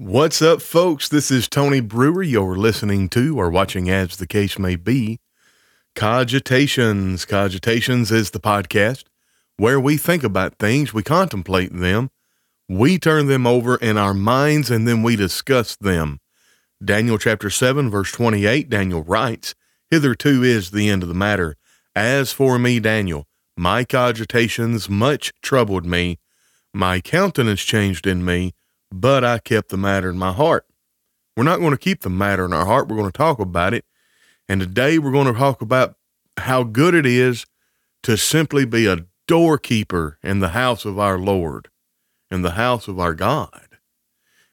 What's 0.00 0.40
up, 0.40 0.62
folks? 0.62 1.08
This 1.08 1.28
is 1.28 1.48
Tony 1.48 1.80
Brewer. 1.80 2.22
You're 2.22 2.54
listening 2.54 3.08
to 3.08 3.36
or 3.36 3.50
watching, 3.50 3.90
as 3.90 4.16
the 4.16 4.28
case 4.28 4.56
may 4.56 4.76
be, 4.76 5.18
Cogitations. 5.96 7.26
Cogitations 7.26 8.12
is 8.12 8.30
the 8.30 8.38
podcast 8.38 9.02
where 9.56 9.80
we 9.80 9.96
think 9.96 10.22
about 10.22 10.54
things, 10.60 10.94
we 10.94 11.02
contemplate 11.02 11.72
them, 11.72 12.10
we 12.68 12.96
turn 12.96 13.26
them 13.26 13.44
over 13.44 13.74
in 13.74 13.98
our 13.98 14.14
minds, 14.14 14.70
and 14.70 14.86
then 14.86 15.02
we 15.02 15.16
discuss 15.16 15.74
them. 15.74 16.20
Daniel 16.82 17.18
chapter 17.18 17.50
7, 17.50 17.90
verse 17.90 18.12
28, 18.12 18.70
Daniel 18.70 19.02
writes, 19.02 19.56
Hitherto 19.90 20.44
is 20.44 20.70
the 20.70 20.88
end 20.88 21.02
of 21.02 21.08
the 21.08 21.14
matter. 21.16 21.56
As 21.96 22.32
for 22.32 22.56
me, 22.56 22.78
Daniel, 22.78 23.26
my 23.56 23.84
cogitations 23.84 24.88
much 24.88 25.32
troubled 25.42 25.84
me. 25.84 26.20
My 26.72 27.00
countenance 27.00 27.62
changed 27.62 28.06
in 28.06 28.24
me, 28.24 28.54
but 28.90 29.24
I 29.24 29.38
kept 29.38 29.68
the 29.68 29.76
matter 29.76 30.10
in 30.10 30.18
my 30.18 30.32
heart. 30.32 30.66
We're 31.36 31.44
not 31.44 31.60
going 31.60 31.70
to 31.70 31.78
keep 31.78 32.00
the 32.00 32.10
matter 32.10 32.44
in 32.44 32.52
our 32.52 32.66
heart. 32.66 32.88
We're 32.88 32.96
going 32.96 33.10
to 33.10 33.16
talk 33.16 33.38
about 33.38 33.74
it. 33.74 33.84
And 34.48 34.60
today 34.60 34.98
we're 34.98 35.12
going 35.12 35.32
to 35.32 35.38
talk 35.38 35.62
about 35.62 35.96
how 36.38 36.62
good 36.62 36.94
it 36.94 37.06
is 37.06 37.46
to 38.02 38.16
simply 38.16 38.64
be 38.64 38.86
a 38.86 39.06
doorkeeper 39.26 40.18
in 40.22 40.40
the 40.40 40.48
house 40.48 40.84
of 40.84 40.98
our 40.98 41.18
Lord, 41.18 41.68
in 42.30 42.42
the 42.42 42.52
house 42.52 42.88
of 42.88 42.98
our 42.98 43.14
God. 43.14 43.68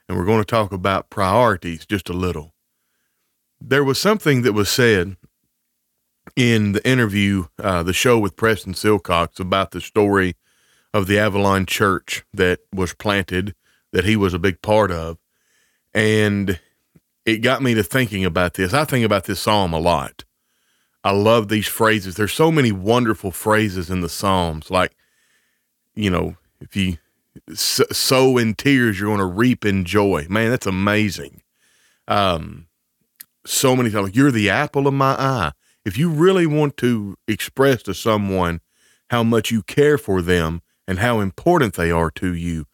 And 0.08 0.18
we're 0.18 0.26
going 0.26 0.42
to 0.42 0.46
talk 0.46 0.72
about 0.72 1.10
priorities 1.10 1.86
just 1.86 2.10
a 2.10 2.14
little. 2.14 2.54
There 3.60 3.84
was 3.84 4.00
something 4.00 4.42
that 4.44 4.54
was 4.54 4.70
said 4.70 5.16
in 6.36 6.74
the 6.74 6.88
interview, 6.88 7.46
uh, 7.58 7.84
the 7.84 7.94
show 7.94 8.20
with 8.20 8.36
Preston 8.36 8.74
Silcox 8.74 9.40
about 9.40 9.72
the 9.72 9.82
story 9.82 10.36
of 10.94 11.08
the 11.08 11.18
Avalon 11.18 11.66
Church 11.66 12.24
that 12.34 12.60
was 12.74 12.94
planted, 12.94 13.56
that 13.95 14.04
he 14.04 14.17
was 14.17 14.34
a 14.34 14.40
big 14.40 14.62
part 14.62 14.91
of. 14.91 15.17
And 15.94 16.60
it 17.26 17.38
got 17.38 17.63
me 17.63 17.74
to 17.76 17.82
thinking 17.82 18.26
about 18.26 18.55
this. 18.55 18.74
I 18.74 18.84
think 18.84 19.05
about 19.05 19.24
this 19.24 19.40
psalm 19.40 19.71
a 19.71 19.79
lot. 19.79 20.26
I 21.02 21.12
love 21.12 21.48
these 21.48 21.70
phrases. 21.70 22.15
There's 22.15 22.34
so 22.34 22.52
many 22.52 22.74
wonderful 22.74 23.32
phrases 23.32 23.90
in 23.90 24.02
the 24.02 24.10
Psalms. 24.10 24.70
Like, 24.70 24.98
you 25.93 26.10
know, 26.10 26.35
if 26.60 26.76
you 26.76 26.98
sow 27.54 28.37
in 28.37 28.55
tears, 28.55 28.99
you're 28.99 29.07
going 29.07 29.20
to 29.20 29.26
reap 29.26 29.63
in 29.63 29.85
joy. 29.85 30.27
Man, 30.30 30.49
that's 30.49 30.68
amazing. 30.68 31.41
Um, 32.05 32.68
so 33.46 33.77
many 33.77 33.91
times, 33.91 34.13
you're 34.13 34.30
the 34.30 34.49
apple 34.49 34.87
of 34.87 34.93
my 34.93 35.13
eye. 35.13 35.54
If 35.85 35.98
you 35.98 36.09
really 36.09 36.48
want 36.48 36.76
to 36.77 37.15
express 37.30 37.82
to 37.84 37.93
someone 37.93 38.59
how 39.09 39.24
much 39.24 39.52
you 39.52 39.63
care 39.63 39.98
for 39.98 40.21
them 40.21 40.63
and 40.85 40.99
how 40.99 41.21
important 41.21 41.76
they 41.76 41.91
are 41.91 42.12
to 42.12 42.34
you, 42.34 42.65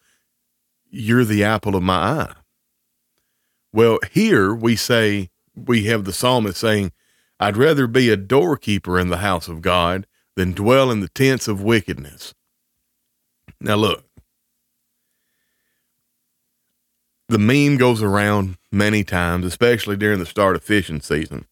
you're 0.92 1.24
the 1.24 1.42
apple 1.42 1.74
of 1.74 1.82
my 1.82 1.96
eye. 1.96 2.34
Well, 3.72 3.98
here 4.12 4.54
we 4.54 4.76
say, 4.76 5.30
we 5.56 5.84
have 5.84 6.04
the 6.04 6.12
psalmist 6.12 6.60
saying, 6.60 6.92
I'd 7.40 7.56
rather 7.56 7.86
be 7.86 8.10
a 8.10 8.16
doorkeeper 8.16 9.00
in 9.00 9.08
the 9.08 9.16
house 9.16 9.48
of 9.48 9.62
God 9.62 10.06
than 10.36 10.52
dwell 10.52 10.90
in 10.90 11.00
the 11.00 11.08
tents 11.08 11.48
of 11.48 11.62
wickedness. 11.62 12.34
Now, 13.60 13.76
look, 13.76 14.04
the 17.28 17.38
meme 17.38 17.78
goes 17.78 18.02
around 18.02 18.58
many 18.70 19.02
times, 19.02 19.46
especially 19.46 19.96
during 19.96 20.18
the 20.18 20.26
start 20.26 20.56
of 20.56 20.62
fishing 20.62 21.00
season, 21.00 21.46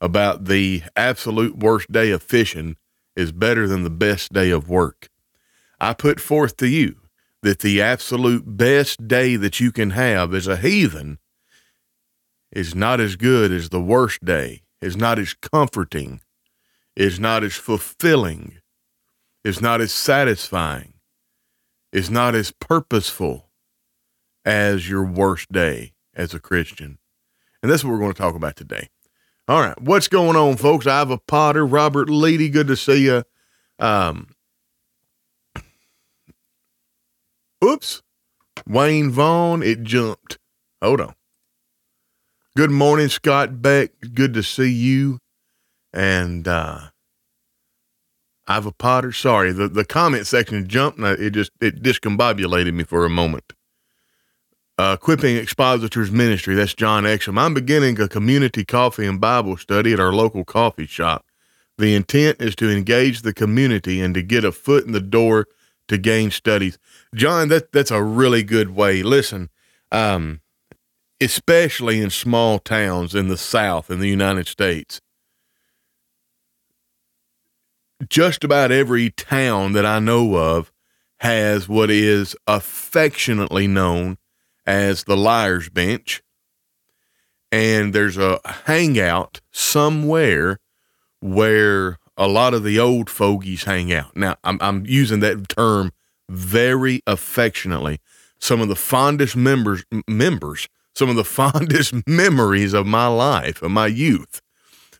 about 0.00 0.44
the 0.44 0.82
absolute 0.94 1.56
worst 1.56 1.90
day 1.90 2.10
of 2.10 2.22
fishing 2.22 2.76
is 3.16 3.32
better 3.32 3.66
than 3.66 3.82
the 3.82 3.90
best 3.90 4.32
day 4.32 4.50
of 4.50 4.68
work. 4.68 5.08
I 5.80 5.94
put 5.94 6.20
forth 6.20 6.56
to 6.58 6.68
you 6.68 6.96
that 7.42 7.60
the 7.60 7.80
absolute 7.80 8.56
best 8.56 9.06
day 9.06 9.36
that 9.36 9.60
you 9.60 9.70
can 9.70 9.90
have 9.90 10.34
as 10.34 10.46
a 10.46 10.56
heathen 10.56 11.18
is 12.50 12.74
not 12.74 13.00
as 13.00 13.16
good 13.16 13.52
as 13.52 13.68
the 13.68 13.80
worst 13.80 14.24
day 14.24 14.62
is 14.80 14.96
not 14.96 15.18
as 15.18 15.34
comforting, 15.34 16.20
is 16.96 17.18
not 17.18 17.44
as 17.44 17.54
fulfilling, 17.54 18.58
is 19.44 19.60
not 19.60 19.80
as 19.80 19.92
satisfying, 19.92 20.94
is 21.92 22.10
not 22.10 22.34
as 22.34 22.52
purposeful 22.52 23.50
as 24.44 24.88
your 24.88 25.04
worst 25.04 25.50
day 25.52 25.92
as 26.14 26.34
a 26.34 26.40
Christian. 26.40 26.98
And 27.62 27.70
that's 27.70 27.84
what 27.84 27.92
we're 27.92 27.98
going 27.98 28.12
to 28.12 28.18
talk 28.18 28.34
about 28.34 28.56
today. 28.56 28.88
All 29.46 29.60
right, 29.60 29.80
what's 29.80 30.08
going 30.08 30.36
on, 30.36 30.56
folks? 30.56 30.86
I've 30.86 31.10
a 31.10 31.18
Potter, 31.18 31.66
Robert 31.66 32.08
Leedy, 32.08 32.52
good 32.52 32.66
to 32.68 32.76
see 32.76 33.04
you. 33.04 33.24
Um, 33.78 34.28
oops, 37.64 38.02
Wayne 38.66 39.10
Vaughn, 39.10 39.62
it 39.62 39.82
jumped. 39.82 40.38
Hold 40.82 41.00
on. 41.00 41.14
Good 42.56 42.70
morning, 42.70 43.08
Scott 43.08 43.62
Beck. 43.62 43.90
Good 44.14 44.34
to 44.34 44.42
see 44.42 44.70
you. 44.70 45.18
And 45.92 46.46
uh 46.48 46.88
a 48.48 48.72
Potter. 48.72 49.12
Sorry, 49.12 49.52
the, 49.52 49.68
the 49.68 49.84
comment 49.84 50.26
section 50.26 50.66
jumped. 50.68 50.98
And 50.98 51.20
it 51.20 51.30
just 51.30 51.52
it 51.60 51.82
discombobulated 51.82 52.72
me 52.74 52.84
for 52.84 53.04
a 53.04 53.10
moment. 53.10 53.52
Uh, 54.76 54.96
Equipping 54.98 55.36
Expositors 55.36 56.10
Ministry. 56.10 56.54
That's 56.54 56.74
John 56.74 57.04
Exum. 57.04 57.38
I'm 57.38 57.52
beginning 57.52 58.00
a 58.00 58.08
community 58.08 58.64
coffee 58.64 59.06
and 59.06 59.20
Bible 59.20 59.56
study 59.56 59.92
at 59.92 60.00
our 60.00 60.12
local 60.12 60.44
coffee 60.44 60.86
shop. 60.86 61.26
The 61.78 61.94
intent 61.94 62.40
is 62.40 62.56
to 62.56 62.70
engage 62.70 63.22
the 63.22 63.34
community 63.34 64.00
and 64.00 64.14
to 64.14 64.22
get 64.22 64.44
a 64.44 64.52
foot 64.52 64.84
in 64.84 64.92
the 64.92 65.00
door 65.00 65.46
to 65.88 65.98
gain 65.98 66.30
studies. 66.30 66.78
John, 67.14 67.48
that 67.48 67.72
that's 67.72 67.90
a 67.90 68.02
really 68.02 68.42
good 68.42 68.70
way. 68.70 69.02
Listen, 69.02 69.50
um, 69.90 70.40
especially 71.20 72.00
in 72.00 72.10
small 72.10 72.58
towns 72.58 73.14
in 73.14 73.28
the 73.28 73.36
South 73.36 73.90
in 73.90 74.00
the 74.00 74.08
United 74.08 74.46
States. 74.46 75.00
Just 78.08 78.44
about 78.44 78.70
every 78.70 79.10
town 79.10 79.72
that 79.72 79.84
I 79.84 79.98
know 79.98 80.36
of 80.36 80.72
has 81.20 81.68
what 81.68 81.90
is 81.90 82.36
affectionately 82.46 83.66
known 83.66 84.18
as 84.66 85.04
the 85.04 85.16
Liar's 85.16 85.68
Bench. 85.68 86.22
And 87.50 87.92
there's 87.92 88.18
a 88.18 88.40
hangout 88.44 89.40
somewhere 89.50 90.60
where 91.20 91.98
a 92.16 92.28
lot 92.28 92.54
of 92.54 92.62
the 92.62 92.78
old 92.78 93.10
fogies 93.10 93.64
hang 93.64 93.92
out. 93.92 94.16
Now, 94.16 94.36
I'm, 94.44 94.58
I'm 94.60 94.86
using 94.86 95.20
that 95.20 95.48
term 95.48 95.92
very 96.28 97.02
affectionately. 97.06 98.00
Some 98.40 98.60
of 98.60 98.68
the 98.68 98.76
fondest 98.76 99.36
members 99.36 99.84
members 100.06 100.68
some 100.98 101.08
of 101.08 101.16
the 101.16 101.24
fondest 101.24 101.94
memories 102.06 102.74
of 102.74 102.86
my 102.86 103.06
life, 103.06 103.62
of 103.62 103.70
my 103.70 103.86
youth, 103.86 104.42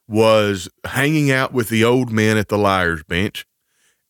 was 0.07 0.69
hanging 0.85 1.31
out 1.31 1.53
with 1.53 1.69
the 1.69 1.85
old 1.85 2.11
men 2.11 2.39
at 2.39 2.49
the 2.49 2.57
liar's 2.57 3.03
bench 3.03 3.45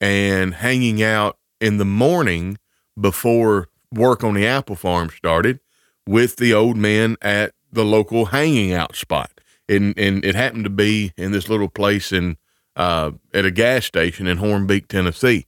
and 0.00 0.54
hanging 0.54 1.02
out 1.02 1.38
in 1.60 1.78
the 1.78 1.84
morning 1.84 2.58
before 3.00 3.68
work 3.92 4.22
on 4.22 4.34
the 4.34 4.46
apple 4.46 4.76
farm 4.76 5.08
started 5.10 5.58
with 6.06 6.36
the 6.36 6.54
old 6.54 6.76
men 6.76 7.16
at 7.20 7.52
the 7.72 7.84
local 7.84 8.26
hanging 8.26 8.72
out 8.72 8.94
spot. 8.94 9.32
And, 9.68 9.98
and 9.98 10.24
it 10.24 10.34
happened 10.34 10.64
to 10.64 10.70
be 10.70 11.12
in 11.16 11.32
this 11.32 11.48
little 11.48 11.68
place 11.68 12.12
in 12.12 12.36
uh, 12.76 13.10
at 13.34 13.44
a 13.44 13.50
gas 13.50 13.86
station 13.86 14.28
in 14.28 14.38
Hornbeak, 14.38 14.86
Tennessee. 14.86 15.46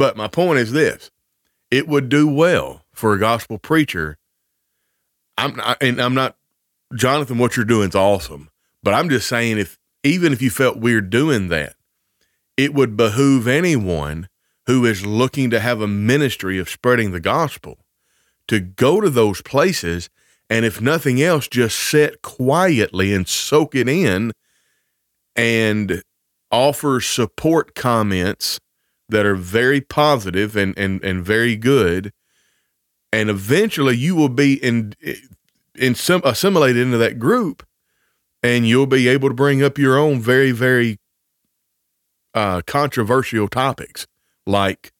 But 0.00 0.16
my 0.16 0.28
point 0.28 0.60
is 0.60 0.72
this: 0.72 1.10
it 1.70 1.86
would 1.86 2.08
do 2.08 2.26
well 2.26 2.86
for 2.94 3.12
a 3.12 3.18
gospel 3.18 3.58
preacher 3.58 4.16
I'm 5.36 5.56
not, 5.56 5.76
and 5.82 6.00
I'm 6.00 6.14
not, 6.14 6.36
Jonathan, 6.94 7.36
what 7.36 7.54
you're 7.54 7.66
doing 7.66 7.90
is 7.90 7.94
awesome. 7.94 8.48
But 8.82 8.94
I'm 8.94 9.10
just 9.10 9.28
saying, 9.28 9.58
if 9.58 9.78
even 10.02 10.32
if 10.32 10.40
you 10.40 10.48
felt 10.48 10.78
weird 10.78 11.10
doing 11.10 11.48
that, 11.48 11.74
it 12.56 12.72
would 12.72 12.96
behoove 12.96 13.46
anyone 13.46 14.30
who 14.66 14.86
is 14.86 15.04
looking 15.04 15.50
to 15.50 15.60
have 15.60 15.82
a 15.82 15.86
ministry 15.86 16.58
of 16.58 16.70
spreading 16.70 17.10
the 17.10 17.20
gospel 17.20 17.76
to 18.48 18.58
go 18.58 19.02
to 19.02 19.10
those 19.10 19.42
places 19.42 20.08
and, 20.48 20.64
if 20.64 20.80
nothing 20.80 21.20
else, 21.20 21.46
just 21.46 21.76
sit 21.76 22.22
quietly 22.22 23.12
and 23.12 23.28
soak 23.28 23.74
it 23.74 23.86
in 23.86 24.32
and 25.36 26.02
offer 26.50 27.02
support 27.02 27.74
comments 27.74 28.60
that 29.10 29.26
are 29.26 29.36
very 29.36 29.80
positive 29.80 30.56
and, 30.56 30.76
and, 30.78 31.02
and 31.04 31.24
very 31.24 31.56
good 31.56 32.12
and 33.12 33.28
eventually 33.28 33.96
you 33.96 34.14
will 34.14 34.28
be 34.28 34.54
in 34.54 34.94
in 35.74 35.94
some 35.94 36.22
assimilated 36.24 36.82
into 36.82 36.98
that 36.98 37.18
group 37.18 37.66
and 38.42 38.66
you'll 38.66 38.86
be 38.86 39.08
able 39.08 39.28
to 39.28 39.34
bring 39.34 39.62
up 39.62 39.78
your 39.78 39.98
own 39.98 40.20
very 40.20 40.52
very 40.52 40.98
uh, 42.34 42.62
controversial 42.66 43.48
topics 43.48 44.06
like 44.46 44.92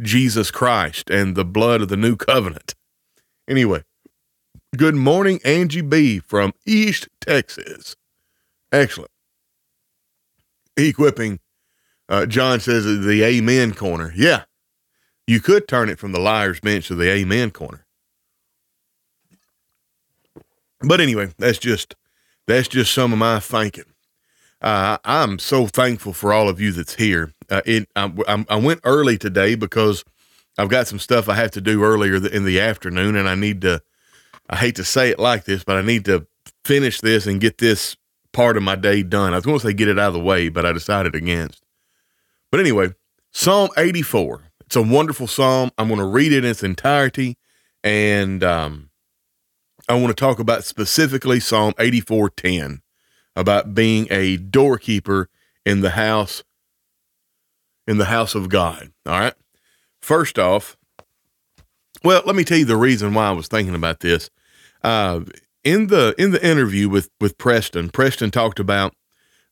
Jesus 0.00 0.50
Christ 0.50 1.10
and 1.10 1.34
the 1.34 1.44
blood 1.44 1.80
of 1.82 1.88
the 1.88 1.96
new 1.96 2.16
covenant. 2.16 2.74
Anyway, 3.48 3.82
good 4.76 4.94
morning, 4.94 5.40
Angie 5.44 5.80
B 5.80 6.20
from 6.20 6.52
East 6.64 7.08
Texas. 7.20 7.96
Excellent. 8.70 9.10
Equipping, 10.76 11.40
uh, 12.08 12.26
John 12.26 12.60
says 12.60 12.84
the 12.84 13.22
Amen 13.22 13.74
corner. 13.74 14.12
Yeah, 14.16 14.44
you 15.26 15.40
could 15.40 15.68
turn 15.68 15.88
it 15.88 15.98
from 15.98 16.12
the 16.12 16.20
liar's 16.20 16.60
bench 16.60 16.88
to 16.88 16.94
the 16.94 17.10
Amen 17.10 17.50
corner. 17.50 17.84
But 20.80 21.00
anyway, 21.00 21.30
that's 21.38 21.58
just 21.58 21.94
that's 22.46 22.68
just 22.68 22.92
some 22.92 23.12
of 23.12 23.18
my 23.18 23.40
thinking. 23.40 23.84
Uh, 24.60 24.98
I'm 25.04 25.38
so 25.38 25.66
thankful 25.66 26.12
for 26.12 26.32
all 26.32 26.48
of 26.48 26.60
you 26.60 26.72
that's 26.72 26.96
here. 26.96 27.32
Uh, 27.48 27.62
it, 27.64 27.88
I, 27.94 28.44
I, 28.48 28.56
went 28.56 28.80
early 28.82 29.16
today 29.16 29.54
because 29.54 30.04
I've 30.58 30.68
got 30.68 30.88
some 30.88 30.98
stuff 30.98 31.28
I 31.28 31.36
have 31.36 31.52
to 31.52 31.60
do 31.60 31.84
earlier 31.84 32.16
in 32.16 32.44
the 32.44 32.58
afternoon, 32.58 33.14
and 33.14 33.28
I 33.28 33.36
need 33.36 33.60
to. 33.62 33.80
I 34.50 34.56
hate 34.56 34.76
to 34.76 34.84
say 34.84 35.10
it 35.10 35.18
like 35.18 35.44
this, 35.44 35.62
but 35.62 35.76
I 35.76 35.82
need 35.82 36.06
to 36.06 36.26
finish 36.64 37.00
this 37.00 37.26
and 37.26 37.40
get 37.40 37.58
this 37.58 37.96
part 38.32 38.56
of 38.56 38.62
my 38.62 38.76
day 38.76 39.02
done. 39.02 39.32
I 39.32 39.36
was 39.36 39.44
going 39.44 39.58
to 39.60 39.66
say 39.66 39.72
get 39.74 39.88
it 39.88 39.98
out 39.98 40.08
of 40.08 40.14
the 40.14 40.20
way, 40.20 40.48
but 40.48 40.64
I 40.64 40.72
decided 40.72 41.14
against. 41.14 41.62
But 42.50 42.60
anyway, 42.60 42.94
Psalm 43.32 43.70
84. 43.76 44.44
It's 44.66 44.76
a 44.76 44.82
wonderful 44.82 45.26
psalm. 45.26 45.70
I'm 45.78 45.88
going 45.88 45.98
to 45.98 46.04
read 46.04 46.32
it 46.32 46.44
in 46.44 46.50
its 46.50 46.62
entirety, 46.62 47.36
and 47.82 48.44
um, 48.44 48.90
I 49.88 49.94
want 49.94 50.08
to 50.08 50.20
talk 50.20 50.38
about 50.38 50.64
specifically 50.64 51.40
Psalm 51.40 51.72
84:10 51.78 52.80
about 53.34 53.74
being 53.74 54.06
a 54.10 54.36
doorkeeper 54.36 55.30
in 55.64 55.80
the 55.80 55.90
house 55.90 56.42
in 57.86 57.96
the 57.96 58.06
house 58.06 58.34
of 58.34 58.50
God. 58.50 58.92
All 59.06 59.18
right. 59.18 59.34
First 60.02 60.38
off, 60.38 60.76
well, 62.04 62.22
let 62.26 62.36
me 62.36 62.44
tell 62.44 62.58
you 62.58 62.66
the 62.66 62.76
reason 62.76 63.14
why 63.14 63.28
I 63.28 63.32
was 63.32 63.48
thinking 63.48 63.74
about 63.74 64.00
this. 64.00 64.28
Uh, 64.82 65.20
in 65.64 65.86
the 65.86 66.14
in 66.18 66.32
the 66.32 66.46
interview 66.46 66.88
with 66.88 67.08
with 67.20 67.38
Preston, 67.38 67.88
Preston 67.88 68.30
talked 68.30 68.60
about 68.60 68.94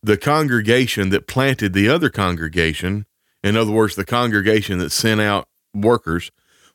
the 0.06 0.17
congregation 0.17 1.11
that 1.11 1.26
planted 1.26 1.73
the 1.73 1.88
other 1.88 2.08
congregation. 2.08 3.06
In 3.43 3.56
other 3.56 3.73
words, 3.73 3.97
the 3.97 4.05
congregation 4.05 4.79
that 4.79 4.91
sent 4.91 5.20
out 5.20 5.49
workers 5.75 6.31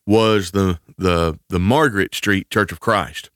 was 0.06 0.52
the 0.52 0.80
the 0.98 1.40
the 1.48 1.60
Margaret 1.60 2.14
Street 2.14 2.50
Church 2.50 2.74
of 2.74 2.82
Christ. 2.82 3.30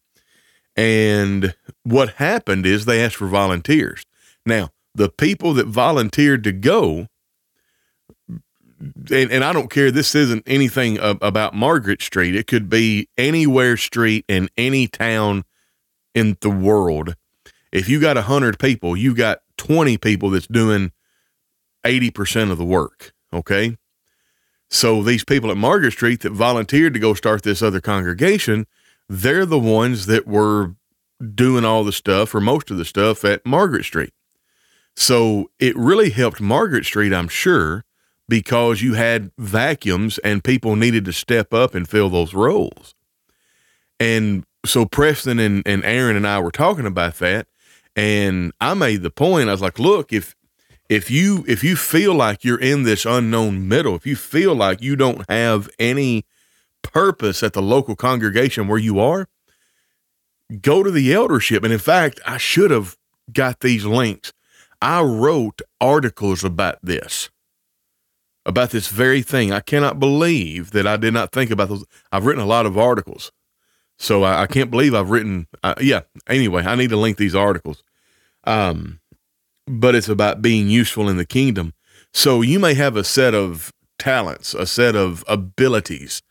And 0.75 1.55
what 1.83 2.15
happened 2.15 2.65
is 2.65 2.83
they 2.83 3.01
asked 3.01 3.15
for 3.15 3.27
volunteers. 3.27 4.03
Now, 4.45 4.71
the 4.93 5.07
people 5.07 5.53
that 5.53 5.67
volunteered 5.67 6.43
to 6.43 6.51
go, 6.51 7.07
and, 8.29 9.31
and 9.31 9.43
I 9.45 9.53
don't 9.53 9.71
care, 9.71 9.91
this 9.91 10.13
isn't 10.13 10.43
anything 10.45 10.97
about 10.99 11.53
Margaret 11.53 12.01
Street. 12.01 12.35
It 12.35 12.47
could 12.47 12.69
be 12.69 13.07
anywhere 13.17 13.77
street 13.77 14.25
in 14.27 14.49
any 14.57 14.87
town 14.87 15.45
in 16.13 16.35
the 16.41 16.49
world. 16.49 17.15
If 17.71 17.87
you 17.87 18.01
got 18.01 18.17
100 18.17 18.59
people, 18.59 18.97
you 18.97 19.15
got 19.15 19.39
20 19.57 19.97
people 19.97 20.29
that's 20.29 20.47
doing 20.47 20.91
80% 21.83 22.51
of 22.51 22.57
the 22.57 22.65
work. 22.65 23.13
Okay. 23.33 23.77
So 24.69 25.03
these 25.03 25.23
people 25.23 25.51
at 25.51 25.57
Margaret 25.57 25.91
Street 25.91 26.21
that 26.21 26.31
volunteered 26.31 26.93
to 26.93 26.99
go 26.99 27.13
start 27.13 27.43
this 27.43 27.61
other 27.61 27.81
congregation, 27.81 28.65
they're 29.07 29.45
the 29.45 29.59
ones 29.59 30.07
that 30.07 30.27
were 30.27 30.75
doing 31.33 31.63
all 31.63 31.83
the 31.83 31.91
stuff 31.91 32.33
or 32.35 32.41
most 32.41 32.71
of 32.71 32.77
the 32.77 32.85
stuff 32.85 33.23
at 33.23 33.45
Margaret 33.45 33.85
Street. 33.85 34.13
So 34.95 35.51
it 35.59 35.75
really 35.75 36.09
helped 36.09 36.41
Margaret 36.41 36.85
Street, 36.85 37.13
I'm 37.13 37.27
sure, 37.27 37.83
because 38.27 38.81
you 38.81 38.93
had 38.93 39.31
vacuums 39.37 40.17
and 40.19 40.43
people 40.43 40.75
needed 40.75 41.05
to 41.05 41.13
step 41.13 41.53
up 41.53 41.75
and 41.75 41.87
fill 41.87 42.09
those 42.09 42.33
roles. 42.33 42.95
And 43.99 44.45
so 44.65 44.85
Preston 44.85 45.39
and, 45.39 45.63
and 45.65 45.83
Aaron 45.85 46.15
and 46.15 46.27
I 46.27 46.39
were 46.39 46.51
talking 46.51 46.85
about 46.85 47.15
that. 47.19 47.47
And 47.95 48.51
I 48.59 48.73
made 48.73 49.03
the 49.03 49.09
point, 49.09 49.49
I 49.49 49.53
was 49.53 49.61
like, 49.61 49.79
look, 49.79 50.11
if 50.11 50.35
if 50.89 51.09
you 51.09 51.43
if 51.47 51.63
you 51.63 51.75
feel 51.75 52.13
like 52.13 52.43
you're 52.43 52.59
in 52.59 52.83
this 52.83 53.05
unknown 53.05 53.67
middle, 53.67 53.95
if 53.95 54.05
you 54.05 54.15
feel 54.15 54.53
like 54.53 54.81
you 54.81 54.95
don't 54.95 55.27
have 55.29 55.69
any 55.79 56.25
purpose 56.81 57.41
at 57.41 57.53
the 57.53 57.61
local 57.61 57.95
congregation 57.95 58.67
where 58.67 58.77
you 58.77 58.99
are, 58.99 59.27
go 60.61 60.83
to 60.83 60.91
the 60.91 61.13
eldership. 61.13 61.63
And 61.63 61.73
in 61.73 61.79
fact, 61.79 62.19
I 62.25 62.37
should 62.37 62.71
have 62.71 62.97
got 63.31 63.61
these 63.61 63.85
links. 63.85 64.33
I 64.81 65.01
wrote 65.01 65.61
articles 65.81 66.43
about 66.43 66.77
this, 66.83 67.29
about 68.45 68.69
this 68.69 68.87
very 68.87 69.21
thing. 69.21 69.51
I 69.51 69.61
cannot 69.61 69.99
believe 69.99 70.71
that 70.71 70.85
I 70.85 70.97
did 70.97 71.13
not 71.13 71.31
think 71.31 71.49
about 71.49 71.69
those. 71.69 71.85
I've 72.11 72.25
written 72.25 72.43
a 72.43 72.47
lot 72.47 72.65
of 72.65 72.77
articles. 72.77 73.31
So 73.97 74.23
I, 74.23 74.43
I 74.43 74.47
can't 74.47 74.71
believe 74.71 74.93
I've 74.93 75.09
written, 75.09 75.47
uh, 75.63 75.75
yeah. 75.79 76.01
Anyway, 76.27 76.63
I 76.63 76.75
need 76.75 76.89
to 76.89 76.97
link 76.97 77.17
these 77.17 77.35
articles. 77.35 77.83
Um, 78.43 78.99
but 79.67 79.95
it's 79.95 80.09
about 80.09 80.41
being 80.41 80.69
useful 80.69 81.09
in 81.09 81.17
the 81.17 81.25
kingdom. 81.25 81.73
So 82.13 82.41
you 82.41 82.59
may 82.59 82.73
have 82.75 82.95
a 82.95 83.03
set 83.03 83.33
of 83.33 83.73
talents, 83.97 84.53
a 84.53 84.65
set 84.65 84.95
of 84.95 85.23
abilities, 85.27 86.21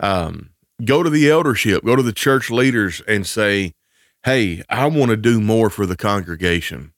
um, 0.00 0.50
go 0.84 1.02
to 1.02 1.10
the 1.10 1.30
eldership, 1.30 1.84
go 1.84 1.96
to 1.96 2.02
the 2.02 2.12
church 2.12 2.50
leaders 2.50 3.02
and 3.06 3.26
say, 3.26 3.72
Hey, 4.24 4.62
I 4.70 4.86
want 4.86 5.10
to 5.10 5.16
do 5.16 5.40
more 5.40 5.70
for 5.70 5.86
the 5.86 5.96
congregation. 5.96 6.92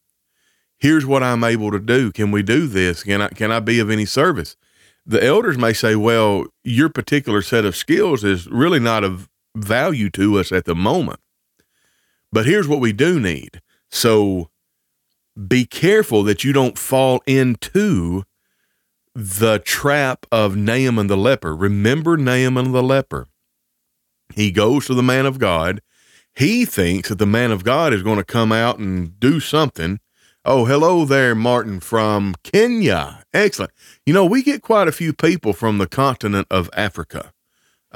Here's 0.78 1.06
what 1.06 1.22
I'm 1.22 1.42
able 1.42 1.70
to 1.72 1.80
do. 1.80 2.12
Can 2.12 2.30
we 2.30 2.42
do 2.42 2.66
this? 2.66 3.02
Can 3.02 3.22
I, 3.22 3.28
can 3.28 3.50
I 3.50 3.60
be 3.60 3.80
of 3.80 3.90
any 3.90 4.04
service? 4.04 4.56
The 5.04 5.24
elders 5.24 5.56
may 5.56 5.72
say, 5.72 5.96
well, 5.96 6.46
your 6.62 6.88
particular 6.88 7.42
set 7.42 7.64
of 7.64 7.76
skills 7.76 8.22
is 8.22 8.46
really 8.48 8.80
not 8.80 9.02
of 9.04 9.28
value 9.56 10.10
to 10.10 10.38
us 10.38 10.52
at 10.52 10.64
the 10.64 10.74
moment. 10.74 11.20
But 12.32 12.46
here's 12.46 12.68
what 12.68 12.80
we 12.80 12.92
do 12.92 13.18
need. 13.18 13.60
So 13.90 14.50
be 15.48 15.64
careful 15.64 16.22
that 16.24 16.44
you 16.44 16.52
don't 16.52 16.78
fall 16.78 17.22
into 17.26 18.24
the 19.14 19.58
trap 19.60 20.26
of 20.30 20.56
Naaman 20.56 21.06
the 21.06 21.16
leper. 21.16 21.54
Remember 21.56 22.16
Naaman 22.16 22.72
the 22.72 22.82
leper. 22.82 23.26
He 24.34 24.50
goes 24.50 24.86
to 24.86 24.94
the 24.94 25.02
man 25.02 25.24
of 25.24 25.38
God. 25.38 25.80
He 26.34 26.66
thinks 26.66 27.08
that 27.08 27.18
the 27.18 27.26
man 27.26 27.50
of 27.50 27.64
God 27.64 27.94
is 27.94 28.02
going 28.02 28.18
to 28.18 28.24
come 28.24 28.52
out 28.52 28.78
and 28.78 29.18
do 29.18 29.40
something. 29.40 30.00
Oh, 30.44 30.66
hello 30.66 31.04
there, 31.04 31.34
Martin 31.34 31.80
from 31.80 32.34
Kenya. 32.44 33.24
Excellent. 33.32 33.72
You 34.04 34.12
know, 34.12 34.26
we 34.26 34.42
get 34.42 34.62
quite 34.62 34.86
a 34.86 34.92
few 34.92 35.12
people 35.12 35.52
from 35.52 35.78
the 35.78 35.86
continent 35.86 36.46
of 36.50 36.68
Africa. 36.74 37.32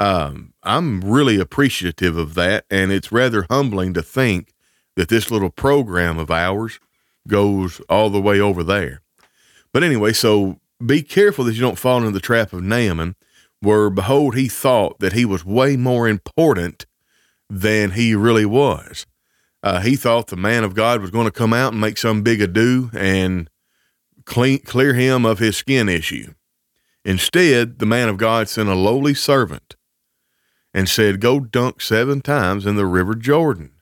Um, 0.01 0.55
I'm 0.63 1.03
really 1.03 1.39
appreciative 1.39 2.17
of 2.17 2.35
that, 2.35 2.65
and 2.71 2.91
it's 2.91 3.13
rather 3.13 3.47
humbling 3.51 3.93
to 3.95 4.03
think 4.03 4.55
that 4.97 5.11
this 5.11 5.31
little 5.31 5.51
program 5.51 6.19
of 6.19 6.31
ours 6.31 6.81
goes 7.29 7.81
all 7.91 8.09
the 8.09 8.21
way 8.21 8.41
over 8.41 8.65
there. 8.65 9.03
But 9.75 9.85
anyway, 9.85 10.15
so 10.15 10.59
be 10.85 11.03
careful 11.03 11.45
that 11.45 11.53
you 11.53 11.61
don't 11.61 11.79
fall 11.79 11.99
into 11.99 12.13
the 12.13 12.19
trap 12.19 12.55
of 12.55 12.63
Naaman 12.63 13.15
where 13.61 13.91
behold, 13.91 14.37
he 14.37 14.49
thought 14.49 14.99
that 15.01 15.13
he 15.13 15.27
was 15.27 15.45
way 15.45 15.77
more 15.77 16.09
important 16.09 16.87
than 17.51 17.91
he 17.91 18.15
really 18.15 18.47
was. 18.47 19.07
Uh, 19.63 19.81
he 19.81 19.97
thought 19.97 20.29
the 20.29 20.37
man 20.37 20.65
of 20.65 20.75
God 20.75 21.03
was 21.03 21.11
going 21.11 21.27
to 21.27 21.31
come 21.31 21.53
out 21.53 21.73
and 21.73 21.81
make 21.81 21.99
some 21.99 22.23
big 22.23 22.41
ado 22.41 22.91
and 22.95 23.51
clean, 24.25 24.61
clear 24.61 24.95
him 24.95 25.27
of 25.27 25.39
his 25.39 25.59
skin 25.59 25.91
issue. 25.91 26.33
Instead, 27.05 27.79
the 27.79 27.87
man 27.87 28.09
of 28.09 28.17
God 28.17 28.49
sent 28.49 28.71
a 28.71 28.75
lowly 28.75 29.13
servant 29.13 29.77
and 30.73 30.89
said, 30.89 31.21
Go 31.21 31.41
dunk 31.41 31.81
seven 31.81 32.21
times 32.21 32.67
in 32.67 32.77
the 32.77 32.87
river 32.87 33.15
Jordan. 33.15 33.73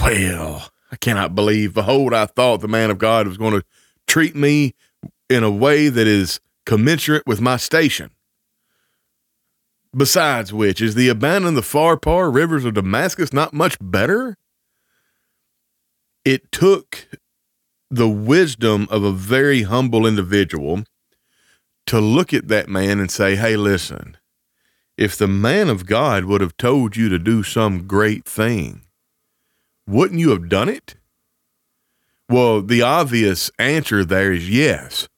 Well, 0.00 0.70
I 0.92 0.96
cannot 0.96 1.34
believe, 1.34 1.74
behold, 1.74 2.14
I 2.14 2.26
thought 2.26 2.60
the 2.60 2.68
man 2.68 2.90
of 2.90 2.98
God 2.98 3.26
was 3.26 3.38
going 3.38 3.54
to 3.54 3.64
treat 4.06 4.36
me 4.36 4.74
in 5.28 5.42
a 5.42 5.50
way 5.50 5.88
that 5.88 6.06
is 6.06 6.40
commensurate 6.64 7.26
with 7.26 7.40
my 7.40 7.56
station. 7.56 8.10
Besides 9.96 10.52
which, 10.52 10.82
is 10.82 10.94
the 10.94 11.08
Abana 11.08 11.48
and 11.48 11.56
the 11.56 11.62
Pharpar 11.62 12.32
rivers 12.32 12.64
of 12.64 12.74
Damascus 12.74 13.32
not 13.32 13.54
much 13.54 13.78
better? 13.80 14.36
It 16.24 16.52
took 16.52 17.08
the 17.90 18.08
wisdom 18.08 18.86
of 18.90 19.04
a 19.04 19.12
very 19.12 19.62
humble 19.62 20.06
individual 20.06 20.84
to 21.86 22.00
look 22.00 22.34
at 22.34 22.48
that 22.48 22.68
man 22.68 22.98
and 23.00 23.10
say, 23.10 23.36
hey, 23.36 23.56
listen, 23.56 24.16
if 24.96 25.16
the 25.16 25.28
man 25.28 25.68
of 25.68 25.86
God 25.86 26.24
would 26.24 26.40
have 26.40 26.56
told 26.56 26.96
you 26.96 27.08
to 27.08 27.18
do 27.18 27.42
some 27.42 27.86
great 27.86 28.24
thing, 28.24 28.82
wouldn't 29.86 30.20
you 30.20 30.30
have 30.30 30.48
done 30.48 30.68
it? 30.68 30.96
Well, 32.28 32.62
the 32.62 32.82
obvious 32.82 33.50
answer 33.58 34.04
there 34.04 34.32
is 34.32 34.50
yes. 34.50 35.08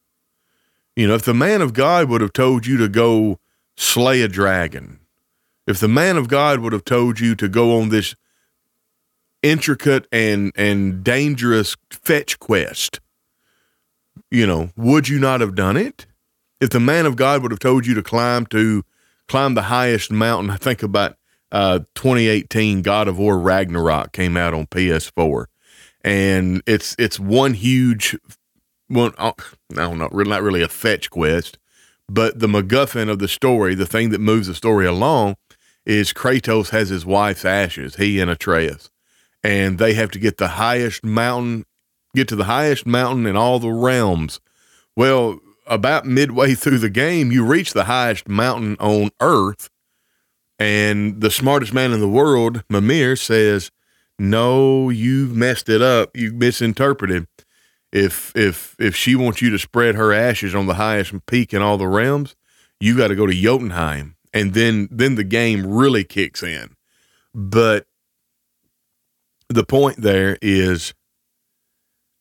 You 0.95 1.09
know, 1.09 1.15
if 1.15 1.23
the 1.23 1.35
man 1.35 1.63
of 1.63 1.73
God 1.73 2.09
would 2.09 2.21
have 2.21 2.33
told 2.33 2.67
you 2.67 2.77
to 2.79 2.89
go 2.89 3.39
slay 3.77 4.21
a 4.21 4.29
dragon, 4.29 4.99
if 5.67 5.79
the 5.79 5.89
man 5.89 6.17
of 6.17 6.29
God 6.29 6.61
would 6.61 6.73
have 6.73 6.85
told 6.85 7.21
you 7.21 7.35
to 7.37 7.49
go 7.49 7.79
on 7.79 7.89
this 7.91 8.15
intricate 9.43 10.07
and 10.11 10.51
and 10.57 11.05
dangerous 11.05 11.77
fetch 11.91 12.39
quest, 12.41 13.01
you 14.31 14.47
know, 14.47 14.71
would 14.77 15.09
you 15.09 15.19
not 15.19 15.41
have 15.41 15.55
done 15.55 15.77
it? 15.77 16.07
If 16.61 16.71
the 16.71 16.81
man 16.81 17.07
of 17.07 17.17
God 17.17 17.43
would 17.43 17.53
have 17.53 17.61
told 17.61 17.87
you 17.87 17.95
to 17.95 18.03
climb 18.03 18.45
to 18.47 18.85
climb 19.29 19.55
the 19.55 19.63
highest 19.63 20.11
mountain, 20.11 20.51
I 20.51 20.57
think 20.57 20.83
about 20.83 21.17
uh, 21.53 21.81
2018 21.95 22.83
God 22.83 23.09
of 23.09 23.19
War 23.19 23.39
Ragnarok 23.39 24.13
came 24.13 24.37
out 24.37 24.55
on 24.55 24.67
PS4, 24.67 25.47
and 26.03 26.63
it's 26.67 26.95
it's 26.99 27.21
one 27.21 27.55
huge 27.55 28.17
one. 28.89 29.13
I 29.19 29.33
don't 29.71 30.13
really, 30.13 30.31
not 30.31 30.43
really 30.43 30.63
a 30.63 30.69
fetch 30.69 31.11
quest, 31.11 31.59
but 32.09 32.39
the 32.39 32.49
MacGuffin 32.49 33.09
of 33.09 33.19
the 33.19 33.29
story, 33.29 33.75
the 33.75 33.87
thing 33.87 34.11
that 34.11 34.21
moves 34.21 34.47
the 34.47 34.55
story 34.55 34.87
along, 34.87 35.37
is 35.87 36.13
Kratos 36.13 36.71
has 36.71 36.91
his 36.91 37.07
wife's 37.07 37.45
ashes, 37.45 37.97
he 37.97 38.21
and 38.21 38.31
Atreus, 38.31 38.91
and 39.43 39.79
they 39.79 39.95
have 39.95 40.11
to 40.13 40.19
get 40.19 40.37
the 40.37 40.49
highest 40.49 41.05
mountain, 41.05 41.65
get 42.15 42.29
to 42.29 42.37
the 42.37 42.45
highest 42.45 42.87
mountain 42.87 43.27
in 43.27 43.37
all 43.37 43.59
the 43.59 43.71
realms. 43.73 44.41
Well, 44.97 45.41
about 45.69 46.07
midway 46.07 46.55
through 46.55 46.79
the 46.79 46.91
game, 46.91 47.31
you 47.31 47.45
reach 47.45 47.73
the 47.73 47.85
highest 47.85 48.29
mountain 48.29 48.77
on 48.81 49.11
earth, 49.21 49.71
and 50.59 51.21
the 51.21 51.31
smartest 51.31 51.73
man 51.73 51.93
in 51.93 52.01
the 52.01 52.09
world, 52.09 52.65
Mimir, 52.69 53.17
says, 53.17 53.71
"No, 54.19 54.91
you've 54.91 55.37
messed 55.37 55.69
it 55.69 55.83
up. 55.83 56.17
You 56.17 56.33
misinterpreted. 56.33 57.27
If 57.93 58.35
if 58.37 58.77
if 58.79 58.95
she 58.97 59.15
wants 59.15 59.41
you 59.41 59.51
to 59.51 59.59
spread 59.59 59.95
her 59.95 60.13
ashes 60.13 60.55
on 60.55 60.67
the 60.67 60.75
highest 60.75 61.15
peak 61.27 61.55
in 61.55 61.63
all 61.63 61.79
the 61.79 61.89
realms, 61.89 62.35
you 62.81 62.97
got 62.97 63.09
to 63.09 63.17
go 63.17 63.27
to 63.27 63.33
Jotunheim, 63.33 64.17
and 64.35 64.55
then 64.55 64.89
then 64.91 65.15
the 65.15 65.25
game 65.25 65.67
really 65.67 66.05
kicks 66.05 66.43
in. 66.43 66.75
But 67.35 67.87
the 69.49 69.65
point 69.65 70.03
there 70.03 70.37
is, 70.43 70.93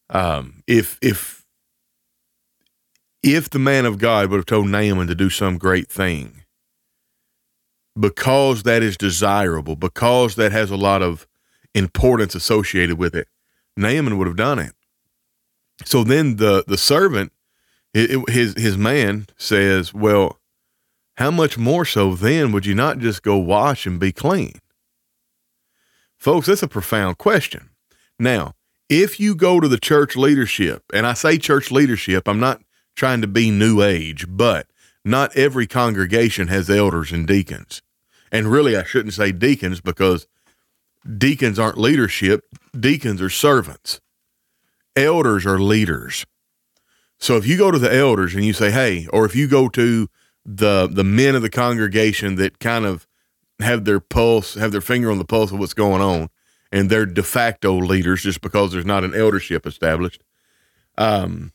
um, 0.09 0.63
if 0.67 0.97
if 1.01 1.36
if 3.23 3.49
the 3.49 3.59
man 3.59 3.85
of 3.85 3.97
God 3.97 4.29
would 4.29 4.37
have 4.37 4.45
told 4.45 4.67
Naaman 4.67 5.07
to 5.07 5.15
do 5.15 5.29
some 5.29 5.57
great 5.57 5.89
thing, 5.89 6.43
because 7.99 8.63
that 8.63 8.83
is 8.83 8.97
desirable, 8.97 9.75
because 9.75 10.35
that 10.35 10.51
has 10.51 10.69
a 10.69 10.77
lot 10.77 11.01
of 11.01 11.27
importance 11.73 12.35
associated 12.35 12.97
with 12.97 13.15
it, 13.15 13.27
Naaman 13.75 14.17
would 14.17 14.27
have 14.27 14.35
done 14.35 14.59
it. 14.59 14.73
So 15.85 16.03
then 16.03 16.37
the 16.37 16.63
the 16.67 16.77
servant, 16.77 17.31
his 17.93 18.53
his 18.55 18.77
man 18.77 19.27
says, 19.37 19.93
"Well, 19.93 20.39
how 21.17 21.31
much 21.31 21.57
more 21.57 21.85
so 21.85 22.15
then 22.15 22.51
would 22.51 22.65
you 22.65 22.75
not 22.75 22.99
just 22.99 23.23
go 23.23 23.37
wash 23.37 23.85
and 23.85 23.99
be 23.99 24.11
clean?" 24.11 24.59
Folks, 26.17 26.47
that's 26.47 26.63
a 26.63 26.67
profound 26.67 27.17
question. 27.19 27.69
Now, 28.19 28.53
if 28.89 29.19
you 29.19 29.35
go 29.35 29.59
to 29.59 29.67
the 29.67 29.79
church 29.79 30.15
leadership, 30.15 30.83
and 30.93 31.05
I 31.05 31.13
say 31.13 31.37
church 31.37 31.71
leadership, 31.71 32.27
I'm 32.27 32.39
not 32.39 32.61
trying 32.97 33.21
to 33.21 33.27
be 33.27 33.49
new 33.49 33.81
age, 33.81 34.25
but 34.27 34.67
not 35.05 35.37
every 35.37 35.67
congregation 35.67 36.49
has 36.49 36.69
elders 36.69 37.13
and 37.13 37.25
deacons. 37.25 37.81
And 38.31 38.51
really, 38.51 38.75
I 38.75 38.83
shouldn't 38.83 39.13
say 39.13 39.31
deacons 39.31 39.79
because 39.79 40.27
deacons 41.17 41.57
aren't 41.57 41.77
leadership, 41.77 42.43
deacons 42.77 43.21
are 43.21 43.29
servants. 43.29 44.01
Elders 44.97 45.45
are 45.45 45.59
leaders. 45.59 46.25
So 47.19 47.37
if 47.37 47.47
you 47.47 47.57
go 47.57 47.71
to 47.71 47.79
the 47.79 47.93
elders 47.93 48.35
and 48.35 48.43
you 48.43 48.51
say, 48.51 48.71
"Hey," 48.71 49.07
or 49.13 49.25
if 49.25 49.35
you 49.35 49.47
go 49.47 49.69
to 49.69 50.09
the 50.45 50.89
the 50.91 51.03
men 51.03 51.35
of 51.35 51.41
the 51.41 51.49
congregation 51.49 52.35
that 52.35 52.59
kind 52.59 52.85
of 52.85 53.07
have 53.59 53.85
their 53.85 53.99
pulse, 53.99 54.55
have 54.55 54.71
their 54.71 54.81
finger 54.81 55.09
on 55.11 55.17
the 55.17 55.25
pulse 55.25 55.51
of 55.51 55.59
what's 55.59 55.73
going 55.73 56.01
on, 56.01 56.29
and 56.71 56.89
they're 56.89 57.05
de 57.05 57.23
facto 57.23 57.77
leaders 57.77 58.23
just 58.23 58.41
because 58.41 58.71
there's 58.71 58.85
not 58.85 59.03
an 59.03 59.15
eldership 59.15 59.65
established. 59.65 60.23
Um, 60.97 61.53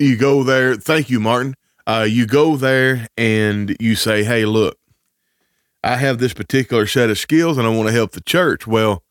you 0.00 0.16
go 0.16 0.42
there. 0.42 0.74
Thank 0.76 1.10
you, 1.10 1.20
Martin. 1.20 1.54
Uh, 1.86 2.06
you 2.08 2.26
go 2.26 2.56
there 2.56 3.06
and 3.16 3.76
you 3.80 3.94
say, 3.94 4.24
"Hey, 4.24 4.44
look, 4.44 4.78
I 5.84 5.96
have 5.96 6.18
this 6.18 6.32
particular 6.32 6.86
set 6.86 7.10
of 7.10 7.18
skills, 7.18 7.58
and 7.58 7.66
I 7.66 7.70
want 7.70 7.88
to 7.88 7.94
help 7.94 8.12
the 8.12 8.20
church." 8.20 8.66
Well, 8.66 9.02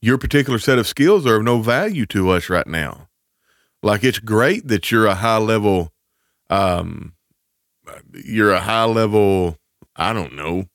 your 0.00 0.18
particular 0.18 0.58
set 0.58 0.78
of 0.78 0.86
skills 0.86 1.26
are 1.26 1.36
of 1.36 1.42
no 1.42 1.60
value 1.60 2.06
to 2.06 2.30
us 2.30 2.48
right 2.48 2.66
now. 2.66 3.08
Like 3.82 4.04
it's 4.04 4.18
great 4.18 4.68
that 4.68 4.90
you're 4.90 5.06
a 5.06 5.14
high 5.14 5.38
level, 5.38 5.92
um, 6.48 7.14
you're 8.12 8.52
a 8.52 8.60
high 8.60 8.84
level. 8.84 9.58
I 9.94 10.12
don't 10.12 10.34
know 10.34 10.66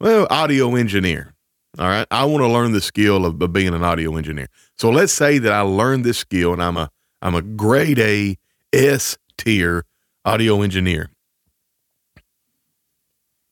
well, 0.00 0.26
audio 0.30 0.76
engineer. 0.76 1.34
All 1.78 1.86
right. 1.86 2.06
I 2.10 2.24
want 2.24 2.42
to 2.42 2.48
learn 2.48 2.72
the 2.72 2.80
skill 2.80 3.26
of, 3.26 3.40
of, 3.40 3.52
being 3.52 3.74
an 3.74 3.84
audio 3.84 4.16
engineer. 4.16 4.48
So 4.78 4.90
let's 4.90 5.12
say 5.12 5.38
that 5.38 5.52
I 5.52 5.60
learned 5.60 6.04
this 6.04 6.18
skill 6.18 6.52
and 6.54 6.62
I'm 6.62 6.76
a 6.76 6.90
I'm 7.22 7.34
a 7.34 7.42
grade 7.42 7.98
A 7.98 8.36
S 8.72 9.16
tier 9.36 9.84
audio 10.24 10.62
engineer. 10.62 11.10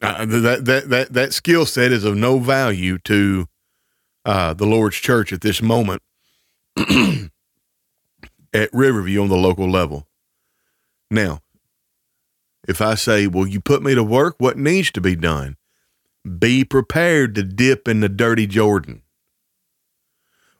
Uh, 0.01 0.25
that 0.27 0.65
that 0.65 0.89
that 0.91 1.13
that 1.13 1.33
skill 1.33 1.67
set 1.67 1.91
is 1.91 2.05
of 2.05 2.17
no 2.17 2.39
value 2.39 2.99
to 2.99 3.47
uh, 4.25 4.55
the 4.55 4.67
Lord's 4.67 4.97
church 4.97 5.33
at 5.33 5.41
this 5.41 5.61
moment 5.61 6.03
at 6.77 8.71
Riverview 8.73 9.23
on 9.23 9.29
the 9.29 9.37
local 9.37 9.69
level. 9.69 10.07
Now, 11.11 11.41
if 12.69 12.81
I 12.81 12.95
say, 12.95 13.27
"Will 13.27 13.49
you 13.49 13.61
put 13.61 13.83
me 13.83 13.97
to 13.97 14.05
work," 14.05 14.37
what 14.39 14.57
needs 14.57 14.93
to 14.93 15.01
be 15.01 15.17
done? 15.17 15.57
Be 16.39 16.65
prepared 16.65 17.35
to 17.35 17.43
dip 17.43 17.89
in 17.89 17.99
the 18.01 18.09
dirty 18.09 18.47
Jordan. 18.47 19.03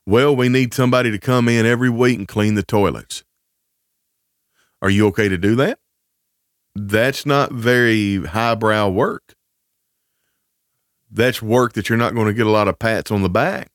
Well, 0.05 0.35
we 0.35 0.49
need 0.49 0.73
somebody 0.75 1.11
to 1.11 1.19
come 1.19 1.49
in 1.49 1.67
every 1.67 1.91
week 1.91 2.19
and 2.19 2.27
clean 2.27 2.55
the 2.55 2.62
toilets. 2.62 3.23
Are 4.80 4.90
you 4.90 5.06
okay 5.08 5.28
to 5.28 5.38
do 5.38 5.54
that? 5.56 5.78
That's 6.75 7.26
not 7.26 7.52
very 7.52 8.25
highbrow 8.25 8.88
work. 8.90 9.35
That's 11.11 11.42
work 11.42 11.73
that 11.73 11.88
you're 11.88 11.99
not 11.99 12.14
going 12.14 12.26
to 12.26 12.35
get 12.35 12.47
a 12.47 12.50
lot 12.50 12.68
of 12.68 12.78
pats 12.78 13.11
on 13.11 13.23
the 13.23 13.30
back. 13.30 13.70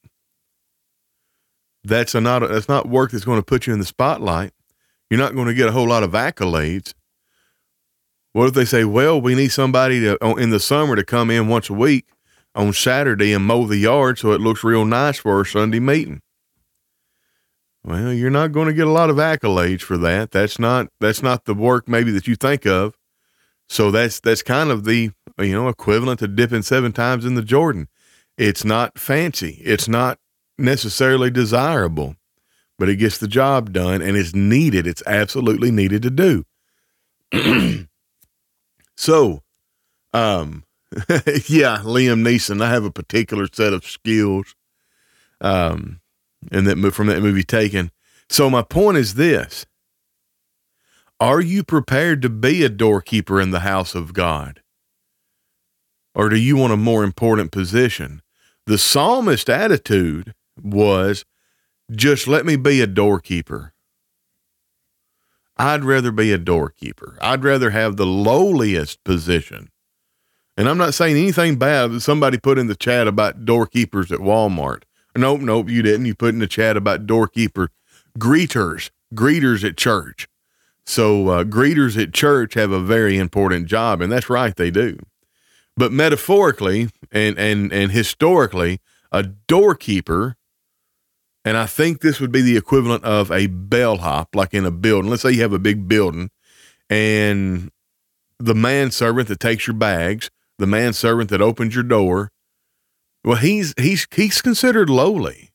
That's 1.82 2.14
a 2.14 2.20
not 2.20 2.42
a, 2.42 2.48
that's 2.48 2.68
not 2.68 2.88
work 2.88 3.10
that's 3.10 3.24
going 3.24 3.38
to 3.38 3.44
put 3.44 3.66
you 3.66 3.72
in 3.72 3.78
the 3.78 3.84
spotlight. 3.84 4.52
You're 5.10 5.20
not 5.20 5.34
going 5.34 5.48
to 5.48 5.54
get 5.54 5.68
a 5.68 5.72
whole 5.72 5.88
lot 5.88 6.02
of 6.02 6.12
accolades. 6.12 6.94
What 8.32 8.48
if 8.48 8.54
they 8.54 8.64
say, 8.64 8.84
well, 8.84 9.20
we 9.20 9.34
need 9.34 9.52
somebody 9.52 10.00
to 10.00 10.16
in 10.38 10.50
the 10.50 10.60
summer 10.60 10.96
to 10.96 11.04
come 11.04 11.30
in 11.30 11.48
once 11.48 11.68
a 11.68 11.74
week 11.74 12.06
on 12.54 12.72
Saturday 12.72 13.32
and 13.32 13.44
mow 13.44 13.66
the 13.66 13.76
yard 13.76 14.18
so 14.18 14.32
it 14.32 14.40
looks 14.40 14.64
real 14.64 14.84
nice 14.84 15.18
for 15.18 15.36
our 15.36 15.44
Sunday 15.44 15.80
meeting? 15.80 16.22
Well, 17.84 18.12
you're 18.12 18.30
not 18.30 18.52
going 18.52 18.68
to 18.68 18.72
get 18.72 18.86
a 18.86 18.92
lot 18.92 19.10
of 19.10 19.16
accolades 19.16 19.82
for 19.82 19.98
that. 19.98 20.30
That's 20.30 20.58
not 20.58 20.88
that's 21.00 21.22
not 21.22 21.44
the 21.44 21.54
work 21.54 21.88
maybe 21.88 22.10
that 22.12 22.26
you 22.26 22.34
think 22.34 22.66
of. 22.66 22.96
So 23.68 23.90
that's 23.90 24.20
that's 24.20 24.42
kind 24.42 24.70
of 24.70 24.84
the 24.84 25.10
you 25.38 25.52
know 25.52 25.68
equivalent 25.68 26.20
to 26.20 26.28
dipping 26.28 26.62
seven 26.62 26.92
times 26.92 27.24
in 27.24 27.34
the 27.34 27.42
Jordan. 27.42 27.88
It's 28.38 28.64
not 28.64 28.98
fancy. 28.98 29.60
It's 29.64 29.86
not 29.86 30.18
necessarily 30.58 31.30
desirable, 31.30 32.16
but 32.78 32.88
it 32.88 32.96
gets 32.96 33.18
the 33.18 33.28
job 33.28 33.72
done 33.72 34.00
and 34.02 34.16
it's 34.16 34.34
needed. 34.34 34.86
It's 34.86 35.02
absolutely 35.06 35.70
needed 35.70 36.02
to 36.02 36.10
do. 36.10 36.44
So, 38.96 39.42
um, 40.12 40.64
yeah, 41.48 41.78
Liam 41.82 42.22
Neeson. 42.22 42.62
I 42.62 42.70
have 42.70 42.84
a 42.84 42.90
particular 42.90 43.48
set 43.52 43.72
of 43.72 43.84
skills, 43.84 44.54
um, 45.40 46.00
and 46.50 46.66
that 46.66 46.92
from 46.92 47.06
that 47.08 47.22
movie 47.22 47.42
Taken. 47.42 47.90
So 48.28 48.48
my 48.48 48.62
point 48.62 48.98
is 48.98 49.14
this: 49.14 49.66
Are 51.20 51.40
you 51.40 51.64
prepared 51.64 52.22
to 52.22 52.28
be 52.28 52.64
a 52.64 52.68
doorkeeper 52.68 53.40
in 53.40 53.50
the 53.50 53.60
house 53.60 53.94
of 53.94 54.12
God, 54.12 54.62
or 56.14 56.28
do 56.28 56.36
you 56.36 56.56
want 56.56 56.72
a 56.72 56.78
more 56.78 57.04
important 57.04 57.52
position? 57.52 58.22
The 58.66 58.78
psalmist 58.78 59.50
attitude 59.50 60.34
was, 60.60 61.24
"Just 61.90 62.26
let 62.26 62.46
me 62.46 62.56
be 62.56 62.80
a 62.80 62.86
doorkeeper." 62.86 63.74
I'd 65.56 65.84
rather 65.84 66.10
be 66.10 66.32
a 66.32 66.38
doorkeeper. 66.38 67.16
I'd 67.20 67.44
rather 67.44 67.70
have 67.70 67.96
the 67.96 68.06
lowliest 68.06 69.04
position. 69.04 69.70
And 70.56 70.68
I'm 70.68 70.78
not 70.78 70.94
saying 70.94 71.16
anything 71.16 71.56
bad 71.56 71.92
that 71.92 72.00
somebody 72.00 72.38
put 72.38 72.58
in 72.58 72.66
the 72.66 72.76
chat 72.76 73.06
about 73.06 73.44
doorkeepers 73.44 74.10
at 74.12 74.20
Walmart. 74.20 74.82
Nope, 75.16 75.40
nope, 75.40 75.68
you 75.68 75.82
didn't. 75.82 76.06
You 76.06 76.14
put 76.14 76.34
in 76.34 76.40
the 76.40 76.46
chat 76.46 76.76
about 76.76 77.06
doorkeeper 77.06 77.70
greeters, 78.18 78.90
greeters 79.14 79.64
at 79.64 79.76
church. 79.76 80.28
So 80.86 81.28
uh, 81.28 81.44
greeters 81.44 82.00
at 82.00 82.12
church 82.12 82.54
have 82.54 82.70
a 82.70 82.80
very 82.80 83.16
important 83.16 83.66
job, 83.66 84.00
and 84.00 84.12
that's 84.12 84.28
right, 84.28 84.54
they 84.54 84.70
do. 84.70 84.98
But 85.76 85.92
metaphorically 85.92 86.90
and 87.10 87.38
and 87.38 87.72
and 87.72 87.92
historically, 87.92 88.80
a 89.10 89.22
doorkeeper 89.22 90.36
and 91.44 91.58
I 91.58 91.66
think 91.66 92.00
this 92.00 92.20
would 92.20 92.32
be 92.32 92.40
the 92.40 92.56
equivalent 92.56 93.04
of 93.04 93.30
a 93.30 93.48
bellhop, 93.48 94.34
like 94.34 94.54
in 94.54 94.64
a 94.64 94.70
building. 94.70 95.10
Let's 95.10 95.22
say 95.22 95.32
you 95.32 95.42
have 95.42 95.52
a 95.52 95.58
big 95.58 95.86
building 95.86 96.30
and 96.88 97.70
the 98.38 98.54
manservant 98.54 99.28
that 99.28 99.40
takes 99.40 99.66
your 99.66 99.74
bags, 99.74 100.30
the 100.58 100.66
manservant 100.66 101.30
that 101.30 101.42
opens 101.42 101.74
your 101.74 101.84
door, 101.84 102.30
well, 103.24 103.36
he's 103.36 103.74
he's 103.78 104.06
he's 104.14 104.42
considered 104.42 104.90
lowly. 104.90 105.50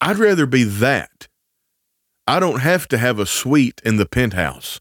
I'd 0.00 0.18
rather 0.18 0.46
be 0.46 0.64
that. 0.64 1.28
I 2.26 2.38
don't 2.38 2.60
have 2.60 2.86
to 2.88 2.98
have 2.98 3.18
a 3.18 3.26
suite 3.26 3.80
in 3.84 3.96
the 3.96 4.06
penthouse. 4.06 4.80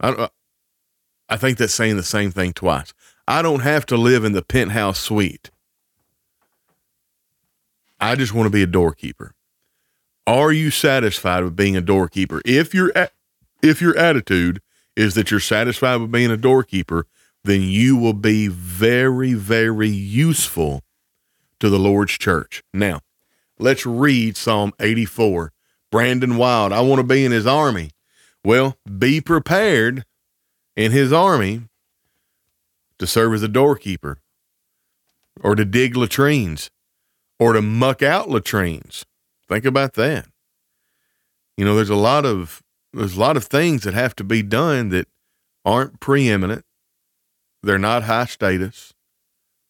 I, 0.00 0.08
uh, 0.10 0.28
I 1.28 1.36
think 1.36 1.58
that's 1.58 1.74
saying 1.74 1.96
the 1.96 2.02
same 2.02 2.30
thing 2.30 2.52
twice. 2.52 2.92
I 3.26 3.42
don't 3.42 3.60
have 3.60 3.86
to 3.86 3.96
live 3.96 4.24
in 4.24 4.32
the 4.32 4.42
penthouse 4.42 5.00
suite. 5.00 5.50
I 7.98 8.14
just 8.14 8.34
want 8.34 8.46
to 8.46 8.50
be 8.50 8.62
a 8.62 8.66
doorkeeper. 8.66 9.34
Are 10.26 10.52
you 10.52 10.70
satisfied 10.70 11.44
with 11.44 11.56
being 11.56 11.76
a 11.76 11.80
doorkeeper? 11.80 12.42
If 12.44 12.74
your 12.74 12.92
if 13.62 13.80
your 13.80 13.96
attitude 13.96 14.60
is 14.96 15.14
that 15.14 15.30
you're 15.30 15.40
satisfied 15.40 16.00
with 16.00 16.12
being 16.12 16.30
a 16.30 16.36
doorkeeper, 16.36 17.06
then 17.46 17.62
you 17.62 17.96
will 17.96 18.12
be 18.12 18.48
very, 18.48 19.32
very 19.34 19.88
useful 19.88 20.82
to 21.60 21.70
the 21.70 21.78
Lord's 21.78 22.12
church. 22.12 22.62
Now, 22.74 23.00
let's 23.58 23.86
read 23.86 24.36
Psalm 24.36 24.72
84. 24.80 25.52
Brandon 25.90 26.36
Wild, 26.36 26.72
I 26.72 26.80
want 26.80 26.98
to 27.00 27.06
be 27.06 27.24
in 27.24 27.32
his 27.32 27.46
army. 27.46 27.90
Well, 28.44 28.76
be 28.98 29.20
prepared 29.20 30.04
in 30.76 30.92
his 30.92 31.12
army 31.12 31.62
to 32.98 33.06
serve 33.06 33.34
as 33.34 33.42
a 33.42 33.48
doorkeeper 33.48 34.18
or 35.42 35.54
to 35.54 35.64
dig 35.64 35.96
latrines 35.96 36.70
or 37.38 37.52
to 37.52 37.62
muck 37.62 38.02
out 38.02 38.28
latrines. 38.28 39.04
Think 39.48 39.64
about 39.64 39.94
that. 39.94 40.26
You 41.56 41.64
know, 41.64 41.76
there's 41.76 41.90
a 41.90 41.96
lot 41.96 42.24
of 42.26 42.62
there's 42.92 43.16
a 43.16 43.20
lot 43.20 43.36
of 43.36 43.44
things 43.44 43.82
that 43.82 43.94
have 43.94 44.16
to 44.16 44.24
be 44.24 44.42
done 44.42 44.88
that 44.90 45.08
aren't 45.64 46.00
preeminent. 46.00 46.64
They're 47.66 47.78
not 47.78 48.04
high 48.04 48.26
status, 48.26 48.94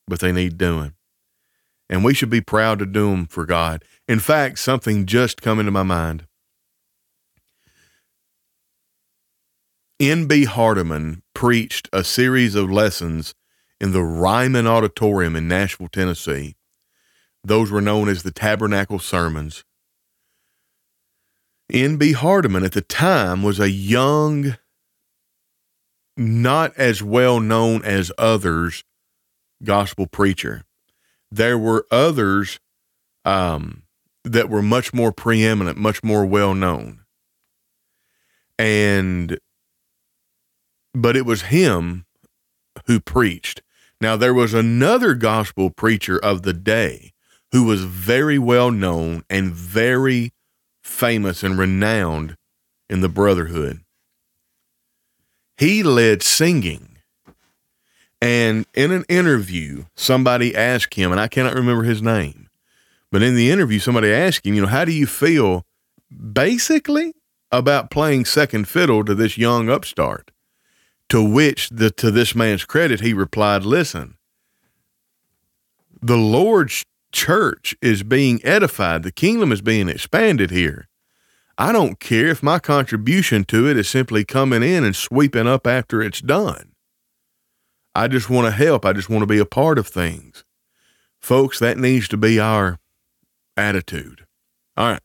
but 0.07 0.21
they 0.21 0.31
need 0.31 0.59
doing. 0.59 0.93
And 1.89 2.05
we 2.05 2.13
should 2.13 2.29
be 2.29 2.43
proud 2.43 2.79
to 2.79 2.85
do 2.85 3.11
them 3.11 3.25
for 3.25 3.47
God. 3.47 3.85
In 4.07 4.19
fact, 4.19 4.59
something 4.59 5.07
just 5.07 5.41
come 5.41 5.59
into 5.59 5.73
my 5.73 5.83
mind. 5.83 6.27
N.B. 9.99 10.45
Hardeman 10.45 11.23
preached 11.33 11.89
a 11.91 12.05
series 12.05 12.55
of 12.55 12.71
lessons 12.71 13.35
in 13.81 13.93
the 13.93 14.03
Ryman 14.03 14.67
Auditorium 14.67 15.35
in 15.35 15.49
Nashville, 15.49 15.89
Tennessee. 15.89 16.57
Those 17.43 17.71
were 17.71 17.81
known 17.81 18.11
as 18.11 18.23
the 18.23 18.31
Tabernacle 18.31 18.99
Sermons. 18.99 19.65
N.B. 21.73 22.13
Hardeman 22.13 22.63
at 22.63 22.73
the 22.73 22.83
time 22.83 23.43
was 23.43 23.59
a 23.59 23.71
young, 23.71 24.59
not 26.17 26.75
as 26.77 27.03
well 27.03 27.41
known 27.41 27.85
as 27.85 28.13
others 28.19 28.85
gospel 29.63 30.07
preacher. 30.07 30.65
There 31.31 31.59
were 31.59 31.87
others 31.91 32.61
um, 33.25 33.83
that 34.25 34.49
were 34.49 34.63
much 34.63 34.95
more 34.95 35.13
preeminent, 35.13 35.79
much 35.79 36.03
more 36.03 36.25
well 36.25 36.55
known. 36.55 37.01
And, 38.59 39.39
but 40.95 41.17
it 41.17 41.27
was 41.27 41.43
him 41.43 42.07
who 42.87 43.01
preached. 43.01 43.63
Now, 44.01 44.17
there 44.17 44.35
was 44.35 44.55
another 44.55 45.15
gospel 45.15 45.71
preacher 45.71 46.19
of 46.19 46.43
the 46.43 46.53
day 46.53 47.13
who 47.53 47.65
was 47.65 47.85
very 47.85 48.39
well 48.39 48.71
known 48.71 49.25
and 49.31 49.53
very 49.53 50.33
famous 50.83 51.43
and 51.43 51.59
renowned 51.59 52.37
in 52.89 53.01
the 53.01 53.09
brotherhood. 53.09 53.81
He 55.57 55.83
led 55.83 56.23
singing. 56.23 56.99
And 58.21 58.67
in 58.75 58.93
an 58.93 59.05
interview, 59.09 59.85
somebody 59.95 60.55
asked 60.57 60.95
him, 60.95 61.11
and 61.13 61.21
I 61.21 61.29
cannot 61.29 61.55
remember 61.55 61.83
his 61.83 62.03
name, 62.03 62.49
but 63.13 63.23
in 63.23 63.35
the 63.35 63.51
interview, 63.51 63.79
somebody 63.79 64.13
asked 64.13 64.47
him, 64.47 64.55
you 64.55 64.63
know, 64.63 64.69
how 64.69 64.85
do 64.85 64.93
you 64.93 65.07
feel 65.07 65.65
basically 66.33 67.15
about 67.53 67.91
playing 67.91 68.25
second 68.25 68.69
fiddle 68.69 69.05
to 69.05 69.15
this 69.15 69.39
young 69.39 69.69
upstart? 69.69 70.31
To 71.11 71.23
which, 71.23 71.69
the, 71.71 71.91
to 71.93 72.11
this 72.11 72.35
man's 72.35 72.65
credit, 72.65 73.01
he 73.01 73.13
replied, 73.13 73.63
listen, 73.63 74.17
the 76.03 76.17
Lord's 76.17 76.85
church 77.13 77.77
is 77.81 78.03
being 78.03 78.45
edified, 78.45 79.03
the 79.03 79.13
kingdom 79.13 79.53
is 79.53 79.61
being 79.61 79.89
expanded 79.89 80.51
here. 80.51 80.89
I 81.59 81.73
don't 81.73 81.99
care 81.99 82.27
if 82.27 82.43
my 82.43 82.59
contribution 82.59 83.45
to 83.45 83.69
it 83.69 83.79
is 83.79 83.89
simply 83.89 84.25
coming 84.25 84.63
in 84.63 84.85
and 84.85 84.95
sweeping 84.95 85.47
up 85.47 85.67
after 85.67 86.03
it's 86.03 86.21
done. 86.21 86.73
I 87.95 88.09
just 88.09 88.29
want 88.29 88.47
to 88.47 88.51
help. 88.51 88.85
I 88.85 88.93
just 88.93 89.09
want 89.09 89.23
to 89.23 89.27
be 89.27 89.39
a 89.39 89.47
part 89.47 89.79
of 89.79 89.87
things. 89.87 90.45
Folks, 91.19 91.59
that 91.61 91.79
needs 91.79 92.09
to 92.09 92.19
be 92.19 92.39
our 92.39 92.79
attitude. 93.57 94.27
All 94.77 94.91
right. 94.93 95.01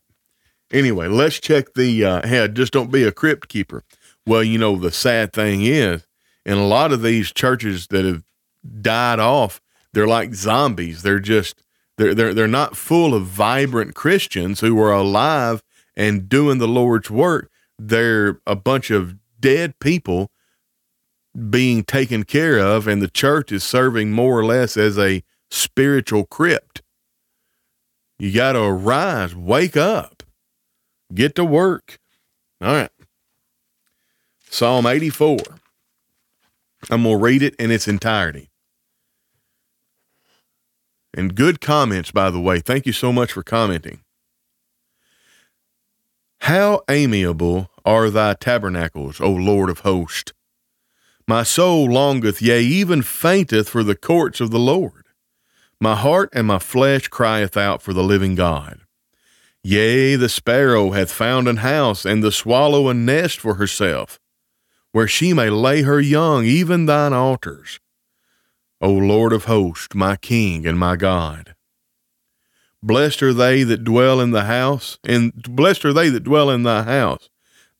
Anyway, 0.70 1.08
let's 1.08 1.40
check 1.40 1.72
the 1.74 2.04
uh, 2.04 2.26
head. 2.26 2.54
Just 2.54 2.72
don't 2.72 2.92
be 2.92 3.04
a 3.04 3.12
crypt 3.12 3.48
keeper. 3.48 3.82
Well, 4.26 4.42
you 4.42 4.58
know, 4.58 4.76
the 4.76 4.90
sad 4.90 5.32
thing 5.32 5.62
is, 5.62 6.06
in 6.44 6.58
a 6.58 6.66
lot 6.66 6.92
of 6.92 7.02
these 7.02 7.32
churches 7.32 7.86
that 7.88 8.04
have 8.04 8.24
died 8.80 9.20
off, 9.20 9.60
they're 9.94 10.06
like 10.06 10.34
zombies. 10.34 11.02
They're 11.02 11.18
just 11.18 11.62
they're, 11.98 12.14
they're, 12.14 12.34
they're 12.34 12.48
not 12.48 12.76
full 12.76 13.14
of 13.14 13.24
vibrant 13.24 13.94
Christians 13.94 14.60
who 14.60 14.80
are 14.80 14.92
alive 14.92 15.62
and 15.96 16.28
doing 16.28 16.58
the 16.58 16.68
Lord's 16.68 17.10
work. 17.10 17.50
They're 17.78 18.40
a 18.46 18.56
bunch 18.56 18.90
of 18.90 19.16
dead 19.40 19.78
people 19.78 20.30
being 21.50 21.82
taken 21.84 22.24
care 22.24 22.58
of, 22.58 22.86
and 22.86 23.00
the 23.00 23.08
church 23.08 23.52
is 23.52 23.64
serving 23.64 24.12
more 24.12 24.38
or 24.38 24.44
less 24.44 24.76
as 24.76 24.98
a 24.98 25.24
spiritual 25.50 26.24
crypt. 26.24 26.82
You 28.18 28.32
got 28.32 28.52
to 28.52 28.62
arise, 28.62 29.34
wake 29.34 29.76
up, 29.76 30.22
get 31.12 31.34
to 31.36 31.44
work. 31.44 31.98
All 32.60 32.72
right. 32.72 32.90
Psalm 34.48 34.86
84. 34.86 35.38
I'm 36.90 37.02
going 37.04 37.18
to 37.18 37.22
read 37.22 37.42
it 37.42 37.54
in 37.56 37.70
its 37.70 37.88
entirety. 37.88 38.50
And 41.14 41.34
good 41.34 41.60
comments, 41.60 42.10
by 42.10 42.30
the 42.30 42.40
way. 42.40 42.60
Thank 42.60 42.86
you 42.86 42.92
so 42.92 43.12
much 43.12 43.32
for 43.32 43.42
commenting. 43.42 44.00
How 46.46 46.82
amiable 46.90 47.70
are 47.84 48.10
thy 48.10 48.34
tabernacles, 48.34 49.20
O 49.20 49.30
Lord 49.30 49.70
of 49.70 49.78
hosts! 49.80 50.32
My 51.24 51.44
soul 51.44 51.88
longeth, 51.88 52.42
yea, 52.42 52.60
even 52.60 53.02
fainteth 53.02 53.68
for 53.68 53.84
the 53.84 53.94
courts 53.94 54.40
of 54.40 54.50
the 54.50 54.58
Lord. 54.58 55.06
My 55.80 55.94
heart 55.94 56.30
and 56.32 56.48
my 56.48 56.58
flesh 56.58 57.06
crieth 57.06 57.56
out 57.56 57.80
for 57.80 57.92
the 57.92 58.02
living 58.02 58.34
God. 58.34 58.80
Yea, 59.62 60.16
the 60.16 60.28
sparrow 60.28 60.90
hath 60.90 61.12
found 61.12 61.46
an 61.46 61.58
house, 61.58 62.04
and 62.04 62.24
the 62.24 62.32
swallow 62.32 62.88
a 62.88 62.94
nest 62.94 63.38
for 63.38 63.54
herself, 63.54 64.18
where 64.90 65.06
she 65.06 65.32
may 65.32 65.48
lay 65.48 65.82
her 65.82 66.00
young, 66.00 66.44
even 66.44 66.86
thine 66.86 67.12
altars. 67.12 67.78
O 68.80 68.90
Lord 68.90 69.32
of 69.32 69.44
hosts, 69.44 69.94
my 69.94 70.16
King 70.16 70.66
and 70.66 70.76
my 70.76 70.96
God. 70.96 71.51
Blessed 72.82 73.22
are 73.22 73.32
they 73.32 73.62
that 73.62 73.84
dwell 73.84 74.20
in 74.20 74.32
the 74.32 74.44
house, 74.44 74.98
and 75.04 75.32
blessed 75.42 75.84
are 75.84 75.92
they 75.92 76.08
that 76.08 76.24
dwell 76.24 76.50
in 76.50 76.62
thy 76.62 76.82
house. 76.82 77.28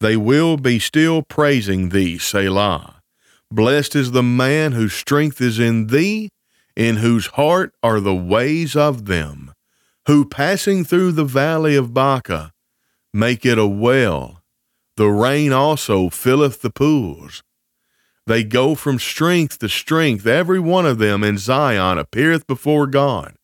They 0.00 0.16
will 0.16 0.56
be 0.56 0.78
still 0.78 1.22
praising 1.22 1.88
thee, 1.88 2.18
Selah. 2.18 3.02
Blessed 3.50 3.96
is 3.96 4.12
the 4.12 4.22
man 4.22 4.72
whose 4.72 4.92
strength 4.92 5.40
is 5.40 5.58
in 5.58 5.88
thee, 5.88 6.30
in 6.76 6.96
whose 6.96 7.26
heart 7.28 7.74
are 7.82 8.00
the 8.00 8.14
ways 8.14 8.74
of 8.76 9.06
them, 9.06 9.52
who 10.06 10.24
passing 10.24 10.84
through 10.84 11.12
the 11.12 11.24
valley 11.24 11.76
of 11.76 11.92
Baca 11.92 12.52
make 13.12 13.44
it 13.44 13.58
a 13.58 13.66
well. 13.66 14.42
The 14.96 15.08
rain 15.08 15.52
also 15.52 16.08
filleth 16.08 16.62
the 16.62 16.70
pools. 16.70 17.42
They 18.26 18.44
go 18.44 18.74
from 18.74 18.98
strength 18.98 19.58
to 19.58 19.68
strength. 19.68 20.26
Every 20.26 20.60
one 20.60 20.86
of 20.86 20.98
them 20.98 21.24
in 21.24 21.38
Zion 21.38 21.98
appeareth 21.98 22.46
before 22.46 22.86
God. 22.86 23.34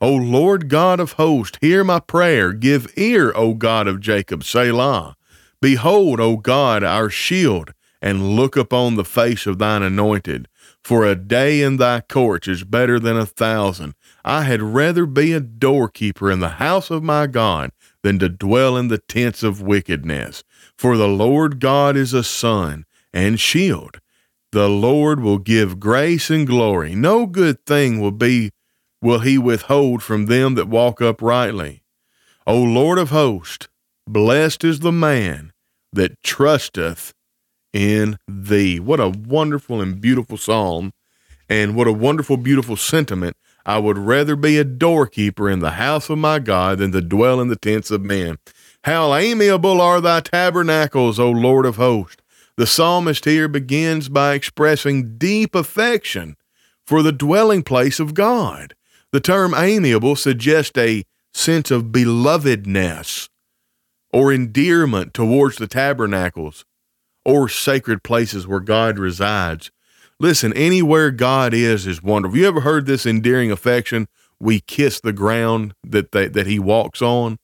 O 0.00 0.14
Lord 0.14 0.68
God 0.68 1.00
of 1.00 1.12
hosts, 1.12 1.58
hear 1.60 1.82
my 1.82 2.00
prayer. 2.00 2.52
Give 2.52 2.92
ear, 2.96 3.32
O 3.34 3.54
God 3.54 3.88
of 3.88 4.00
Jacob, 4.00 4.44
Selah. 4.44 5.16
Behold, 5.62 6.20
O 6.20 6.36
God, 6.36 6.84
our 6.84 7.08
shield, 7.08 7.72
and 8.02 8.36
look 8.36 8.56
upon 8.56 8.96
the 8.96 9.04
face 9.04 9.46
of 9.46 9.58
thine 9.58 9.82
anointed. 9.82 10.48
For 10.84 11.04
a 11.04 11.14
day 11.14 11.62
in 11.62 11.78
thy 11.78 12.02
courts 12.02 12.46
is 12.46 12.62
better 12.62 13.00
than 13.00 13.16
a 13.16 13.26
thousand. 13.26 13.94
I 14.24 14.42
had 14.42 14.60
rather 14.60 15.06
be 15.06 15.32
a 15.32 15.40
doorkeeper 15.40 16.30
in 16.30 16.40
the 16.40 16.60
house 16.60 16.90
of 16.90 17.02
my 17.02 17.26
God 17.26 17.72
than 18.02 18.18
to 18.18 18.28
dwell 18.28 18.76
in 18.76 18.88
the 18.88 18.98
tents 18.98 19.42
of 19.42 19.62
wickedness. 19.62 20.44
For 20.76 20.96
the 20.96 21.08
Lord 21.08 21.58
God 21.58 21.96
is 21.96 22.12
a 22.12 22.22
sun 22.22 22.84
and 23.14 23.40
shield. 23.40 24.00
The 24.52 24.68
Lord 24.68 25.20
will 25.20 25.38
give 25.38 25.80
grace 25.80 26.30
and 26.30 26.46
glory. 26.46 26.94
No 26.94 27.26
good 27.26 27.64
thing 27.66 28.00
will 28.00 28.12
be 28.12 28.52
will 29.06 29.20
he 29.20 29.38
withhold 29.38 30.02
from 30.02 30.26
them 30.26 30.56
that 30.56 30.66
walk 30.66 31.00
uprightly. 31.00 31.80
O 32.44 32.60
Lord 32.60 32.98
of 32.98 33.10
hosts, 33.10 33.68
blessed 34.04 34.64
is 34.64 34.80
the 34.80 34.90
man 34.90 35.52
that 35.92 36.20
trusteth 36.24 37.14
in 37.72 38.18
thee. 38.26 38.80
What 38.80 38.98
a 38.98 39.08
wonderful 39.08 39.80
and 39.80 40.00
beautiful 40.00 40.36
psalm, 40.36 40.92
and 41.48 41.76
what 41.76 41.86
a 41.86 41.92
wonderful, 41.92 42.36
beautiful 42.36 42.76
sentiment. 42.76 43.36
I 43.64 43.78
would 43.78 43.96
rather 43.96 44.34
be 44.34 44.58
a 44.58 44.64
doorkeeper 44.64 45.48
in 45.48 45.60
the 45.60 45.72
house 45.72 46.10
of 46.10 46.18
my 46.18 46.40
God 46.40 46.78
than 46.78 46.90
to 46.90 47.00
dwell 47.00 47.40
in 47.40 47.46
the 47.46 47.54
tents 47.54 47.92
of 47.92 48.02
men. 48.02 48.38
How 48.82 49.14
amiable 49.14 49.80
are 49.80 50.00
thy 50.00 50.18
tabernacles, 50.18 51.20
O 51.20 51.30
Lord 51.30 51.64
of 51.64 51.76
hosts! 51.76 52.22
The 52.56 52.66
psalmist 52.66 53.24
here 53.24 53.46
begins 53.46 54.08
by 54.08 54.34
expressing 54.34 55.16
deep 55.16 55.54
affection 55.54 56.36
for 56.84 57.04
the 57.04 57.12
dwelling 57.12 57.62
place 57.62 58.00
of 58.00 58.14
God. 58.14 58.74
The 59.12 59.20
term 59.20 59.54
amiable 59.54 60.16
suggests 60.16 60.76
a 60.76 61.04
sense 61.32 61.70
of 61.70 61.84
belovedness 61.84 63.28
or 64.12 64.32
endearment 64.32 65.14
towards 65.14 65.56
the 65.56 65.66
tabernacles 65.66 66.64
or 67.24 67.48
sacred 67.48 68.02
places 68.02 68.46
where 68.46 68.60
God 68.60 68.98
resides. 68.98 69.70
Listen, 70.18 70.52
anywhere 70.54 71.10
God 71.10 71.52
is 71.52 71.86
is 71.86 72.02
wonderful. 72.02 72.38
You 72.38 72.48
ever 72.48 72.60
heard 72.62 72.86
this 72.86 73.04
endearing 73.04 73.50
affection? 73.50 74.08
We 74.40 74.60
kiss 74.60 75.00
the 75.00 75.12
ground 75.12 75.74
that 75.84 76.12
they, 76.12 76.28
that 76.28 76.46
He 76.46 76.58
walks 76.58 77.02
on. 77.02 77.38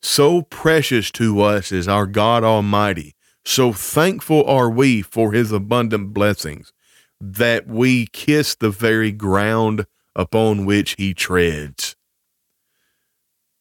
So 0.00 0.42
precious 0.42 1.10
to 1.12 1.40
us 1.42 1.72
is 1.72 1.88
our 1.88 2.06
God 2.06 2.44
Almighty. 2.44 3.14
So 3.44 3.72
thankful 3.72 4.44
are 4.44 4.70
we 4.70 5.02
for 5.02 5.32
His 5.32 5.52
abundant 5.52 6.14
blessings 6.14 6.72
that 7.20 7.66
we 7.66 8.06
kiss 8.06 8.54
the 8.54 8.70
very 8.70 9.12
ground 9.12 9.86
upon 10.16 10.64
which 10.64 10.96
He 10.98 11.14
treads. 11.14 11.94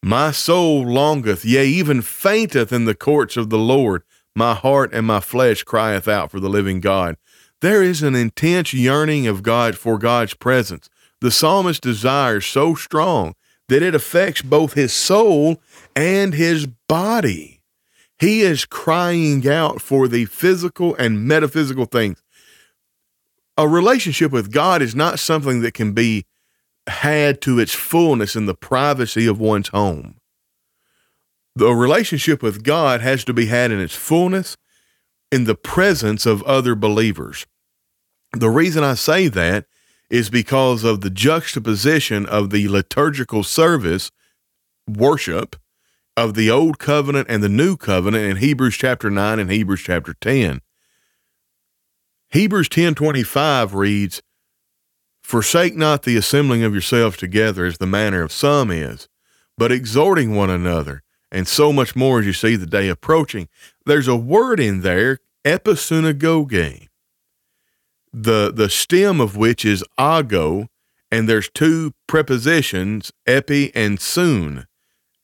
My 0.02 0.32
soul 0.32 0.84
longeth, 0.86 1.46
yea, 1.46 1.66
even 1.68 2.02
fainteth 2.02 2.72
in 2.72 2.86
the 2.86 2.96
courts 2.96 3.38
of 3.38 3.50
the 3.50 3.60
Lord. 3.60 4.04
My 4.36 4.54
heart 4.54 4.94
and 4.94 5.06
my 5.06 5.20
flesh 5.20 5.64
crieth 5.64 6.08
out 6.08 6.32
for 6.32 6.40
the 6.40 6.50
living 6.50 6.80
God. 6.80 7.18
There 7.62 7.82
is 7.82 8.04
an 8.04 8.16
intense 8.16 8.74
yearning 8.74 9.28
of 9.28 9.44
God 9.44 9.78
for 9.78 9.98
God's 9.98 10.34
presence. 10.34 10.90
The 11.22 11.32
psalmist 11.32 11.82
desires 11.82 12.46
so 12.46 12.76
strong 12.76 13.34
that 13.70 13.82
it 13.82 13.96
affects 13.96 14.42
both 14.42 14.74
his 14.74 14.94
soul 14.94 15.62
and 15.96 16.34
his 16.34 16.68
body. 16.88 17.62
He 18.20 18.42
is 18.42 18.66
crying 18.66 19.48
out 19.48 19.82
for 19.82 20.08
the 20.08 20.26
physical 20.26 20.96
and 20.96 21.28
metaphysical 21.28 21.86
things. 21.86 22.22
A 23.58 23.68
relationship 23.68 24.32
with 24.32 24.52
God 24.52 24.82
is 24.82 24.94
not 24.94 25.18
something 25.18 25.62
that 25.62 25.74
can 25.74 25.94
be 25.94 26.26
had 26.88 27.42
to 27.42 27.60
its 27.60 27.74
fullness 27.74 28.36
in 28.36 28.46
the 28.46 28.56
privacy 28.56 29.26
of 29.26 29.40
one's 29.40 29.70
home. 29.70 30.16
The 31.56 31.72
relationship 31.72 32.44
with 32.44 32.64
God 32.64 33.02
has 33.02 33.24
to 33.26 33.34
be 33.34 33.48
had 33.48 33.72
in 33.72 33.80
its 33.80 33.96
fullness 33.96 34.58
in 35.32 35.46
the 35.46 35.56
presence 35.56 36.26
of 36.26 36.44
other 36.44 36.76
believers. 36.76 37.46
The 38.34 38.50
reason 38.50 38.84
I 38.84 38.96
say 38.96 39.28
that 39.30 39.66
is 40.10 40.30
because 40.30 40.84
of 40.84 41.02
the 41.02 41.10
juxtaposition 41.10 42.26
of 42.26 42.50
the 42.50 42.68
liturgical 42.68 43.44
service 43.44 44.12
worship 44.88 45.56
of 46.18 46.34
the 46.34 46.50
old 46.50 46.80
covenant 46.80 47.28
and 47.30 47.42
the 47.42 47.50
new 47.50 47.76
covenant 47.76 48.24
in 48.24 48.38
Hebrews 48.38 48.76
chapter 48.76 49.10
9 49.10 49.40
and 49.40 49.52
Hebrews 49.52 49.82
chapter 49.82 50.14
10. 50.14 50.62
Hebrews 52.30 52.70
10:25 52.70 53.74
reads, 53.74 54.22
"Forsake 55.26 55.76
not 55.76 56.04
the 56.04 56.18
assembling 56.18 56.64
of 56.64 56.74
yourselves 56.74 57.18
together 57.18 57.66
as 57.66 57.78
the 57.78 57.88
manner 57.88 58.22
of 58.22 58.32
some 58.32 58.70
is, 58.70 59.08
but 59.58 59.72
exhorting 59.72 60.36
one 60.36 60.50
another, 60.50 61.02
and 61.32 61.48
so 61.48 61.74
much 61.74 61.96
more 61.96 62.20
as 62.20 62.26
you 62.26 62.34
see 62.34 62.56
the 62.56 62.66
day 62.66 62.88
approaching." 62.88 63.48
There's 63.86 64.08
a 64.08 64.16
word 64.16 64.60
in 64.60 64.82
there, 64.82 65.20
episunagoge 65.44 66.88
the 68.16 68.52
the 68.56 68.70
stem 68.70 69.20
of 69.20 69.36
which 69.36 69.66
is 69.66 69.84
ago, 69.98 70.70
and 71.12 71.28
there's 71.28 71.50
two 71.50 71.94
prepositions, 72.08 73.12
epi 73.28 73.76
and 73.76 74.00
soon. 74.00 74.68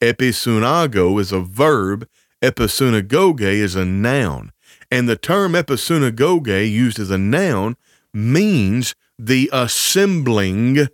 Episunago 0.02 1.20
is 1.20 1.32
a 1.32 1.40
verb, 1.40 2.08
episunagoge 2.42 3.42
is 3.42 3.76
a 3.76 3.86
noun. 3.86 4.52
And 4.90 5.08
the 5.08 5.16
term 5.16 5.54
episunagoge 5.54 6.70
used 6.70 7.00
as 7.00 7.10
a 7.10 7.18
noun 7.18 7.78
means 8.14 8.94
the 9.24 9.52
assembling, 9.54 10.88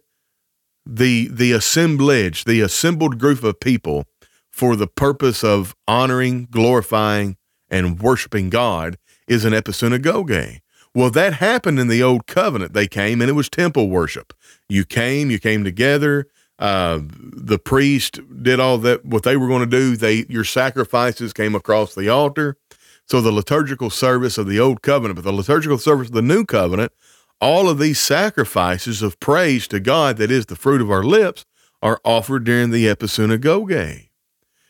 the 0.86 1.30
the 1.30 1.54
assemblage, 1.54 2.44
the 2.44 2.60
assembled 2.60 3.20
group 3.20 3.42
of 3.42 3.60
people 3.62 4.06
for 4.52 4.76
the 4.76 4.88
purpose 4.88 5.46
of 5.46 5.76
honoring, 5.88 6.48
glorifying, 6.52 7.38
and 7.70 8.02
worshiping 8.02 8.50
God 8.50 8.98
is 9.28 9.46
an 9.46 9.54
episunagoge. 9.54 10.60
Well, 10.94 11.10
that 11.12 11.36
happened 11.36 11.80
in 11.80 11.88
the 11.88 12.04
old 12.04 12.28
covenant. 12.28 12.74
They 12.74 12.88
came 12.88 13.22
and 13.22 13.30
it 13.30 13.34
was 13.34 13.50
temple 13.50 13.90
worship. 13.90 14.34
You 14.68 14.84
came, 14.84 15.32
you 15.32 15.40
came 15.40 15.64
together. 15.64 16.28
Uh, 16.60 17.02
the 17.04 17.60
priest 17.60 18.20
did 18.42 18.60
all 18.60 18.80
that, 18.80 19.06
what 19.06 19.24
they 19.24 19.38
were 19.38 19.48
going 19.48 19.62
to 19.62 19.68
do. 19.68 19.96
They, 19.96 20.26
your 20.28 20.44
sacrifices 20.44 21.34
came 21.34 21.54
across 21.54 21.94
the 21.94 22.10
altar. 22.10 22.58
So 23.06 23.22
the 23.22 23.32
liturgical 23.32 23.90
service 23.90 24.38
of 24.38 24.48
the 24.48 24.60
old 24.60 24.82
covenant, 24.82 25.16
but 25.16 25.24
the 25.24 25.32
liturgical 25.32 25.78
service 25.78 26.08
of 26.08 26.14
the 26.14 26.22
new 26.22 26.44
covenant, 26.46 26.92
all 27.40 27.70
of 27.70 27.80
these 27.80 28.00
sacrifices 28.00 29.02
of 29.02 29.20
praise 29.20 29.68
to 29.68 29.80
God 29.80 30.18
that 30.18 30.32
is 30.32 30.48
the 30.48 30.56
fruit 30.56 30.82
of 30.82 30.92
our 30.92 31.04
lips 31.04 31.46
are 31.82 32.02
offered 32.04 32.44
during 32.44 32.72
the 32.72 32.86
episunagoge. 32.86 34.10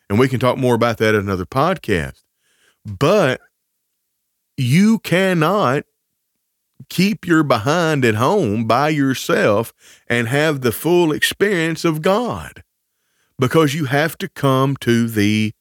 And 0.10 0.20
we 0.20 0.28
can 0.28 0.40
talk 0.40 0.58
more 0.58 0.76
about 0.76 0.98
that 0.98 1.16
in 1.16 1.22
another 1.22 1.46
podcast. 1.46 2.24
But 2.86 3.42
you 4.58 5.00
cannot 5.00 5.84
keep 6.90 7.26
your 7.26 7.44
behind 7.44 8.06
at 8.06 8.16
home 8.16 8.66
by 8.66 8.90
yourself 8.90 9.74
and 10.08 10.28
have 10.28 10.62
the 10.62 10.72
full 10.72 11.12
experience 11.12 11.84
of 11.84 12.02
God 12.02 12.64
because 13.40 13.74
you 13.74 13.86
have 13.86 14.18
to 14.20 14.30
come 14.30 14.76
to 14.78 15.08
the 15.08 15.54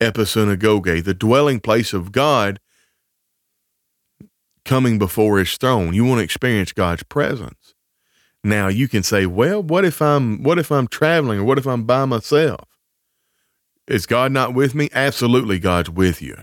episunagoge, 0.00 1.04
the 1.04 1.14
dwelling 1.14 1.60
place 1.60 1.92
of 1.92 2.12
God 2.12 2.60
coming 4.64 4.98
before 4.98 5.38
his 5.38 5.56
throne. 5.56 5.94
You 5.94 6.04
want 6.04 6.18
to 6.18 6.24
experience 6.24 6.72
God's 6.72 7.02
presence. 7.02 7.74
Now 8.42 8.68
you 8.68 8.88
can 8.88 9.02
say, 9.02 9.26
well, 9.26 9.62
what 9.62 9.84
if 9.84 10.02
I'm 10.02 10.42
what 10.42 10.58
if 10.58 10.70
I'm 10.70 10.86
traveling 10.86 11.40
or 11.40 11.44
what 11.44 11.58
if 11.58 11.66
I'm 11.66 11.84
by 11.84 12.04
myself? 12.04 12.68
Is 13.86 14.06
God 14.06 14.32
not 14.32 14.54
with 14.54 14.74
me? 14.74 14.88
Absolutely 14.92 15.58
God's 15.58 15.90
with 15.90 16.22
you. 16.22 16.36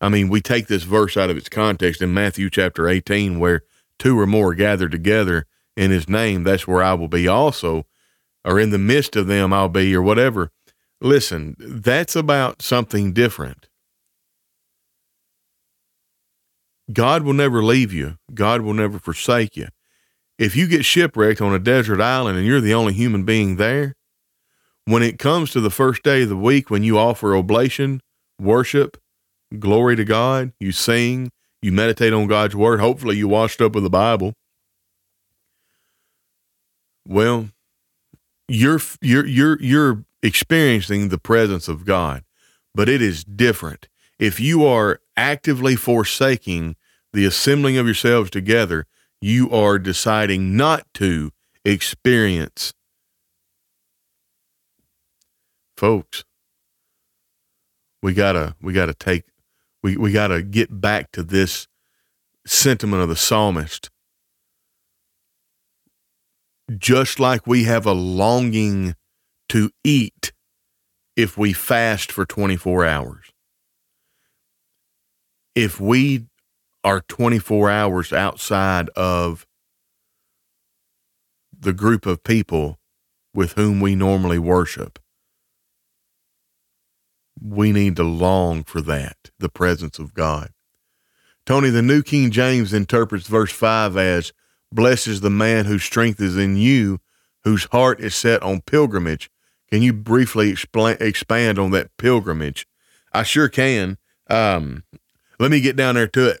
I 0.00 0.08
mean, 0.08 0.28
we 0.28 0.40
take 0.40 0.66
this 0.66 0.82
verse 0.82 1.16
out 1.16 1.30
of 1.30 1.36
its 1.36 1.48
context 1.48 2.02
in 2.02 2.12
Matthew 2.12 2.50
chapter 2.50 2.88
18, 2.88 3.38
where 3.38 3.62
two 3.98 4.18
or 4.18 4.26
more 4.26 4.54
gathered 4.54 4.92
together 4.92 5.46
in 5.76 5.90
his 5.90 6.08
name, 6.08 6.42
that's 6.42 6.66
where 6.66 6.82
I 6.82 6.94
will 6.94 7.08
be 7.08 7.28
also, 7.28 7.86
or 8.44 8.60
in 8.60 8.70
the 8.70 8.78
midst 8.78 9.16
of 9.16 9.26
them 9.26 9.52
I'll 9.52 9.68
be, 9.68 9.94
or 9.94 10.02
whatever. 10.02 10.50
Listen, 11.00 11.56
that's 11.58 12.16
about 12.16 12.62
something 12.62 13.12
different. 13.12 13.68
God 16.92 17.22
will 17.22 17.32
never 17.32 17.62
leave 17.62 17.92
you, 17.92 18.18
God 18.32 18.60
will 18.62 18.74
never 18.74 18.98
forsake 18.98 19.56
you. 19.56 19.68
If 20.38 20.54
you 20.54 20.66
get 20.66 20.84
shipwrecked 20.84 21.40
on 21.40 21.54
a 21.54 21.58
desert 21.58 22.00
island 22.00 22.36
and 22.36 22.46
you're 22.46 22.60
the 22.60 22.74
only 22.74 22.92
human 22.92 23.24
being 23.24 23.56
there, 23.56 23.94
when 24.84 25.02
it 25.02 25.18
comes 25.18 25.50
to 25.50 25.60
the 25.60 25.70
first 25.70 26.02
day 26.02 26.22
of 26.22 26.28
the 26.28 26.36
week 26.36 26.70
when 26.70 26.82
you 26.84 26.98
offer 26.98 27.34
oblation, 27.34 28.00
worship, 28.40 28.96
glory 29.58 29.96
to 29.96 30.04
God, 30.04 30.52
you 30.60 30.72
sing, 30.72 31.32
you 31.60 31.72
meditate 31.72 32.12
on 32.12 32.28
God's 32.28 32.54
word. 32.54 32.80
Hopefully, 32.80 33.16
you 33.16 33.26
washed 33.26 33.60
up 33.60 33.74
with 33.74 33.82
the 33.82 33.90
Bible. 33.90 34.34
Well, 37.06 37.50
you're 38.48 38.80
you're 39.00 39.26
you're 39.26 39.60
you're 39.60 40.04
experiencing 40.22 41.08
the 41.08 41.18
presence 41.18 41.66
of 41.66 41.84
God, 41.84 42.22
but 42.74 42.88
it 42.88 43.02
is 43.02 43.24
different. 43.24 43.88
If 44.18 44.38
you 44.38 44.64
are 44.64 45.00
actively 45.16 45.76
forsaking 45.76 46.76
the 47.12 47.24
assembling 47.24 47.78
of 47.78 47.86
yourselves 47.86 48.30
together, 48.30 48.86
you 49.20 49.50
are 49.50 49.78
deciding 49.78 50.56
not 50.56 50.86
to 50.94 51.30
experience. 51.64 52.72
Folks, 55.76 56.24
we 58.02 58.12
gotta 58.14 58.54
we 58.60 58.72
gotta 58.72 58.94
take 58.94 59.24
we, 59.86 59.96
we 59.96 60.10
got 60.10 60.28
to 60.28 60.42
get 60.42 60.80
back 60.80 61.12
to 61.12 61.22
this 61.22 61.68
sentiment 62.44 63.04
of 63.04 63.08
the 63.08 63.14
psalmist. 63.14 63.88
Just 66.76 67.20
like 67.20 67.46
we 67.46 67.64
have 67.64 67.86
a 67.86 67.92
longing 67.92 68.96
to 69.50 69.70
eat 69.84 70.32
if 71.14 71.38
we 71.38 71.52
fast 71.52 72.10
for 72.10 72.26
24 72.26 72.84
hours. 72.84 73.26
If 75.56 75.80
we 75.80 76.26
are 76.84 77.00
24 77.00 77.70
hours 77.70 78.12
outside 78.12 78.90
of 78.90 79.46
the 81.58 81.72
group 81.72 82.04
of 82.04 82.22
people 82.22 82.78
with 83.32 83.52
whom 83.52 83.80
we 83.80 83.94
normally 83.94 84.38
worship, 84.38 84.98
we 87.42 87.72
need 87.72 87.96
to 87.96 88.02
long 88.02 88.64
for 88.64 88.82
that, 88.82 89.16
the 89.38 89.48
presence 89.48 89.98
of 89.98 90.12
God. 90.12 90.50
Tony, 91.46 91.70
the 91.70 91.80
New 91.80 92.02
King 92.02 92.30
James 92.30 92.74
interprets 92.74 93.26
verse 93.26 93.52
5 93.52 93.96
as 93.96 94.34
blesses 94.70 95.22
the 95.22 95.30
man 95.30 95.64
whose 95.64 95.84
strength 95.84 96.20
is 96.20 96.36
in 96.36 96.58
you, 96.58 97.00
whose 97.44 97.64
heart 97.72 97.98
is 97.98 98.14
set 98.14 98.42
on 98.42 98.60
pilgrimage. 98.60 99.30
Can 99.70 99.80
you 99.80 99.94
briefly 99.94 100.50
explain, 100.50 100.98
expand 101.00 101.58
on 101.58 101.70
that 101.70 101.96
pilgrimage? 101.96 102.66
I 103.14 103.22
sure 103.22 103.48
can. 103.48 103.96
Um, 104.28 104.82
let 105.38 105.50
me 105.50 105.60
get 105.60 105.76
down 105.76 105.94
there 105.94 106.06
to 106.08 106.28
it. 106.28 106.40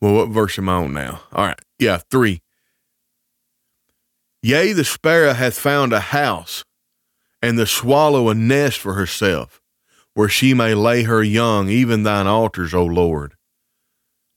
Well, 0.00 0.14
what 0.14 0.28
verse 0.28 0.58
am 0.58 0.68
I 0.68 0.74
on 0.74 0.92
now? 0.94 1.22
All 1.32 1.46
right. 1.46 1.58
Yeah, 1.78 1.98
three. 2.10 2.42
Yea, 4.42 4.72
the 4.72 4.84
sparrow 4.84 5.32
hath 5.32 5.58
found 5.58 5.92
a 5.92 6.00
house, 6.00 6.64
and 7.42 7.58
the 7.58 7.66
swallow 7.66 8.28
a 8.28 8.34
nest 8.34 8.78
for 8.78 8.94
herself, 8.94 9.60
where 10.14 10.28
she 10.28 10.54
may 10.54 10.74
lay 10.74 11.02
her 11.02 11.22
young, 11.22 11.68
even 11.68 12.04
thine 12.04 12.28
altars, 12.28 12.72
O 12.72 12.84
Lord. 12.84 13.34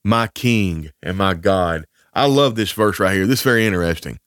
My 0.03 0.27
King 0.27 0.89
and 1.03 1.17
my 1.17 1.35
God. 1.35 1.85
I 2.13 2.25
love 2.25 2.55
this 2.55 2.71
verse 2.71 2.99
right 2.99 3.13
here. 3.13 3.27
This 3.27 3.39
is 3.39 3.43
very 3.43 3.65
interesting. 3.65 4.19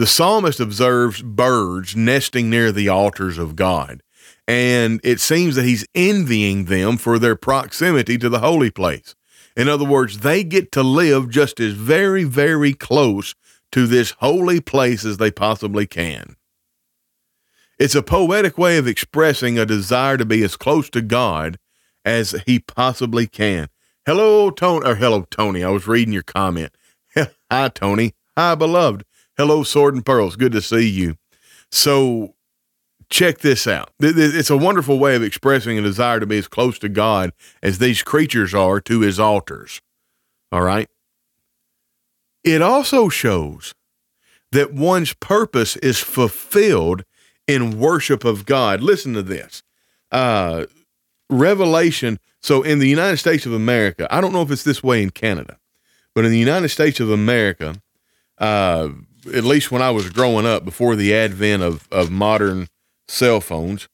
The 0.00 0.06
psalmist 0.06 0.60
observes 0.60 1.20
birds 1.20 1.94
nesting 1.94 2.48
near 2.48 2.72
the 2.72 2.88
altars 2.88 3.36
of 3.36 3.54
God, 3.54 4.02
and 4.48 4.98
it 5.04 5.20
seems 5.20 5.56
that 5.56 5.66
he's 5.66 5.86
envying 5.94 6.64
them 6.64 6.96
for 6.96 7.18
their 7.18 7.36
proximity 7.36 8.16
to 8.16 8.30
the 8.30 8.38
holy 8.38 8.70
place. 8.70 9.14
In 9.58 9.68
other 9.68 9.84
words, 9.84 10.20
they 10.20 10.42
get 10.42 10.72
to 10.72 10.82
live 10.82 11.28
just 11.28 11.60
as 11.60 11.74
very, 11.74 12.24
very 12.24 12.72
close 12.72 13.34
to 13.72 13.86
this 13.86 14.12
holy 14.12 14.58
place 14.58 15.04
as 15.04 15.18
they 15.18 15.30
possibly 15.30 15.86
can. 15.86 16.36
It's 17.78 17.94
a 17.94 18.02
poetic 18.02 18.56
way 18.56 18.78
of 18.78 18.88
expressing 18.88 19.58
a 19.58 19.66
desire 19.66 20.16
to 20.16 20.24
be 20.24 20.42
as 20.42 20.56
close 20.56 20.88
to 20.92 21.02
God 21.02 21.58
as 22.06 22.34
he 22.46 22.58
possibly 22.58 23.26
can. 23.26 23.68
Hello, 24.06 24.50
Tony, 24.50 24.86
or 24.86 24.94
hello, 24.94 25.26
Tony. 25.30 25.62
I 25.62 25.68
was 25.68 25.86
reading 25.86 26.14
your 26.14 26.22
comment. 26.22 26.74
Hi, 27.50 27.68
Tony. 27.68 28.14
Hi, 28.34 28.54
beloved. 28.54 29.04
Hello, 29.40 29.62
Sword 29.62 29.94
and 29.94 30.04
Pearls. 30.04 30.36
Good 30.36 30.52
to 30.52 30.60
see 30.60 30.86
you. 30.86 31.16
So, 31.72 32.34
check 33.08 33.38
this 33.38 33.66
out. 33.66 33.88
It's 33.98 34.50
a 34.50 34.56
wonderful 34.58 34.98
way 34.98 35.16
of 35.16 35.22
expressing 35.22 35.78
a 35.78 35.80
desire 35.80 36.20
to 36.20 36.26
be 36.26 36.36
as 36.36 36.46
close 36.46 36.78
to 36.80 36.90
God 36.90 37.32
as 37.62 37.78
these 37.78 38.02
creatures 38.02 38.52
are 38.52 38.82
to 38.82 39.00
his 39.00 39.18
altars. 39.18 39.80
All 40.52 40.60
right. 40.60 40.90
It 42.44 42.60
also 42.60 43.08
shows 43.08 43.74
that 44.52 44.74
one's 44.74 45.14
purpose 45.14 45.76
is 45.78 46.00
fulfilled 46.00 47.06
in 47.46 47.80
worship 47.80 48.26
of 48.26 48.44
God. 48.44 48.82
Listen 48.82 49.14
to 49.14 49.22
this. 49.22 49.62
Uh, 50.12 50.66
Revelation. 51.30 52.18
So 52.42 52.62
in 52.62 52.78
the 52.78 52.88
United 52.88 53.16
States 53.16 53.46
of 53.46 53.54
America, 53.54 54.06
I 54.10 54.20
don't 54.20 54.34
know 54.34 54.42
if 54.42 54.50
it's 54.50 54.64
this 54.64 54.82
way 54.82 55.02
in 55.02 55.08
Canada, 55.08 55.56
but 56.14 56.26
in 56.26 56.30
the 56.30 56.38
United 56.38 56.68
States 56.68 57.00
of 57.00 57.10
America, 57.10 57.80
uh, 58.36 58.90
at 59.26 59.44
least 59.44 59.70
when 59.70 59.82
I 59.82 59.90
was 59.90 60.10
growing 60.10 60.46
up, 60.46 60.64
before 60.64 60.96
the 60.96 61.14
advent 61.14 61.62
of, 61.62 61.88
of 61.90 62.10
modern 62.10 62.68
cell 63.08 63.40
phones, 63.40 63.88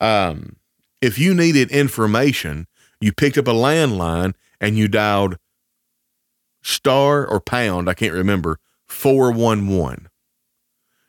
um, 0.00 0.56
if 1.00 1.18
you 1.18 1.34
needed 1.34 1.70
information, 1.70 2.66
you 3.00 3.12
picked 3.12 3.38
up 3.38 3.48
a 3.48 3.52
landline 3.52 4.34
and 4.60 4.76
you 4.76 4.88
dialed 4.88 5.36
star 6.62 7.26
or 7.26 7.40
pound, 7.40 7.88
I 7.88 7.94
can't 7.94 8.14
remember, 8.14 8.58
411 8.88 10.08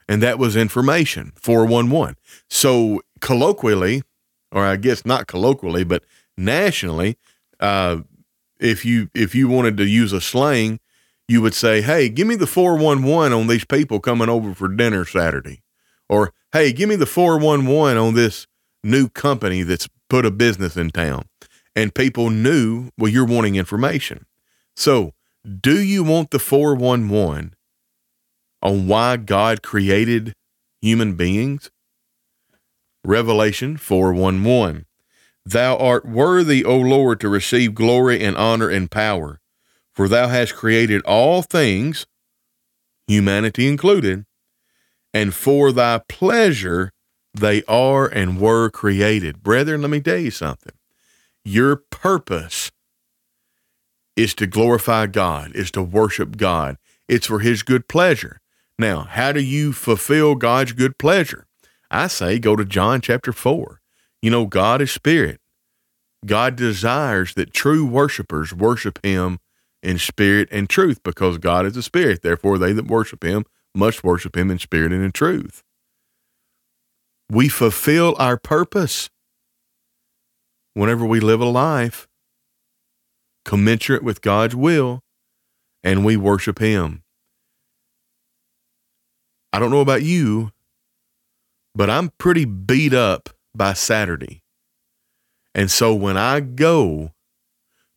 and 0.07 0.21
that 0.21 0.39
was 0.39 0.55
information 0.55 1.31
411 1.35 2.15
so 2.49 3.01
colloquially 3.21 4.03
or 4.51 4.63
i 4.63 4.75
guess 4.75 5.05
not 5.05 5.27
colloquially 5.27 5.83
but 5.83 6.03
nationally 6.37 7.17
uh, 7.59 7.97
if 8.59 8.83
you 8.83 9.09
if 9.13 9.33
you 9.33 9.47
wanted 9.47 9.77
to 9.77 9.85
use 9.85 10.11
a 10.13 10.21
slang 10.21 10.79
you 11.27 11.41
would 11.41 11.53
say 11.53 11.81
hey 11.81 12.09
give 12.09 12.27
me 12.27 12.35
the 12.35 12.47
411 12.47 13.33
on 13.33 13.47
these 13.47 13.65
people 13.65 13.99
coming 13.99 14.29
over 14.29 14.53
for 14.53 14.67
dinner 14.67 15.05
saturday. 15.05 15.61
Or 16.07 16.33
hey 16.51 16.71
give 16.73 16.89
me 16.89 16.95
the 16.95 17.05
411 17.05 17.97
on 17.97 18.13
this 18.13 18.47
new 18.83 19.09
company 19.09 19.63
that's 19.63 19.87
put 20.09 20.25
a 20.25 20.31
business 20.31 20.77
in 20.77 20.89
town. 20.91 21.25
And 21.75 21.93
people 21.93 22.29
knew 22.29 22.89
well 22.97 23.11
you're 23.11 23.25
wanting 23.25 23.55
information. 23.55 24.25
So 24.75 25.13
do 25.59 25.81
you 25.81 26.03
want 26.03 26.31
the 26.31 26.39
411 26.39 27.53
on 28.61 28.87
why 28.87 29.17
God 29.17 29.61
created 29.61 30.33
human 30.81 31.15
beings? 31.15 31.69
Revelation 33.05 33.77
4:11 33.77 34.85
Thou 35.45 35.77
art 35.77 36.07
worthy, 36.07 36.65
O 36.65 36.77
Lord, 36.77 37.19
to 37.19 37.29
receive 37.29 37.75
glory 37.75 38.23
and 38.23 38.35
honor 38.35 38.69
and 38.69 38.89
power, 38.89 39.39
for 39.95 40.07
thou 40.07 40.27
hast 40.27 40.55
created 40.55 41.01
all 41.03 41.41
things, 41.41 42.05
humanity 43.07 43.67
included, 43.67 44.25
and 45.13 45.33
for 45.33 45.71
thy 45.71 46.01
pleasure 46.09 46.91
they 47.33 47.63
are 47.63 48.05
and 48.05 48.39
were 48.39 48.69
created. 48.69 49.41
Brethren, 49.41 49.81
let 49.81 49.89
me 49.89 50.01
tell 50.01 50.17
you 50.17 50.31
something. 50.31 50.73
Your 51.43 51.77
purpose 51.77 52.71
is 54.15 54.33
to 54.35 54.47
glorify 54.47 55.07
God, 55.07 55.55
is 55.55 55.71
to 55.71 55.83
worship 55.83 56.37
God. 56.37 56.77
It's 57.07 57.27
for 57.27 57.39
his 57.39 57.63
good 57.63 57.87
pleasure. 57.87 58.41
Now, 58.77 59.03
how 59.03 59.31
do 59.31 59.41
you 59.41 59.71
fulfill 59.71 60.35
God's 60.35 60.73
good 60.73 60.97
pleasure? 60.97 61.45
I 61.89 62.07
say 62.07 62.39
go 62.39 62.55
to 62.55 62.65
John 62.65 62.99
chapter 62.99 63.31
4. 63.31 63.79
You 64.21 64.31
know, 64.31 64.45
God 64.45 64.81
is 64.81 64.91
spirit. 64.91 65.39
God 66.25 66.55
desires 66.55 67.35
that 67.35 67.53
true 67.53 67.85
worshipers 67.85 68.53
worship 68.53 68.99
him 69.03 69.39
in 69.85 69.99
spirit 69.99 70.49
and 70.51 70.69
truth 70.69 71.01
because 71.03 71.37
God 71.37 71.65
is 71.65 71.77
a 71.77 71.83
spirit. 71.83 72.23
Therefore, 72.23 72.57
they 72.57 72.73
that 72.73 72.87
worship 72.87 73.23
him 73.23 73.45
must 73.73 74.03
worship 74.03 74.35
him 74.35 74.49
in 74.49 74.59
spirit 74.59 74.91
and 74.91 75.03
in 75.03 75.11
truth. 75.11 75.63
We 77.29 77.49
fulfill 77.49 78.15
our 78.17 78.37
purpose 78.37 79.09
whenever 80.73 81.05
we 81.05 81.19
live 81.19 81.41
a 81.41 81.45
life 81.45 82.07
commensurate 83.45 84.03
with 84.03 84.21
God's 84.21 84.55
will 84.55 85.01
and 85.83 86.03
we 86.03 86.17
worship 86.17 86.59
him. 86.59 87.03
I 89.53 89.59
don't 89.59 89.71
know 89.71 89.81
about 89.81 90.03
you, 90.03 90.51
but 91.75 91.89
I'm 91.89 92.09
pretty 92.17 92.45
beat 92.45 92.93
up 92.93 93.29
by 93.53 93.73
Saturday. 93.73 94.41
And 95.53 95.71
so 95.71 95.93
when 95.93 96.17
I 96.17 96.41
go 96.41 97.11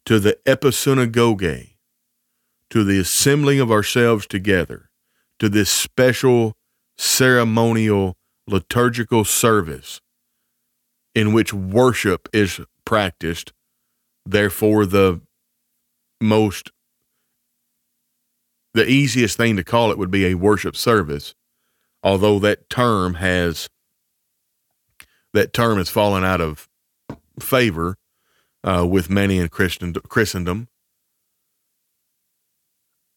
to 0.05 0.21
the 0.21 0.39
episynagoge, 0.47 1.68
to 2.71 2.85
the 2.85 2.99
assembling 2.99 3.61
of 3.61 3.71
ourselves 3.71 4.27
together, 4.27 4.91
to 5.39 5.49
this 5.49 5.71
special 5.71 6.55
ceremonial 6.97 8.17
liturgical 8.47 9.25
service 9.25 10.01
in 11.15 11.33
which 11.33 11.53
worship 11.53 12.29
is 12.33 12.61
practiced, 12.85 13.53
therefore 14.27 14.87
the 14.87 15.21
most 16.21 16.71
the 18.75 18.89
easiest 18.89 19.37
thing 19.37 19.57
to 19.57 19.65
call 19.65 19.91
it 19.91 19.99
would 19.99 20.11
be 20.11 20.27
a 20.27 20.35
worship 20.35 20.77
service 20.77 21.35
although 22.03 22.39
that 22.39 22.69
term 22.71 23.15
has 23.15 23.69
that 25.33 25.53
term 25.53 25.79
has 25.79 25.91
fallen 25.91 26.25
out 26.25 26.41
of 26.41 26.69
favor 27.41 27.97
uh, 28.65 28.87
with 28.89 29.11
many 29.11 29.39
in 29.39 29.49
Christendom, 29.49 30.69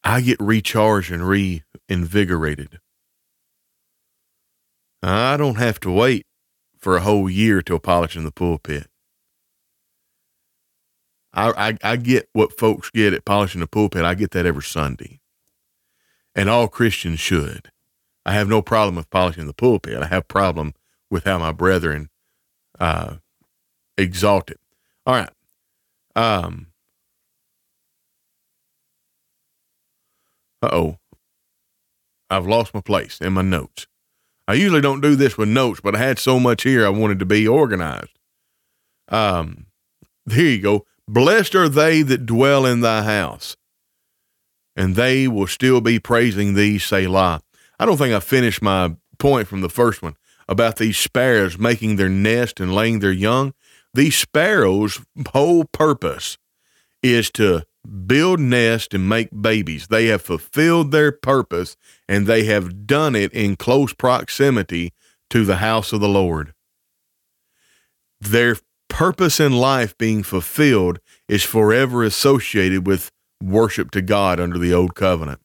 I 0.04 0.20
get 0.20 0.40
recharged 0.40 1.12
and 1.12 1.26
reinvigorated. 1.26 2.80
I 5.02 5.36
don't 5.36 5.56
have 5.56 5.80
to 5.80 5.90
wait 5.90 6.26
for 6.78 6.96
a 6.96 7.00
whole 7.00 7.28
year 7.30 7.62
to 7.62 7.78
polish 7.78 8.16
in 8.16 8.24
the 8.24 8.32
pulpit. 8.32 8.88
I, 11.34 11.70
I, 11.70 11.92
I 11.92 11.96
get 11.96 12.28
what 12.32 12.58
folks 12.58 12.90
get 12.90 13.14
at 13.14 13.24
polishing 13.24 13.60
the 13.60 13.66
pulpit. 13.66 14.04
I 14.04 14.14
get 14.14 14.32
that 14.32 14.46
every 14.46 14.62
Sunday. 14.62 15.20
And 16.34 16.48
all 16.48 16.68
Christians 16.68 17.20
should. 17.20 17.70
I 18.24 18.32
have 18.32 18.48
no 18.48 18.62
problem 18.62 18.96
with 18.96 19.10
polishing 19.10 19.46
the 19.46 19.54
pulpit. 19.54 20.02
I 20.02 20.06
have 20.06 20.28
problem 20.28 20.74
with 21.10 21.24
how 21.24 21.38
my 21.38 21.52
brethren 21.52 22.10
uh, 22.78 23.16
exalt 23.96 24.50
it. 24.50 24.60
All 25.06 25.14
right. 25.14 25.30
Um, 26.14 26.68
uh 30.62 30.68
oh. 30.72 30.98
I've 32.30 32.46
lost 32.46 32.72
my 32.72 32.80
place 32.80 33.18
in 33.20 33.34
my 33.34 33.42
notes. 33.42 33.86
I 34.48 34.54
usually 34.54 34.80
don't 34.80 35.00
do 35.00 35.14
this 35.14 35.36
with 35.36 35.48
notes, 35.48 35.80
but 35.80 35.94
I 35.94 35.98
had 35.98 36.18
so 36.18 36.40
much 36.40 36.62
here 36.62 36.84
I 36.86 36.90
wanted 36.90 37.18
to 37.18 37.26
be 37.26 37.46
organized. 37.46 38.18
Um, 39.08 39.66
here 40.30 40.48
you 40.48 40.60
go. 40.60 40.86
Blessed 41.06 41.54
are 41.54 41.68
they 41.68 42.02
that 42.02 42.26
dwell 42.26 42.64
in 42.64 42.80
thy 42.80 43.02
house, 43.02 43.56
and 44.74 44.94
they 44.94 45.28
will 45.28 45.46
still 45.46 45.80
be 45.80 45.98
praising 45.98 46.54
thee, 46.54 46.78
Selah. 46.78 47.42
I 47.78 47.84
don't 47.84 47.98
think 47.98 48.14
I 48.14 48.20
finished 48.20 48.62
my 48.62 48.96
point 49.18 49.48
from 49.48 49.60
the 49.60 49.68
first 49.68 50.02
one 50.02 50.16
about 50.48 50.76
these 50.76 50.96
sparrows 50.96 51.58
making 51.58 51.96
their 51.96 52.08
nest 52.08 52.60
and 52.60 52.74
laying 52.74 53.00
their 53.00 53.12
young. 53.12 53.54
These 53.94 54.16
sparrows' 54.16 55.00
whole 55.32 55.64
purpose 55.64 56.38
is 57.02 57.30
to 57.32 57.64
build 58.06 58.40
nest 58.40 58.94
and 58.94 59.08
make 59.08 59.28
babies. 59.42 59.88
They 59.88 60.06
have 60.06 60.22
fulfilled 60.22 60.90
their 60.90 61.12
purpose 61.12 61.76
and 62.08 62.26
they 62.26 62.44
have 62.44 62.86
done 62.86 63.16
it 63.16 63.32
in 63.32 63.56
close 63.56 63.92
proximity 63.92 64.92
to 65.30 65.44
the 65.44 65.56
house 65.56 65.92
of 65.92 66.00
the 66.00 66.08
Lord. 66.08 66.54
Their 68.20 68.56
purpose 68.88 69.40
in 69.40 69.52
life 69.52 69.96
being 69.98 70.22
fulfilled 70.22 71.00
is 71.28 71.42
forever 71.42 72.04
associated 72.04 72.86
with 72.86 73.10
worship 73.42 73.90
to 73.92 74.02
God 74.02 74.38
under 74.38 74.58
the 74.58 74.72
old 74.72 74.94
covenant. 74.94 75.40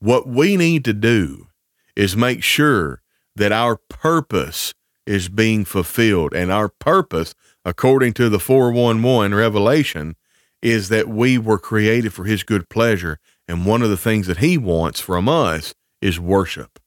What 0.00 0.26
we 0.26 0.56
need 0.56 0.84
to 0.86 0.92
do 0.92 1.48
is 1.94 2.16
make 2.16 2.42
sure 2.42 3.02
that 3.36 3.52
our 3.52 3.76
purpose 3.76 4.74
is 5.06 5.28
being 5.28 5.64
fulfilled. 5.64 6.34
And 6.34 6.52
our 6.52 6.68
purpose, 6.68 7.34
according 7.64 8.12
to 8.14 8.28
the 8.28 8.38
411 8.38 9.34
revelation, 9.34 10.16
is 10.62 10.88
that 10.88 11.08
we 11.08 11.38
were 11.38 11.58
created 11.58 12.12
for 12.12 12.24
his 12.24 12.42
good 12.42 12.68
pleasure. 12.68 13.18
And 13.46 13.64
one 13.64 13.82
of 13.82 13.90
the 13.90 13.96
things 13.96 14.26
that 14.26 14.38
he 14.38 14.58
wants 14.58 15.00
from 15.00 15.28
us 15.28 15.74
is 16.00 16.20
worship. 16.20 16.78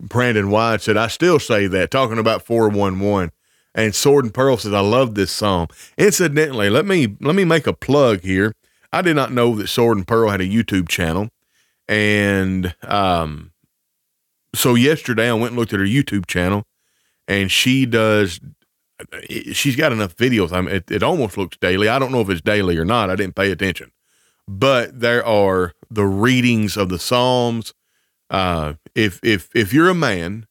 Brandon 0.00 0.50
White 0.50 0.80
said, 0.80 0.96
I 0.96 1.08
still 1.08 1.38
say 1.38 1.66
that, 1.66 1.90
talking 1.90 2.18
about 2.18 2.42
411. 2.42 3.30
And 3.74 3.94
Sword 3.94 4.24
and 4.24 4.34
Pearl 4.34 4.56
says, 4.56 4.72
I 4.72 4.80
love 4.80 5.14
this 5.14 5.30
song. 5.30 5.68
Incidentally, 5.96 6.70
let 6.70 6.86
me 6.86 7.16
let 7.20 7.36
me 7.36 7.44
make 7.44 7.68
a 7.68 7.72
plug 7.72 8.22
here. 8.22 8.52
I 8.92 9.02
did 9.02 9.14
not 9.14 9.32
know 9.32 9.54
that 9.56 9.68
Sword 9.68 9.96
and 9.98 10.08
Pearl 10.08 10.30
had 10.30 10.40
a 10.40 10.48
YouTube 10.48 10.88
channel. 10.88 11.28
And 11.86 12.74
um, 12.82 13.52
so 14.54 14.74
yesterday 14.74 15.28
I 15.28 15.34
went 15.34 15.50
and 15.50 15.56
looked 15.56 15.72
at 15.72 15.78
her 15.78 15.86
YouTube 15.86 16.26
channel 16.26 16.64
and 17.28 17.50
she 17.50 17.86
does 17.86 18.40
she's 19.52 19.76
got 19.76 19.92
enough 19.92 20.16
videos. 20.16 20.52
I 20.52 20.60
mean, 20.60 20.74
it, 20.74 20.90
it 20.90 21.02
almost 21.02 21.36
looks 21.36 21.56
daily. 21.56 21.88
I 21.88 21.98
don't 21.98 22.12
know 22.12 22.20
if 22.20 22.30
it's 22.30 22.40
daily 22.40 22.76
or 22.78 22.84
not. 22.84 23.10
I 23.10 23.16
didn't 23.16 23.34
pay 23.34 23.50
attention, 23.50 23.92
but 24.48 25.00
there 25.00 25.24
are 25.24 25.74
the 25.90 26.06
readings 26.06 26.76
of 26.76 26.88
the 26.88 26.98
Psalms. 26.98 27.74
Uh, 28.28 28.74
if 28.94 29.20
if 29.22 29.48
if 29.54 29.72
you're 29.72 29.88
a 29.88 29.94
man, 29.94 30.46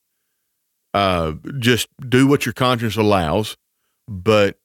uh, 0.94 1.34
just 1.60 1.88
do 2.08 2.28
what 2.28 2.46
your 2.46 2.54
conscience 2.54 2.98
allows, 2.98 3.58
but 4.08 4.60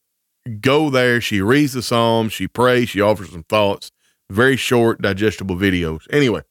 go 0.61 0.91
there. 0.91 1.21
She 1.21 1.41
reads 1.41 1.73
the 1.73 1.83
Psalms, 1.83 2.33
she 2.33 2.49
prays, 2.49 2.89
she 2.89 3.01
offers 3.01 3.31
some 3.31 3.45
thoughts. 3.45 3.91
Very 4.31 4.57
short, 4.57 5.03
digestible 5.03 5.57
videos. 5.57 6.07
Anyway, 6.11 6.43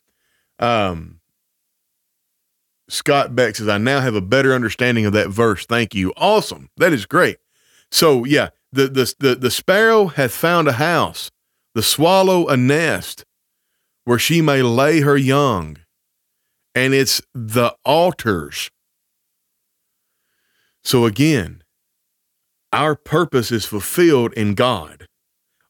um, 0.59 1.19
Scott 2.89 3.35
Beck 3.35 3.55
says, 3.55 3.67
I 3.67 3.77
now 3.77 4.01
have 4.01 4.15
a 4.15 4.21
better 4.21 4.53
understanding 4.53 5.05
of 5.05 5.13
that 5.13 5.29
verse. 5.29 5.65
Thank 5.65 5.95
you. 5.95 6.13
Awesome. 6.17 6.69
That 6.77 6.93
is 6.93 7.05
great. 7.05 7.37
So 7.91 8.25
yeah, 8.25 8.49
the 8.71 8.87
the 8.87 9.13
the, 9.19 9.35
the 9.35 9.51
sparrow 9.51 10.07
hath 10.07 10.33
found 10.33 10.67
a 10.67 10.73
house, 10.73 11.31
the 11.75 11.83
swallow 11.83 12.47
a 12.47 12.57
nest 12.57 13.23
where 14.03 14.19
she 14.19 14.41
may 14.41 14.61
lay 14.61 15.01
her 15.01 15.17
young. 15.17 15.77
And 16.75 16.93
it's 16.93 17.21
the 17.33 17.75
altars. 17.85 18.71
So 20.83 21.05
again, 21.05 21.63
our 22.73 22.95
purpose 22.95 23.51
is 23.51 23.65
fulfilled 23.65 24.33
in 24.33 24.55
God. 24.55 25.07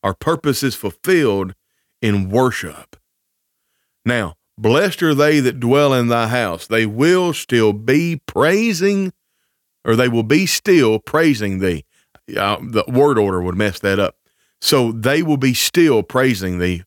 Our 0.02 0.14
purpose 0.14 0.64
is 0.64 0.76
fulfilled 0.76 1.56
in 2.02 2.30
worship. 2.30 2.96
Now, 4.06 4.36
Blessed 4.58 5.02
are 5.04 5.16
they 5.16 5.40
that 5.40 5.60
dwell 5.60 5.94
in 5.94 6.08
thy 6.08 6.28
house. 6.28 6.68
They 6.68 6.86
will 6.86 7.34
still 7.34 7.74
be 7.74 8.22
praising, 8.26 9.12
or 9.84 9.96
they 9.96 10.08
will 10.08 10.24
be 10.24 10.46
still 10.46 11.00
praising 11.00 11.60
thee. 11.60 11.86
Uh, 12.30 12.58
the 12.62 12.86
word 12.88 13.18
order 13.18 13.42
would 13.42 13.58
mess 13.58 13.80
that 13.80 14.00
up. 14.00 14.16
So 14.62 14.92
they 14.92 15.22
will 15.24 15.38
be 15.38 15.54
still 15.54 16.04
praising 16.04 16.60
thee. 16.60 16.84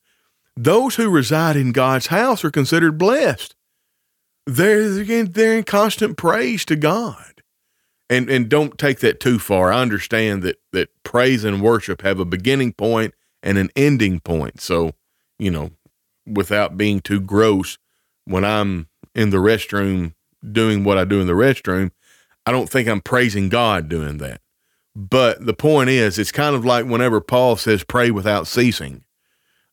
Those 0.57 0.95
who 0.95 1.11
reside 1.11 1.57
in 1.57 1.73
God's 1.73 2.07
house 2.07 2.45
are 2.45 2.51
considered 2.51 2.97
blessed. 2.97 3.55
They're, 4.47 5.05
they're 5.25 5.59
in 5.59 5.65
constant 5.65 6.17
praise 6.17 6.65
to 6.67 6.77
God. 6.77 7.43
And, 8.09 8.31
and 8.31 8.49
don't 8.49 8.79
take 8.79 9.01
that 9.01 9.19
too 9.19 9.39
far. 9.39 9.73
I 9.73 9.83
understand 9.83 10.43
that, 10.45 10.57
that 10.73 10.89
praise 11.03 11.45
and 11.45 11.61
worship 11.61 12.03
have 12.03 12.21
a 12.21 12.25
beginning 12.25 12.73
point 12.73 13.13
and 13.43 13.59
an 13.59 13.71
ending 13.77 14.21
point. 14.21 14.61
So, 14.61 14.93
you 15.39 15.51
know, 15.51 15.71
without 16.27 16.77
being 16.77 17.01
too 17.01 17.21
gross 17.21 17.79
when 18.25 18.45
I'm 18.45 18.89
in 19.15 19.31
the 19.31 19.39
restroom 19.39 20.15
doing 20.53 20.85
what 20.85 20.99
I 20.99 21.05
do 21.05 21.21
in 21.21 21.27
the 21.27 21.33
restroom. 21.33 21.91
I 22.45 22.53
don't 22.53 22.69
think 22.69 22.89
I'm 22.89 23.01
praising 23.01 23.49
God 23.49 23.89
doing 23.89 24.19
that. 24.19 24.41
But 24.95 25.45
the 25.45 25.55
point 25.55 25.91
is, 25.91 26.19
it's 26.19 26.33
kind 26.33 26.57
of 26.57 26.65
like 26.65 26.87
whenever 26.87 27.21
Paul 27.21 27.57
says, 27.57 27.85
pray 27.85 28.11
without 28.11 28.47
ceasing. 28.47 29.05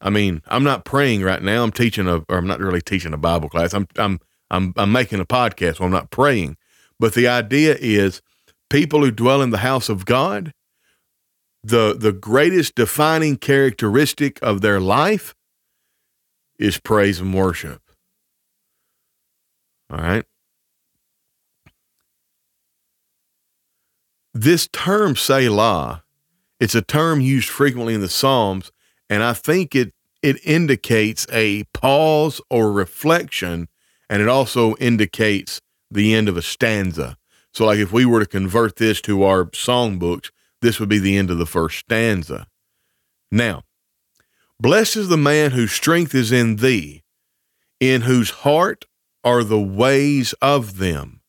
I 0.01 0.09
mean, 0.09 0.41
I'm 0.47 0.65
not 0.65 0.83
praying 0.83 1.21
right 1.21 1.41
now. 1.41 1.63
I'm 1.63 1.71
teaching 1.71 2.07
a, 2.07 2.17
or 2.27 2.37
I'm 2.37 2.47
not 2.47 2.59
really 2.59 2.81
teaching 2.81 3.13
a 3.13 3.17
Bible 3.17 3.47
class. 3.47 3.73
I'm, 3.73 3.87
I'm, 3.95 4.19
I'm, 4.51 4.73
I'm 4.75 4.91
making 4.91 5.21
a 5.21 5.25
podcast, 5.25 5.77
so 5.77 5.85
I'm 5.85 5.91
not 5.91 6.11
praying. 6.11 6.57
But 6.99 7.13
the 7.13 7.27
idea 7.27 7.77
is 7.79 8.21
people 8.69 8.99
who 8.99 9.11
dwell 9.11 9.41
in 9.41 9.51
the 9.51 9.59
house 9.59 9.87
of 9.87 10.05
God, 10.05 10.53
the, 11.63 11.95
the 11.97 12.11
greatest 12.11 12.75
defining 12.75 13.37
characteristic 13.37 14.39
of 14.41 14.59
their 14.59 14.81
life 14.81 15.33
is 16.63 16.79
praise 16.79 17.19
and 17.19 17.33
worship. 17.33 17.81
All 19.91 19.97
right. 19.97 20.23
This 24.33 24.69
term 24.71 25.17
Selah, 25.17 26.03
it's 26.61 26.73
a 26.73 26.81
term 26.81 27.19
used 27.19 27.49
frequently 27.49 27.93
in 27.93 27.99
the 27.99 28.07
Psalms, 28.07 28.71
and 29.09 29.21
I 29.21 29.33
think 29.33 29.75
it 29.75 29.93
it 30.21 30.37
indicates 30.45 31.27
a 31.33 31.65
pause 31.73 32.39
or 32.49 32.71
reflection, 32.71 33.67
and 34.09 34.21
it 34.21 34.29
also 34.29 34.75
indicates 34.77 35.59
the 35.91 36.15
end 36.15 36.29
of 36.29 36.37
a 36.37 36.41
stanza. 36.41 37.17
So, 37.53 37.65
like 37.65 37.79
if 37.79 37.91
we 37.91 38.05
were 38.05 38.21
to 38.21 38.25
convert 38.25 38.77
this 38.77 39.01
to 39.01 39.23
our 39.23 39.45
songbooks, 39.47 40.31
this 40.61 40.79
would 40.79 40.89
be 40.89 40.99
the 40.99 41.17
end 41.17 41.29
of 41.29 41.37
the 41.37 41.45
first 41.45 41.77
stanza. 41.79 42.47
Now, 43.31 43.63
Blessed 44.63 44.95
is 44.95 45.09
the 45.09 45.17
man 45.17 45.51
whose 45.51 45.73
strength 45.73 46.15
is 46.15 46.31
in 46.31 46.55
thee, 46.55 47.03
in 47.81 48.03
whose 48.03 48.29
heart 48.29 48.85
are 49.21 49.43
the 49.43 49.59
ways 49.59 50.31
of 50.41 50.77
them. 50.77 51.19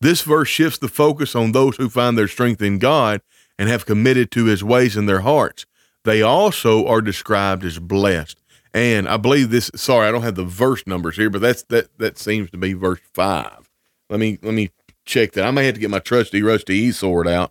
This 0.00 0.22
verse 0.22 0.46
shifts 0.46 0.78
the 0.78 0.86
focus 0.86 1.34
on 1.34 1.50
those 1.50 1.76
who 1.76 1.88
find 1.88 2.16
their 2.16 2.28
strength 2.28 2.62
in 2.62 2.78
God 2.78 3.20
and 3.58 3.68
have 3.68 3.84
committed 3.84 4.30
to 4.30 4.44
his 4.44 4.62
ways 4.62 4.96
in 4.96 5.06
their 5.06 5.22
hearts. 5.22 5.66
They 6.04 6.22
also 6.22 6.86
are 6.86 7.00
described 7.00 7.64
as 7.64 7.80
blessed. 7.80 8.40
And 8.72 9.08
I 9.08 9.16
believe 9.16 9.50
this 9.50 9.68
sorry, 9.74 10.06
I 10.06 10.12
don't 10.12 10.22
have 10.22 10.36
the 10.36 10.44
verse 10.44 10.86
numbers 10.86 11.16
here, 11.16 11.30
but 11.30 11.40
that's 11.40 11.64
that 11.64 11.98
that 11.98 12.16
seems 12.16 12.48
to 12.52 12.58
be 12.58 12.74
verse 12.74 13.00
five. 13.12 13.68
Let 14.08 14.20
me 14.20 14.38
let 14.40 14.54
me 14.54 14.70
check 15.04 15.32
that. 15.32 15.44
I 15.44 15.50
may 15.50 15.66
have 15.66 15.74
to 15.74 15.80
get 15.80 15.90
my 15.90 15.98
trusty 15.98 16.44
rusty 16.44 16.76
e 16.76 16.92
sword 16.92 17.26
out 17.26 17.50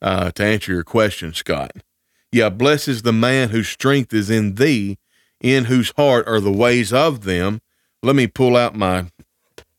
uh, 0.00 0.30
to 0.30 0.42
answer 0.42 0.72
your 0.72 0.82
question, 0.82 1.34
Scott. 1.34 1.72
Yeah, 2.34 2.48
blessed 2.48 2.88
is 2.88 3.02
the 3.02 3.12
man 3.12 3.50
whose 3.50 3.68
strength 3.68 4.14
is 4.14 4.30
in 4.30 4.54
thee, 4.54 4.96
in 5.42 5.66
whose 5.66 5.92
heart 5.98 6.26
are 6.26 6.40
the 6.40 6.50
ways 6.50 6.90
of 6.90 7.24
them. 7.24 7.60
Let 8.02 8.16
me 8.16 8.26
pull 8.26 8.56
out 8.56 8.74
my 8.74 9.10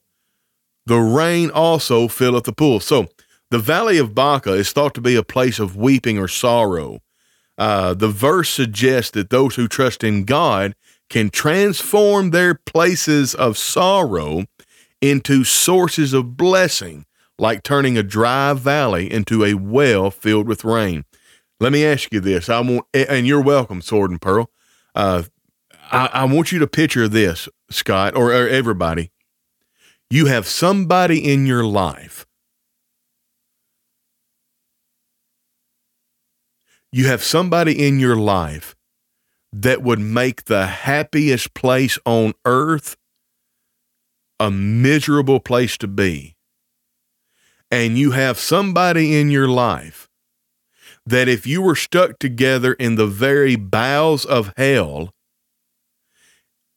the 0.85 0.97
rain 0.97 1.51
also 1.51 2.07
filleth 2.07 2.45
the 2.45 2.53
pool. 2.53 2.79
So 2.79 3.07
the 3.51 3.59
valley 3.59 3.97
of 3.97 4.15
Baca 4.15 4.53
is 4.53 4.71
thought 4.71 4.93
to 4.95 5.01
be 5.01 5.15
a 5.15 5.23
place 5.23 5.59
of 5.59 5.75
weeping 5.75 6.17
or 6.17 6.27
sorrow. 6.27 6.99
Uh, 7.57 7.93
the 7.93 8.07
verse 8.07 8.49
suggests 8.49 9.11
that 9.11 9.29
those 9.29 9.55
who 9.55 9.67
trust 9.67 10.03
in 10.03 10.23
God 10.23 10.75
can 11.09 11.29
transform 11.29 12.29
their 12.29 12.55
places 12.55 13.35
of 13.35 13.57
sorrow 13.57 14.45
into 15.01 15.43
sources 15.43 16.13
of 16.13 16.37
blessing, 16.37 17.05
like 17.37 17.63
turning 17.63 17.97
a 17.97 18.03
dry 18.03 18.53
valley 18.53 19.11
into 19.11 19.43
a 19.43 19.55
well 19.55 20.11
filled 20.11 20.47
with 20.47 20.63
rain. 20.63 21.05
Let 21.59 21.73
me 21.73 21.85
ask 21.85 22.13
you 22.13 22.21
this. 22.21 22.47
I 22.49 22.59
want, 22.61 22.85
and 22.93 23.27
you're 23.27 23.41
welcome, 23.41 23.81
Sword 23.81 24.11
and 24.11 24.21
Pearl. 24.21 24.49
Uh, 24.95 25.23
I, 25.91 26.09
I, 26.13 26.23
want 26.25 26.51
you 26.51 26.59
to 26.59 26.67
picture 26.67 27.07
this, 27.07 27.49
Scott, 27.69 28.15
or, 28.15 28.31
or 28.31 28.47
everybody. 28.47 29.11
You 30.09 30.27
have 30.27 30.47
somebody 30.47 31.31
in 31.31 31.45
your 31.45 31.65
life. 31.65 32.25
You 36.91 37.07
have 37.07 37.23
somebody 37.23 37.85
in 37.85 37.99
your 37.99 38.15
life 38.15 38.75
that 39.51 39.81
would 39.81 39.99
make 39.99 40.45
the 40.45 40.65
happiest 40.65 41.53
place 41.53 41.99
on 42.05 42.33
earth 42.45 42.97
a 44.39 44.49
miserable 44.49 45.39
place 45.39 45.77
to 45.79 45.87
be. 45.87 46.35
And 47.69 47.97
you 47.97 48.11
have 48.11 48.39
somebody 48.39 49.19
in 49.19 49.29
your 49.29 49.47
life 49.47 50.08
that 51.09 51.27
if 51.27 51.47
you 51.47 51.61
were 51.61 51.75
stuck 51.75 52.19
together 52.19 52.73
in 52.73 52.95
the 52.95 53.07
very 53.07 53.55
bowels 53.55 54.25
of 54.25 54.53
hell, 54.57 55.11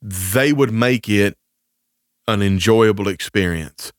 they 0.01 0.53
would 0.53 0.73
make 0.73 1.09
it 1.09 1.37
an 2.27 2.41
enjoyable 2.41 3.09
experience. 3.09 3.93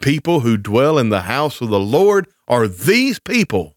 People 0.00 0.40
who 0.40 0.56
dwell 0.56 0.98
in 0.98 1.08
the 1.08 1.22
house 1.22 1.60
of 1.60 1.68
the 1.68 1.80
Lord 1.80 2.28
are 2.48 2.66
these 2.66 3.18
people. 3.20 3.74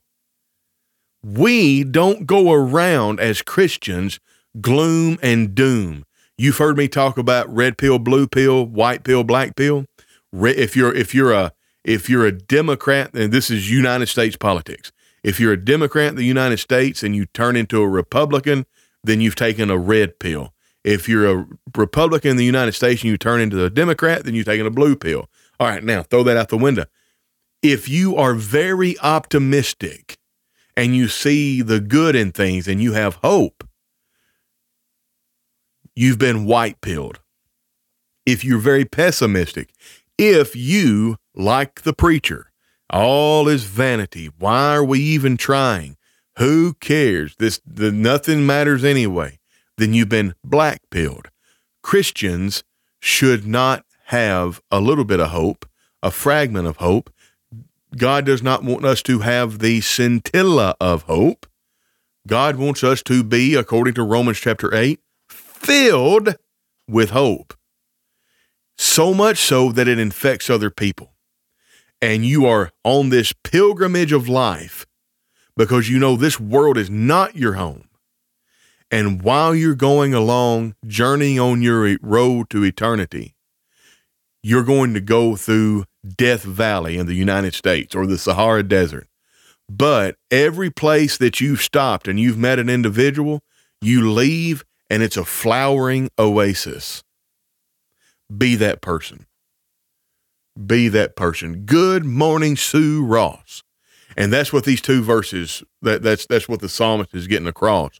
We 1.24 1.84
don't 1.84 2.26
go 2.26 2.52
around 2.52 3.20
as 3.20 3.42
Christians 3.42 4.20
gloom 4.60 5.20
and 5.22 5.54
doom. 5.54 6.06
You've 6.38 6.58
heard 6.58 6.78
me 6.78 6.88
talk 6.88 7.18
about 7.18 7.54
red 7.54 7.78
pill, 7.78 8.00
blue 8.00 8.28
pill, 8.28 8.66
white 8.66 9.04
pill, 9.04 9.24
black 9.24 9.56
pill. 9.56 9.86
If 10.34 10.76
you're 10.76 10.94
if 10.94 11.14
you're 11.14 11.34
a 11.34 11.52
if 11.84 12.10
you're 12.10 12.26
a 12.26 12.32
Democrat, 12.32 13.14
and 13.14 13.32
this 13.32 13.50
is 13.50 13.72
United 13.72 14.08
States 14.08 14.36
politics. 14.36 14.92
If 15.24 15.40
you're 15.40 15.54
a 15.54 15.64
Democrat 15.64 16.10
in 16.10 16.16
the 16.16 16.24
United 16.24 16.58
States 16.58 17.04
and 17.04 17.16
you 17.16 17.26
turn 17.26 17.56
into 17.56 17.82
a 17.82 17.88
Republican, 17.88 18.66
then 19.04 19.22
you've 19.22 19.36
taken 19.36 19.70
a 19.70 19.78
red 19.78 20.20
pill. 20.20 20.54
If 20.84 21.10
you're 21.10 21.40
a 21.40 21.48
Republican 21.76 22.32
in 22.32 22.38
the 22.38 22.46
United 22.46 22.72
States 22.72 23.02
and 23.02 23.12
you 23.12 23.18
turn 23.18 23.42
into 23.42 23.64
a 23.64 23.70
Democrat, 23.70 24.24
then 24.24 24.34
you've 24.34 24.46
taken 24.46 24.66
a 24.66 24.72
blue 24.72 24.96
pill. 24.96 25.30
All 25.60 25.68
right, 25.68 25.84
now 25.84 26.04
throw 26.04 26.24
that 26.24 26.38
out 26.38 26.50
the 26.50 26.58
window. 26.58 26.86
If 27.62 27.90
you 27.90 28.16
are 28.16 28.34
very 28.34 28.98
optimistic 29.00 30.18
and 30.78 30.96
you 30.96 31.10
see 31.10 31.62
the 31.62 31.82
good 31.82 32.16
in 32.16 32.32
things 32.32 32.68
and 32.68 32.82
you 32.82 32.94
have 32.94 33.16
hope, 33.16 33.68
you've 35.96 36.20
been 36.20 36.46
white 36.46 36.80
pilled. 36.80 37.20
If 38.26 38.46
you're 38.46 38.60
very 38.60 38.86
pessimistic, 38.86 39.74
if 40.18 40.56
you, 40.56 41.18
like 41.36 41.82
the 41.82 41.94
preacher, 41.94 42.52
all 42.90 43.48
is 43.48 43.64
vanity, 43.64 44.30
why 44.38 44.74
are 44.76 44.84
we 44.84 45.00
even 45.00 45.38
trying? 45.38 45.96
Who 46.38 46.74
cares? 46.76 47.36
This 47.38 47.60
the 47.66 47.92
nothing 47.92 48.46
matters 48.46 48.84
anyway. 48.84 49.40
Then 49.78 49.94
you've 49.94 50.10
been 50.10 50.36
black 50.44 50.82
pilled. 50.90 51.28
Christians 51.84 52.64
should 53.00 53.46
not 53.46 53.86
have 54.06 54.62
a 54.72 54.80
little 54.80 55.06
bit 55.06 55.20
of 55.20 55.30
hope, 55.30 55.68
a 56.02 56.12
fragment 56.12 56.68
of 56.68 56.78
hope. 56.78 57.12
God 57.96 58.26
does 58.26 58.42
not 58.42 58.64
want 58.64 58.86
us 58.86 59.02
to 59.04 59.20
have 59.20 59.60
the 59.60 59.82
scintilla 59.82 60.76
of 60.80 61.04
hope. 61.04 61.46
God 62.28 62.58
wants 62.58 62.84
us 62.84 63.02
to 63.04 63.24
be, 63.24 63.56
according 63.56 63.96
to 63.96 64.04
Romans 64.04 64.38
chapter 64.38 64.74
8, 64.74 65.00
filled 65.30 66.36
with 66.88 67.12
hope. 67.12 67.54
So 68.78 69.14
much 69.14 69.38
so 69.40 69.72
that 69.72 69.88
it 69.88 70.00
infects 70.00 70.50
other 70.50 70.70
people. 70.70 71.14
And 72.02 72.26
you 72.26 72.46
are 72.46 72.72
on 72.84 73.10
this 73.10 73.34
pilgrimage 73.44 74.12
of 74.12 74.30
life 74.30 74.86
because 75.58 75.90
you 75.90 76.00
know 76.00 76.16
this 76.16 76.40
world 76.40 76.78
is 76.78 76.90
not 76.90 77.36
your 77.36 77.54
home. 77.54 77.90
And 78.92 79.22
while 79.22 79.54
you're 79.54 79.76
going 79.76 80.14
along, 80.14 80.76
journeying 80.88 81.40
on 81.40 81.62
your 81.62 81.98
road 82.02 82.50
to 82.50 82.64
eternity, 82.64 83.36
you're 84.42 84.64
going 84.64 84.94
to 84.94 85.02
go 85.02 85.36
through 85.36 85.86
Death 86.08 86.44
Valley 86.44 86.98
in 86.98 87.06
the 87.06 87.14
United 87.14 87.54
States 87.54 87.94
or 87.94 88.08
the 88.08 88.18
Sahara 88.18 88.64
Desert. 88.64 89.08
But 89.70 90.16
every 90.32 90.72
place 90.72 91.18
that 91.18 91.40
you've 91.40 91.62
stopped 91.62 92.08
and 92.08 92.20
you've 92.20 92.38
met 92.38 92.58
an 92.58 92.70
individual, 92.70 93.42
you 93.82 94.10
leave 94.10 94.64
and 94.90 95.04
it's 95.04 95.18
a 95.18 95.26
flowering 95.26 96.10
oasis. 96.18 97.04
Be 98.36 98.56
that 98.56 98.82
person. 98.82 99.28
Be 100.66 100.88
that 100.90 101.16
person. 101.16 101.66
Good 101.66 102.06
morning, 102.06 102.58
Sue 102.58 103.06
Ross. 103.06 103.64
And 104.18 104.34
that's 104.34 104.52
what 104.52 104.66
these 104.66 104.82
two 104.82 105.02
verses 105.02 105.64
that 105.82 106.02
that's 106.04 106.26
that's 106.26 106.50
what 106.50 106.60
the 106.60 106.68
psalmist 106.68 107.14
is 107.14 107.28
getting 107.28 107.48
across. 107.48 108.00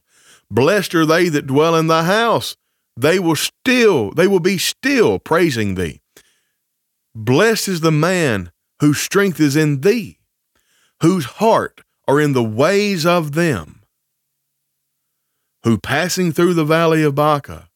Blessed 0.50 0.94
are 0.94 1.06
they 1.06 1.28
that 1.28 1.46
dwell 1.46 1.76
in 1.76 1.86
thy 1.86 2.04
house. 2.04 2.56
They 2.96 3.18
will 3.18 3.36
still, 3.36 4.10
they 4.10 4.26
will 4.26 4.40
be 4.40 4.58
still 4.58 5.18
praising 5.18 5.76
thee. 5.76 6.00
Blessed 7.14 7.68
is 7.68 7.80
the 7.80 7.92
man 7.92 8.52
whose 8.80 9.00
strength 9.00 9.40
is 9.40 9.56
in 9.56 9.80
thee, 9.80 10.18
whose 11.00 11.24
heart 11.24 11.80
are 12.06 12.20
in 12.20 12.32
the 12.32 12.44
ways 12.44 13.06
of 13.06 13.32
them, 13.32 13.82
who 15.62 15.78
passing 15.78 16.32
through 16.32 16.54
the 16.54 16.64
valley 16.64 17.02
of 17.02 17.14
Baca 17.14 17.68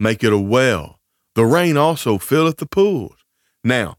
make 0.00 0.24
it 0.24 0.32
a 0.32 0.38
well. 0.38 0.98
The 1.34 1.44
rain 1.44 1.76
also 1.76 2.18
filleth 2.18 2.56
the 2.56 2.66
pools. 2.66 3.16
Now, 3.62 3.96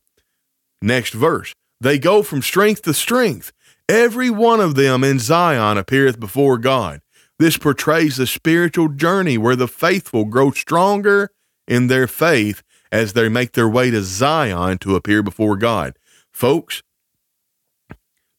next 0.82 1.14
verse. 1.14 1.54
They 1.82 2.00
go 2.00 2.24
from 2.24 2.42
strength 2.42 2.84
to 2.84 2.94
strength. 2.94 3.52
Every 3.88 4.30
one 4.30 4.60
of 4.60 4.76
them 4.76 5.04
in 5.04 5.20
Zion 5.20 5.78
appeareth 5.78 6.20
before 6.20 6.58
God. 6.58 7.02
This 7.38 7.58
portrays 7.58 8.18
the 8.18 8.28
spiritual 8.28 8.90
journey 8.90 9.38
where 9.38 9.56
the 9.56 9.68
faithful 9.68 10.26
grow 10.26 10.52
stronger 10.52 11.32
in 11.68 11.88
their 11.88 12.08
faith 12.08 12.64
as 12.92 13.14
they 13.14 13.28
make 13.28 13.52
their 13.52 13.68
way 13.68 13.92
to 13.92 14.02
Zion 14.02 14.78
to 14.80 14.96
appear 14.96 15.22
before 15.22 15.58
God. 15.58 15.98
Folks, 16.32 16.82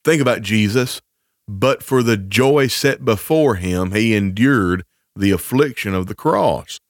think 0.05 0.23
about 0.23 0.43
Jesus. 0.43 1.01
But 1.49 1.83
for 1.83 2.03
the 2.03 2.17
joy 2.17 2.67
set 2.67 3.05
before 3.05 3.55
him, 3.55 3.93
he 3.93 4.17
endured 4.17 4.85
the 5.15 5.31
affliction 5.31 5.95
of 5.95 6.07
the 6.07 6.15
cross. 6.15 6.81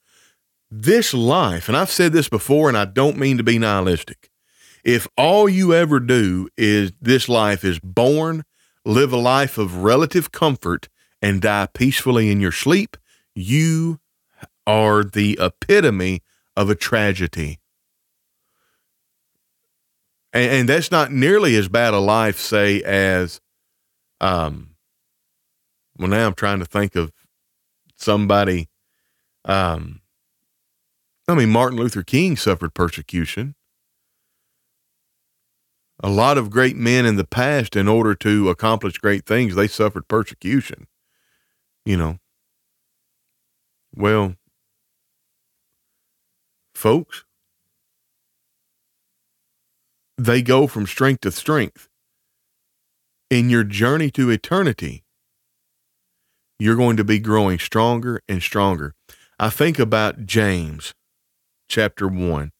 This 0.70 1.12
life, 1.12 1.68
and 1.68 1.76
I've 1.76 1.90
said 1.90 2.12
this 2.12 2.28
before, 2.28 2.68
and 2.68 2.76
I 2.76 2.86
don't 2.86 3.18
mean 3.18 3.36
to 3.36 3.44
be 3.44 3.58
nihilistic. 3.58 4.30
If 4.86 5.08
all 5.16 5.48
you 5.48 5.74
ever 5.74 5.98
do 5.98 6.48
is 6.56 6.92
this 7.02 7.28
life 7.28 7.64
is 7.64 7.80
born, 7.80 8.44
live 8.84 9.12
a 9.12 9.16
life 9.16 9.58
of 9.58 9.78
relative 9.78 10.30
comfort, 10.30 10.88
and 11.20 11.42
die 11.42 11.66
peacefully 11.74 12.30
in 12.30 12.40
your 12.40 12.52
sleep, 12.52 12.96
you 13.34 13.98
are 14.64 15.02
the 15.02 15.40
epitome 15.42 16.22
of 16.56 16.70
a 16.70 16.76
tragedy. 16.76 17.58
And, 20.32 20.52
and 20.52 20.68
that's 20.68 20.92
not 20.92 21.10
nearly 21.10 21.56
as 21.56 21.66
bad 21.66 21.92
a 21.92 21.98
life, 21.98 22.38
say, 22.38 22.80
as, 22.82 23.40
um, 24.20 24.76
well, 25.98 26.10
now 26.10 26.28
I'm 26.28 26.34
trying 26.34 26.60
to 26.60 26.64
think 26.64 26.94
of 26.94 27.10
somebody. 27.96 28.68
Um, 29.44 30.02
I 31.26 31.34
mean, 31.34 31.50
Martin 31.50 31.76
Luther 31.76 32.04
King 32.04 32.36
suffered 32.36 32.72
persecution 32.72 33.56
a 36.06 36.08
lot 36.08 36.38
of 36.38 36.50
great 36.50 36.76
men 36.76 37.04
in 37.04 37.16
the 37.16 37.26
past, 37.26 37.74
in 37.74 37.88
order 37.88 38.14
to 38.14 38.48
accomplish 38.48 38.96
great 38.96 39.26
things, 39.26 39.56
they 39.56 39.66
suffered 39.66 40.06
persecution. 40.06 40.86
You 41.84 41.96
know, 41.96 42.18
well, 43.92 44.36
folks, 46.76 47.24
they 50.16 50.42
go 50.42 50.68
from 50.68 50.86
strength 50.86 51.22
to 51.22 51.32
strength. 51.32 51.88
In 53.28 53.50
your 53.50 53.64
journey 53.64 54.12
to 54.12 54.30
eternity, 54.30 55.02
you're 56.60 56.76
going 56.76 56.96
to 56.98 57.04
be 57.04 57.18
growing 57.18 57.58
stronger 57.58 58.22
and 58.28 58.40
stronger. 58.40 58.94
I 59.40 59.50
think 59.50 59.80
about 59.80 60.24
James 60.24 60.94
chapter 61.68 62.06
1. 62.06 62.52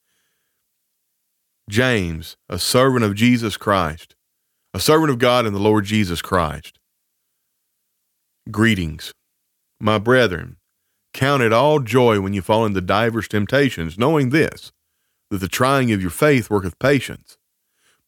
James, 1.68 2.36
a 2.48 2.60
servant 2.60 3.04
of 3.04 3.16
Jesus 3.16 3.56
Christ, 3.56 4.14
a 4.72 4.78
servant 4.78 5.10
of 5.10 5.18
God 5.18 5.46
and 5.46 5.54
the 5.54 5.60
Lord 5.60 5.84
Jesus 5.84 6.22
Christ. 6.22 6.78
Greetings, 8.52 9.12
my 9.80 9.98
brethren. 9.98 10.58
Count 11.12 11.42
it 11.42 11.52
all 11.52 11.80
joy 11.80 12.20
when 12.20 12.34
you 12.34 12.42
fall 12.42 12.64
into 12.64 12.80
divers 12.80 13.26
temptations, 13.26 13.98
knowing 13.98 14.30
this, 14.30 14.70
that 15.30 15.38
the 15.38 15.48
trying 15.48 15.90
of 15.90 16.00
your 16.00 16.10
faith 16.10 16.50
worketh 16.50 16.78
patience. 16.78 17.36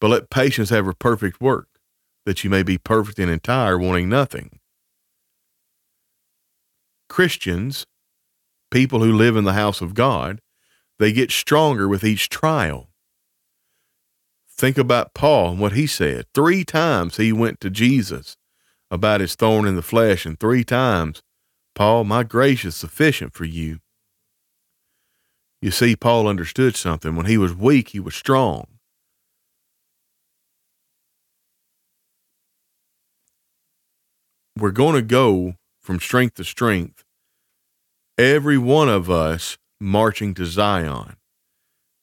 But 0.01 0.11
let 0.11 0.31
patience 0.31 0.71
have 0.71 0.85
her 0.85 0.93
perfect 0.93 1.41
work, 1.41 1.69
that 2.27 2.45
you 2.45 2.51
may 2.51 2.63
be 2.63 2.79
perfect 2.79 3.19
and 3.19 3.31
entire, 3.31 3.77
wanting 3.77 4.09
nothing. 4.09 4.61
Christians, 7.09 7.87
people 8.71 9.01
who 9.01 9.13
live 9.13 9.37
in 9.37 9.45
the 9.45 9.55
house 9.55 9.81
of 9.81 9.95
God, 9.95 10.41
they 11.01 11.11
get 11.13 11.33
stronger 11.33 11.89
with 11.89 12.05
each 12.05 12.29
trial. 12.29 12.91
Think 14.59 14.77
about 14.77 15.15
Paul 15.15 15.53
and 15.53 15.61
what 15.61 15.73
he 15.73 15.87
said. 15.87 16.27
Three 16.35 16.65
times 16.65 17.17
he 17.17 17.33
went 17.33 17.61
to 17.61 17.71
Jesus 17.71 18.37
about 18.91 19.21
his 19.21 19.37
thorn 19.37 19.69
in 19.69 19.77
the 19.77 19.83
flesh, 19.83 20.27
and 20.27 20.39
three 20.39 20.65
times, 20.65 21.23
Paul, 21.77 22.03
my 22.03 22.25
grace 22.25 22.65
is 22.65 22.75
sufficient 22.75 23.35
for 23.35 23.45
you. 23.45 23.79
You 25.63 25.71
see, 25.71 25.95
Paul 25.95 26.27
understood 26.27 26.75
something. 26.75 27.15
When 27.15 27.27
he 27.27 27.39
was 27.39 27.55
weak, 27.55 27.91
he 27.91 28.01
was 28.01 28.17
strong. 28.17 28.67
We're 34.57 34.73
going 34.73 34.97
to 34.97 35.03
go 35.03 35.55
from 35.81 36.01
strength 36.01 36.35
to 36.35 36.45
strength, 36.45 37.05
every 38.17 38.59
one 38.59 38.89
of 38.89 39.09
us 39.09 39.57
marching 39.81 40.35
to 40.35 40.47
Zion 40.47 41.17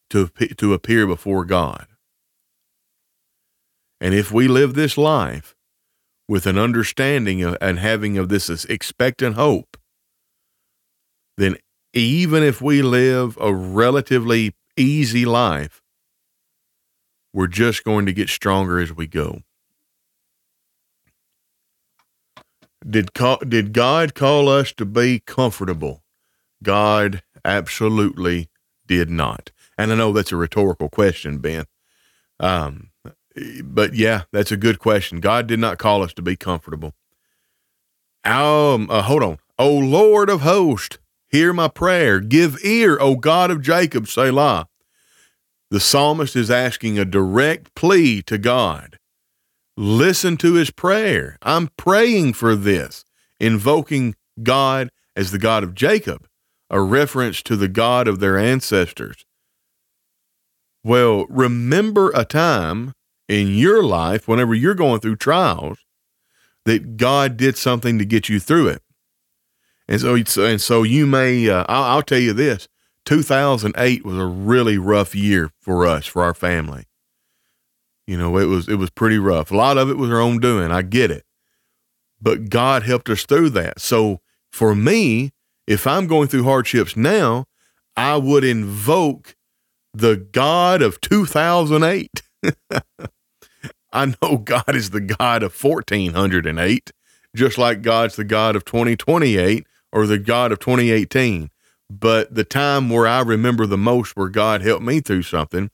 to, 0.10 0.30
to 0.30 0.74
appear 0.74 1.06
before 1.06 1.44
God. 1.44 1.88
And 4.02 4.14
if 4.14 4.32
we 4.32 4.48
live 4.48 4.74
this 4.74 4.98
life 4.98 5.56
with 6.28 6.46
an 6.46 6.58
understanding 6.58 7.44
of, 7.44 7.58
and 7.62 7.80
having 7.80 8.18
of 8.18 8.30
this 8.30 8.66
expectant 8.66 9.36
hope, 9.36 9.78
then 11.38 11.58
even 11.94 12.44
if 12.44 12.62
we 12.62 12.82
live 12.82 13.38
a 13.40 13.54
relatively 13.54 14.54
easy 14.78 15.26
life, 15.26 15.82
we're 17.34 17.48
just 17.48 17.84
going 17.84 18.06
to 18.06 18.14
get 18.14 18.30
stronger 18.30 18.80
as 18.80 18.94
we 18.94 19.08
go. 19.08 19.42
Did 22.88 23.10
did 23.48 23.74
God 23.74 24.14
call 24.14 24.48
us 24.48 24.72
to 24.74 24.86
be 24.86 25.20
comfortable? 25.20 26.04
God 26.62 27.24
absolutely 27.44 28.50
did 28.86 29.10
not. 29.10 29.52
And 29.78 29.92
I 29.92 29.96
know 29.96 30.12
that's 30.12 30.32
a 30.32 30.38
rhetorical 30.38 30.90
question, 30.90 31.40
Ben. 31.40 31.66
Um, 32.40 32.92
but 33.64 33.94
yeah, 33.94 34.24
that's 34.32 34.52
a 34.52 34.58
good 34.58 34.80
question. 34.80 35.20
God 35.20 35.48
did 35.48 35.60
not 35.60 35.78
call 35.78 36.02
us 36.02 36.14
to 36.14 36.22
be 36.22 36.36
comfortable. 36.36 36.94
Um, 38.24 38.90
uh, 38.90 39.04
hold 39.04 39.24
on. 39.24 39.38
O 39.60 39.72
Lord 39.74 40.30
of 40.30 40.42
hosts, 40.42 40.98
hear 41.28 41.54
my 41.54 41.68
prayer. 41.68 42.20
Give 42.20 42.58
ear, 42.64 42.98
O 43.00 43.16
God 43.16 43.52
of 43.52 43.62
Jacob, 43.62 44.08
Selah. 44.08 44.68
The 45.70 45.80
psalmist 45.80 46.36
is 46.36 46.50
asking 46.50 46.98
a 46.98 47.06
direct 47.06 47.76
plea 47.76 48.22
to 48.24 48.38
God. 48.38 48.98
Listen 49.78 50.38
to 50.38 50.54
his 50.54 50.72
prayer. 50.72 51.38
I'm 51.42 51.70
praying 51.78 52.34
for 52.34 52.56
this, 52.56 53.04
invoking 53.40 54.16
God 54.42 54.90
as 55.16 55.32
the 55.32 55.40
God 55.40 55.64
of 55.64 55.76
Jacob, 55.76 56.28
a 56.70 56.82
reference 56.82 57.42
to 57.44 57.56
the 57.56 57.68
God 57.68 58.08
of 58.08 58.20
their 58.20 58.38
ancestors. 58.38 59.26
Well, 60.84 61.26
remember 61.30 62.12
a 62.16 62.26
time 62.26 62.94
in 63.28 63.56
your 63.56 63.84
life, 63.84 64.28
whenever 64.28 64.54
you're 64.54 64.76
going 64.76 65.00
through 65.00 65.18
trials, 65.18 65.80
that 66.66 66.98
God 66.98 67.38
did 67.38 67.58
something 67.58 67.98
to 68.00 68.06
get 68.06 68.30
you 68.30 68.40
through 68.40 68.68
it. 68.70 68.82
And 69.88 70.02
so, 70.02 70.44
and 70.44 70.60
so 70.60 70.84
you 70.84 71.06
may, 71.06 71.50
uh, 71.50 71.66
I'll, 71.70 71.84
I'll 71.84 72.02
tell 72.02 72.20
you 72.20 72.34
this 72.34 72.68
2008 73.06 74.04
was 74.04 74.18
a 74.18 74.26
really 74.26 74.78
rough 74.78 75.14
year 75.14 75.52
for 75.60 75.86
us, 75.86 76.06
for 76.06 76.24
our 76.24 76.34
family. 76.34 76.86
You 78.08 78.18
know, 78.18 78.38
it 78.38 78.46
was, 78.46 78.68
it 78.68 78.76
was 78.76 78.90
pretty 78.90 79.18
rough. 79.18 79.52
A 79.52 79.56
lot 79.56 79.78
of 79.78 79.90
it 79.90 79.98
was 79.98 80.12
our 80.12 80.20
own 80.20 80.40
doing. 80.40 80.72
I 80.72 80.82
get 80.82 81.12
it. 81.12 81.24
But 82.22 82.50
God 82.50 82.84
helped 82.84 83.10
us 83.10 83.24
through 83.24 83.52
that. 83.52 83.80
So 83.80 84.22
for 84.52 84.76
me, 84.76 85.32
if 85.68 85.86
I'm 85.86 86.08
going 86.08 86.28
through 86.28 86.44
hardships 86.44 86.96
now, 86.96 87.46
I 87.96 88.18
would 88.18 88.44
invoke 88.44 89.36
the 89.94 90.16
God 90.16 90.82
of 90.82 91.00
2008. 91.02 92.22
I 93.96 94.14
know 94.22 94.38
God 94.38 94.76
is 94.76 94.90
the 94.90 95.02
God 95.02 95.44
of 95.44 95.64
1408, 95.64 96.92
just 97.36 97.58
like 97.58 97.82
God's 97.82 98.16
the 98.16 98.24
God 98.24 98.56
of 98.56 98.66
2028 98.66 99.66
or 99.92 100.06
the 100.06 100.20
God 100.20 100.52
of 100.52 100.60
2018. 100.60 101.50
But 101.90 102.34
the 102.34 102.44
time 102.44 102.90
where 102.90 103.08
I 103.08 103.22
remember 103.22 103.66
the 103.66 103.78
most 103.78 104.18
where 104.18 104.30
God 104.30 104.62
helped 104.62 104.84
me 104.84 105.00
through 105.00 105.24
something 105.24 105.70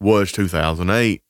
was 0.00 0.30
2008. 0.32 1.22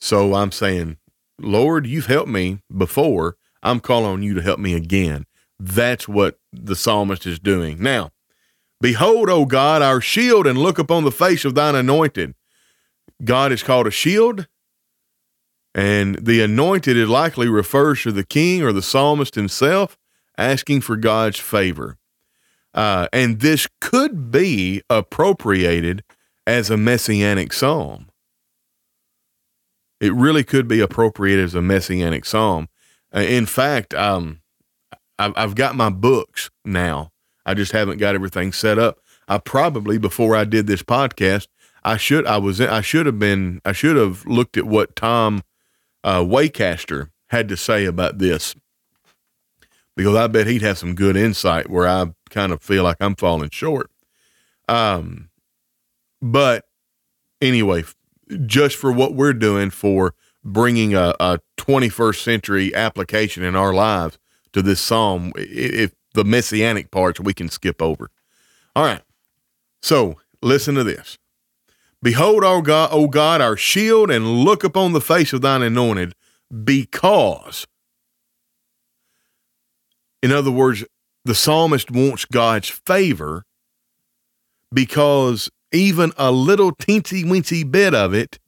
So 0.00 0.34
I'm 0.34 0.52
saying, 0.52 0.96
Lord, 1.38 1.86
you've 1.86 2.06
helped 2.06 2.30
me 2.30 2.60
before. 2.74 3.36
I'm 3.62 3.80
calling 3.80 4.10
on 4.10 4.22
you 4.22 4.34
to 4.34 4.42
help 4.42 4.58
me 4.58 4.74
again. 4.74 5.26
That's 5.58 6.08
what 6.08 6.38
the 6.52 6.76
psalmist 6.76 7.26
is 7.26 7.38
doing. 7.38 7.82
Now, 7.82 8.12
Behold, 8.80 9.28
O 9.28 9.44
God, 9.44 9.82
our 9.82 10.00
shield, 10.00 10.46
and 10.46 10.58
look 10.58 10.78
upon 10.78 11.04
the 11.04 11.10
face 11.10 11.44
of 11.44 11.54
thine 11.54 11.74
anointed. 11.74 12.34
God 13.22 13.52
is 13.52 13.62
called 13.62 13.86
a 13.86 13.90
shield, 13.90 14.48
and 15.74 16.16
the 16.16 16.40
anointed 16.42 16.96
it 16.96 17.06
likely 17.06 17.48
refers 17.48 18.02
to 18.02 18.12
the 18.12 18.24
king 18.24 18.62
or 18.62 18.72
the 18.72 18.82
psalmist 18.82 19.34
himself 19.34 19.96
asking 20.36 20.80
for 20.80 20.96
God's 20.96 21.38
favor. 21.38 21.96
Uh, 22.72 23.08
and 23.12 23.40
this 23.40 23.66
could 23.80 24.30
be 24.30 24.82
appropriated 24.88 26.02
as 26.46 26.70
a 26.70 26.76
messianic 26.76 27.52
psalm. 27.52 28.08
It 30.00 30.14
really 30.14 30.44
could 30.44 30.66
be 30.66 30.80
appropriated 30.80 31.44
as 31.44 31.54
a 31.54 31.62
messianic 31.62 32.24
psalm. 32.24 32.68
Uh, 33.14 33.20
in 33.20 33.46
fact, 33.46 33.92
um, 33.94 34.40
I've, 35.18 35.34
I've 35.36 35.54
got 35.54 35.74
my 35.74 35.90
books 35.90 36.50
now 36.64 37.10
I 37.50 37.54
just 37.54 37.72
haven't 37.72 37.98
got 37.98 38.14
everything 38.14 38.52
set 38.52 38.78
up. 38.78 39.00
I 39.28 39.38
probably 39.38 39.98
before 39.98 40.36
I 40.36 40.44
did 40.44 40.66
this 40.66 40.82
podcast, 40.82 41.48
I 41.82 41.96
should 41.96 42.26
I 42.26 42.38
was 42.38 42.60
I 42.60 42.80
should 42.80 43.06
have 43.06 43.18
been 43.18 43.60
I 43.64 43.72
should 43.72 43.96
have 43.96 44.26
looked 44.26 44.56
at 44.56 44.66
what 44.66 44.96
Tom 44.96 45.42
uh, 46.04 46.20
Wacaster 46.20 47.10
had 47.28 47.48
to 47.48 47.56
say 47.56 47.84
about 47.84 48.18
this 48.18 48.54
because 49.96 50.16
I 50.16 50.26
bet 50.26 50.46
he'd 50.46 50.62
have 50.62 50.78
some 50.78 50.94
good 50.94 51.16
insight 51.16 51.68
where 51.68 51.86
I 51.86 52.06
kind 52.30 52.52
of 52.52 52.62
feel 52.62 52.84
like 52.84 52.96
I'm 53.00 53.16
falling 53.16 53.50
short. 53.50 53.90
Um, 54.68 55.30
but 56.22 56.64
anyway, 57.40 57.84
just 58.46 58.76
for 58.76 58.92
what 58.92 59.14
we're 59.14 59.32
doing 59.32 59.70
for 59.70 60.14
bringing 60.42 60.94
a, 60.94 61.14
a 61.20 61.40
21st 61.58 62.22
century 62.22 62.74
application 62.74 63.42
in 63.42 63.54
our 63.54 63.74
lives 63.74 64.18
to 64.52 64.62
this 64.62 64.80
psalm, 64.80 65.32
if 65.36 65.92
the 66.14 66.24
messianic 66.24 66.90
parts 66.90 67.20
we 67.20 67.34
can 67.34 67.48
skip 67.48 67.80
over. 67.82 68.10
All 68.74 68.84
right. 68.84 69.02
So 69.82 70.16
listen 70.42 70.74
to 70.74 70.84
this. 70.84 71.18
Behold, 72.02 72.44
our 72.44 72.62
God, 72.62 72.90
O 72.92 73.08
God, 73.08 73.40
our 73.40 73.56
shield, 73.56 74.10
and 74.10 74.44
look 74.44 74.64
upon 74.64 74.92
the 74.92 75.00
face 75.00 75.32
of 75.32 75.42
thine 75.42 75.62
anointed, 75.62 76.14
because. 76.64 77.66
In 80.22 80.32
other 80.32 80.50
words, 80.50 80.84
the 81.24 81.34
psalmist 81.34 81.90
wants 81.90 82.24
God's 82.24 82.68
favor 82.68 83.44
because 84.72 85.50
even 85.72 86.12
a 86.16 86.30
little 86.30 86.72
teensy 86.72 87.24
weensy 87.24 87.68
bit 87.68 87.94
of 87.94 88.14
it 88.14 88.38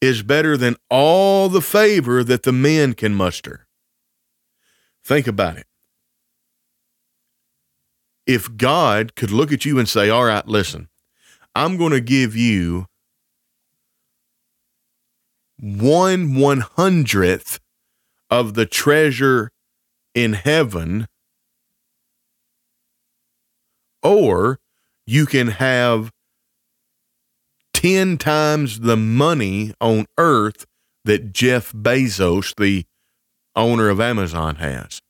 is 0.00 0.22
better 0.22 0.56
than 0.56 0.76
all 0.90 1.48
the 1.48 1.60
favor 1.60 2.22
that 2.24 2.42
the 2.42 2.52
men 2.52 2.94
can 2.94 3.14
muster. 3.14 3.66
Think 5.04 5.26
about 5.26 5.56
it 5.56 5.66
if 8.26 8.56
God 8.56 9.14
could 9.14 9.30
look 9.30 9.52
at 9.52 9.64
you 9.64 9.78
and 9.78 9.88
say, 9.88 10.08
All 10.08 10.24
right, 10.24 10.46
listen, 10.46 10.88
I'm 11.54 11.76
going 11.76 11.92
to 11.92 12.00
give 12.00 12.34
you 12.36 12.86
one 15.58 16.34
one 16.34 16.60
hundredth 16.60 17.60
of 18.30 18.54
the 18.54 18.66
treasure 18.66 19.50
in 20.14 20.32
heaven, 20.32 21.06
or 24.02 24.58
you 25.06 25.26
can 25.26 25.48
have 25.48 26.10
10 27.74 28.16
times 28.16 28.80
the 28.80 28.96
money 28.96 29.74
on 29.80 30.06
earth 30.16 30.64
that 31.04 31.32
Jeff 31.32 31.72
Bezos, 31.72 32.54
the 32.56 32.86
owner 33.54 33.90
of 33.90 34.00
Amazon, 34.00 34.56
has. 34.56 35.00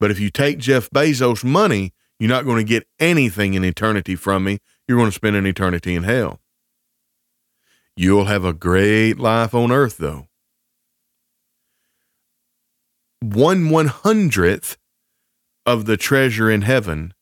But 0.00 0.10
if 0.10 0.18
you 0.18 0.30
take 0.30 0.58
Jeff 0.58 0.90
Bezos' 0.90 1.44
money, 1.44 1.92
you're 2.18 2.28
not 2.28 2.44
going 2.44 2.56
to 2.56 2.68
get 2.68 2.86
anything 2.98 3.54
in 3.54 3.64
eternity 3.64 4.16
from 4.16 4.44
me. 4.44 4.58
You're 4.90 4.98
going 4.98 5.08
to 5.08 5.14
spend 5.14 5.36
an 5.36 5.46
eternity 5.46 5.94
in 5.94 6.02
hell. 6.02 6.40
You'll 7.94 8.24
have 8.24 8.44
a 8.44 8.52
great 8.52 9.20
life 9.20 9.54
on 9.54 9.70
earth, 9.70 9.98
though. 9.98 10.26
One 13.20 13.70
one 13.70 13.86
hundredth 13.86 14.78
of 15.64 15.84
the 15.84 15.96
treasure 15.96 16.50
in 16.50 16.62
heaven 16.62 17.14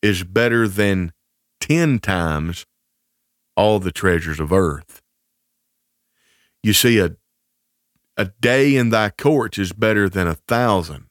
is 0.00 0.24
better 0.24 0.66
than 0.66 1.12
10 1.60 1.98
times 1.98 2.64
all 3.58 3.78
the 3.78 3.92
treasures 3.92 4.40
of 4.40 4.50
earth. 4.50 5.02
You 6.62 6.72
see, 6.72 6.98
a, 6.98 7.16
a 8.16 8.30
day 8.40 8.74
in 8.74 8.88
thy 8.88 9.10
courts 9.10 9.58
is 9.58 9.74
better 9.74 10.08
than 10.08 10.26
a 10.26 10.36
thousand. 10.36 11.08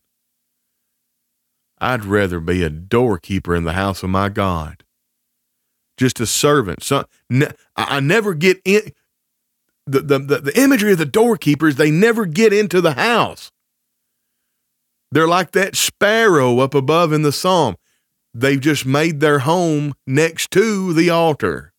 I'd 1.77 2.05
rather 2.05 2.39
be 2.39 2.63
a 2.63 2.71
doorkeeper 2.71 3.55
in 3.55 3.65
the 3.65 3.73
house 3.73 4.01
of 4.01 4.09
my 4.09 4.29
God. 4.29 4.83
Just 6.01 6.19
a 6.19 6.25
servant. 6.25 6.81
So, 6.81 7.05
I 7.75 7.99
never 7.99 8.33
get 8.33 8.59
in. 8.65 8.91
The, 9.85 9.99
the, 9.99 10.17
the 10.17 10.59
imagery 10.59 10.93
of 10.93 10.97
the 10.97 11.05
doorkeepers, 11.05 11.75
they 11.75 11.91
never 11.91 12.25
get 12.25 12.51
into 12.51 12.81
the 12.81 12.93
house. 12.93 13.51
They're 15.11 15.27
like 15.27 15.51
that 15.51 15.75
sparrow 15.75 16.57
up 16.57 16.73
above 16.73 17.13
in 17.13 17.21
the 17.21 17.31
psalm. 17.31 17.75
They've 18.33 18.59
just 18.59 18.83
made 18.83 19.19
their 19.19 19.39
home 19.39 19.93
next 20.07 20.49
to 20.51 20.91
the 20.91 21.11
altar. 21.11 21.71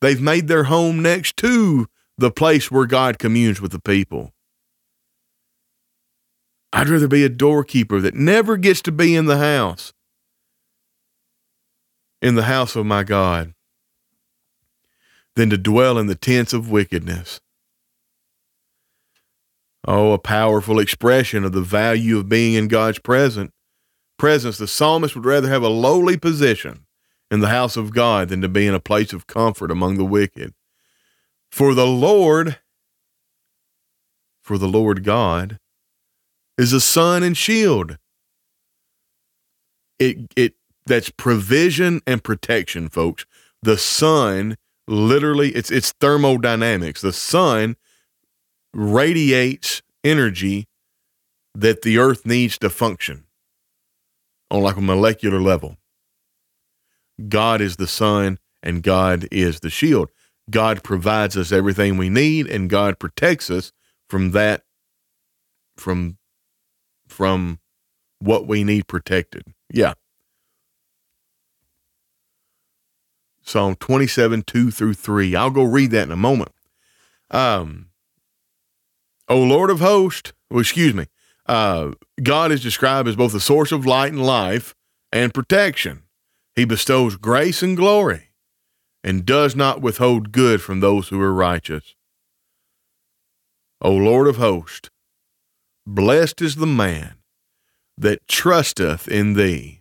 They've 0.00 0.22
made 0.22 0.48
their 0.48 0.64
home 0.64 1.02
next 1.02 1.36
to 1.38 1.86
the 2.16 2.30
place 2.30 2.70
where 2.70 2.86
God 2.86 3.18
communes 3.18 3.60
with 3.60 3.72
the 3.72 3.78
people. 3.80 4.32
I'd 6.72 6.88
rather 6.88 7.08
be 7.08 7.24
a 7.24 7.28
doorkeeper 7.28 8.00
that 8.00 8.14
never 8.14 8.56
gets 8.56 8.80
to 8.82 8.92
be 8.92 9.14
in 9.14 9.26
the 9.26 9.36
house, 9.36 9.92
in 12.20 12.34
the 12.34 12.44
house 12.44 12.76
of 12.76 12.86
my 12.86 13.04
God, 13.04 13.54
than 15.36 15.50
to 15.50 15.58
dwell 15.58 15.98
in 15.98 16.06
the 16.06 16.14
tents 16.14 16.52
of 16.52 16.70
wickedness. 16.70 17.40
Oh, 19.86 20.12
a 20.12 20.18
powerful 20.18 20.78
expression 20.78 21.44
of 21.44 21.52
the 21.52 21.62
value 21.62 22.18
of 22.18 22.28
being 22.28 22.54
in 22.54 22.68
God's 22.68 22.98
presence. 22.98 23.52
Presence. 24.18 24.58
The 24.58 24.66
psalmist 24.66 25.14
would 25.14 25.24
rather 25.24 25.48
have 25.48 25.62
a 25.62 25.68
lowly 25.68 26.16
position 26.18 26.84
in 27.30 27.40
the 27.40 27.48
house 27.48 27.76
of 27.76 27.94
God 27.94 28.28
than 28.28 28.42
to 28.42 28.48
be 28.48 28.66
in 28.66 28.74
a 28.74 28.80
place 28.80 29.12
of 29.12 29.26
comfort 29.26 29.70
among 29.70 29.96
the 29.96 30.04
wicked. 30.04 30.54
For 31.50 31.72
the 31.72 31.86
Lord, 31.86 32.58
for 34.42 34.58
the 34.58 34.68
Lord 34.68 35.04
God, 35.04 35.58
is 36.58 36.72
a 36.72 36.80
sun 36.80 37.22
and 37.22 37.36
shield. 37.36 37.96
It 39.98 40.32
it 40.36 40.54
that's 40.88 41.10
provision 41.10 42.00
and 42.06 42.22
protection, 42.22 42.88
folks. 42.88 43.26
The 43.62 43.78
sun 43.78 44.56
literally 44.86 45.50
it's 45.50 45.70
it's 45.70 45.92
thermodynamics. 45.92 47.00
The 47.00 47.12
sun 47.12 47.76
radiates 48.74 49.82
energy 50.02 50.66
that 51.54 51.82
the 51.82 51.98
earth 51.98 52.24
needs 52.24 52.58
to 52.58 52.70
function 52.70 53.24
on 54.50 54.62
like 54.62 54.76
a 54.76 54.80
molecular 54.80 55.40
level. 55.40 55.76
God 57.28 57.60
is 57.60 57.76
the 57.76 57.86
sun 57.86 58.38
and 58.62 58.82
God 58.82 59.26
is 59.30 59.60
the 59.60 59.70
shield. 59.70 60.10
God 60.50 60.82
provides 60.82 61.36
us 61.36 61.52
everything 61.52 61.96
we 61.96 62.08
need 62.08 62.46
and 62.46 62.70
God 62.70 62.98
protects 62.98 63.50
us 63.50 63.72
from 64.08 64.30
that 64.32 64.62
from 65.76 66.18
from 67.08 67.58
what 68.20 68.46
we 68.46 68.64
need 68.64 68.86
protected. 68.86 69.42
Yeah. 69.72 69.94
Psalm 73.48 73.76
27, 73.76 74.42
2 74.42 74.70
through 74.70 74.92
3. 74.92 75.34
I'll 75.34 75.50
go 75.50 75.62
read 75.62 75.90
that 75.92 76.02
in 76.02 76.12
a 76.12 76.16
moment. 76.16 76.52
Um, 77.30 77.88
O 79.26 79.42
Lord 79.42 79.70
of 79.70 79.80
hosts, 79.80 80.34
well, 80.50 80.60
excuse 80.60 80.92
me, 80.92 81.06
uh, 81.46 81.92
God 82.22 82.52
is 82.52 82.62
described 82.62 83.08
as 83.08 83.16
both 83.16 83.32
the 83.32 83.40
source 83.40 83.72
of 83.72 83.86
light 83.86 84.12
and 84.12 84.22
life 84.22 84.74
and 85.10 85.32
protection. 85.32 86.02
He 86.54 86.66
bestows 86.66 87.16
grace 87.16 87.62
and 87.62 87.74
glory 87.74 88.28
and 89.02 89.24
does 89.24 89.56
not 89.56 89.80
withhold 89.80 90.30
good 90.30 90.60
from 90.60 90.80
those 90.80 91.08
who 91.08 91.18
are 91.18 91.32
righteous. 91.32 91.94
O 93.80 93.92
Lord 93.92 94.26
of 94.26 94.36
hosts, 94.36 94.90
blessed 95.86 96.42
is 96.42 96.56
the 96.56 96.66
man 96.66 97.14
that 97.96 98.28
trusteth 98.28 99.08
in 99.08 99.34
thee. 99.34 99.77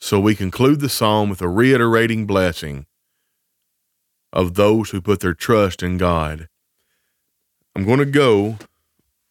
So 0.00 0.20
we 0.20 0.34
conclude 0.34 0.80
the 0.80 0.88
psalm 0.88 1.28
with 1.28 1.42
a 1.42 1.48
reiterating 1.48 2.26
blessing 2.26 2.86
of 4.32 4.54
those 4.54 4.90
who 4.90 5.00
put 5.00 5.20
their 5.20 5.34
trust 5.34 5.82
in 5.82 5.98
God. 5.98 6.48
I'm 7.74 7.84
going 7.84 7.98
to 7.98 8.06
go 8.06 8.58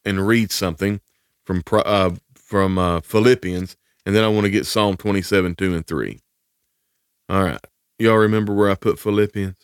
and 0.03 0.27
read 0.27 0.51
something 0.51 1.01
from 1.45 1.63
uh, 1.71 2.11
from 2.35 2.77
uh, 2.77 3.01
Philippians, 3.01 3.75
and 4.05 4.15
then 4.15 4.23
I 4.23 4.29
want 4.29 4.45
to 4.45 4.49
get 4.49 4.65
Psalm 4.65 4.95
27, 4.95 5.55
2 5.55 5.75
and 5.75 5.85
3. 5.85 6.19
All 7.29 7.43
right. 7.43 7.59
Y'all 7.99 8.15
remember 8.15 8.53
where 8.53 8.69
I 8.69 8.75
put 8.75 8.99
Philippians? 8.99 9.55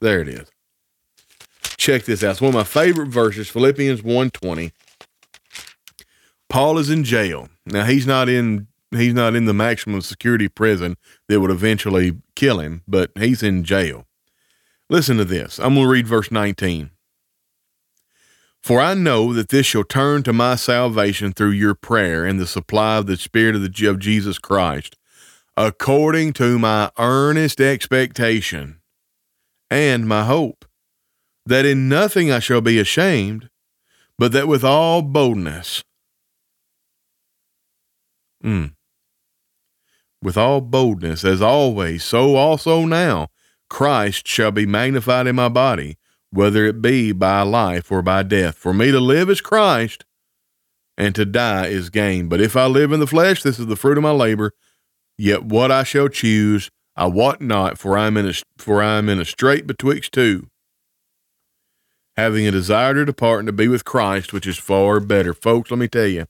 There 0.00 0.20
it 0.20 0.28
is. 0.28 0.50
Check 1.76 2.04
this 2.04 2.22
out. 2.22 2.32
It's 2.32 2.40
one 2.40 2.50
of 2.50 2.54
my 2.54 2.64
favorite 2.64 3.08
verses, 3.08 3.48
Philippians 3.48 4.02
120. 4.02 4.72
Paul 6.48 6.78
is 6.78 6.90
in 6.90 7.02
jail. 7.04 7.48
Now 7.64 7.84
he's 7.84 8.06
not 8.06 8.28
in 8.28 8.66
he's 8.94 9.14
not 9.14 9.34
in 9.34 9.44
the 9.44 9.54
maximum 9.54 10.00
security 10.00 10.48
prison 10.48 10.96
that 11.28 11.40
would 11.40 11.50
eventually 11.50 12.18
kill 12.36 12.60
him, 12.60 12.82
but 12.86 13.10
he's 13.16 13.42
in 13.42 13.64
jail. 13.64 14.06
Listen 14.88 15.16
to 15.16 15.24
this. 15.24 15.58
I'm 15.58 15.74
going 15.74 15.86
to 15.86 15.90
read 15.90 16.06
verse 16.06 16.30
19. 16.30 16.90
For 18.62 18.80
I 18.80 18.94
know 18.94 19.32
that 19.32 19.48
this 19.48 19.66
shall 19.66 19.84
turn 19.84 20.22
to 20.22 20.32
my 20.32 20.54
salvation 20.54 21.32
through 21.32 21.50
your 21.50 21.74
prayer 21.74 22.24
and 22.24 22.38
the 22.38 22.46
supply 22.46 22.96
of 22.96 23.06
the 23.06 23.16
Spirit 23.16 23.56
of, 23.56 23.62
the, 23.62 23.86
of 23.86 23.98
Jesus 23.98 24.38
Christ, 24.38 24.96
according 25.56 26.32
to 26.34 26.58
my 26.58 26.90
earnest 26.98 27.60
expectation 27.60 28.80
and 29.68 30.06
my 30.06 30.24
hope, 30.24 30.64
that 31.44 31.66
in 31.66 31.88
nothing 31.88 32.30
I 32.30 32.38
shall 32.38 32.60
be 32.60 32.78
ashamed, 32.78 33.48
but 34.16 34.30
that 34.32 34.46
with 34.46 34.62
all 34.62 35.02
boldness, 35.02 35.82
mm, 38.44 38.72
with 40.22 40.36
all 40.36 40.60
boldness, 40.60 41.24
as 41.24 41.42
always, 41.42 42.04
so 42.04 42.36
also 42.36 42.84
now, 42.84 43.28
Christ 43.68 44.26
shall 44.28 44.50
be 44.52 44.66
magnified 44.66 45.26
in 45.26 45.36
my 45.36 45.48
body 45.48 45.98
whether 46.32 46.64
it 46.64 46.80
be 46.80 47.12
by 47.12 47.42
life 47.42 47.92
or 47.92 48.02
by 48.02 48.22
death. 48.22 48.56
For 48.56 48.72
me 48.72 48.90
to 48.90 48.98
live 48.98 49.28
is 49.28 49.40
Christ, 49.40 50.04
and 50.96 51.14
to 51.14 51.24
die 51.24 51.66
is 51.66 51.90
gain. 51.90 52.28
But 52.28 52.40
if 52.40 52.56
I 52.56 52.66
live 52.66 52.90
in 52.90 53.00
the 53.00 53.06
flesh, 53.06 53.42
this 53.42 53.58
is 53.58 53.66
the 53.66 53.76
fruit 53.76 53.98
of 53.98 54.02
my 54.02 54.12
labor. 54.12 54.52
Yet 55.18 55.44
what 55.44 55.70
I 55.70 55.84
shall 55.84 56.08
choose, 56.08 56.70
I 56.96 57.06
wot 57.06 57.40
not, 57.40 57.78
for 57.78 57.96
I 57.96 58.06
am 58.06 58.16
in 58.16 58.26
a 58.28 58.32
for 58.56 58.82
I 58.82 58.96
am 58.96 59.08
in 59.08 59.20
a 59.20 59.24
strait 59.26 59.66
betwixt 59.66 60.12
two, 60.12 60.48
having 62.16 62.46
a 62.46 62.50
desire 62.50 62.94
to 62.94 63.04
depart 63.04 63.40
and 63.40 63.46
to 63.46 63.52
be 63.52 63.68
with 63.68 63.84
Christ, 63.84 64.32
which 64.32 64.46
is 64.46 64.58
far 64.58 65.00
better. 65.00 65.34
Folks, 65.34 65.70
let 65.70 65.78
me 65.78 65.88
tell 65.88 66.06
you, 66.06 66.26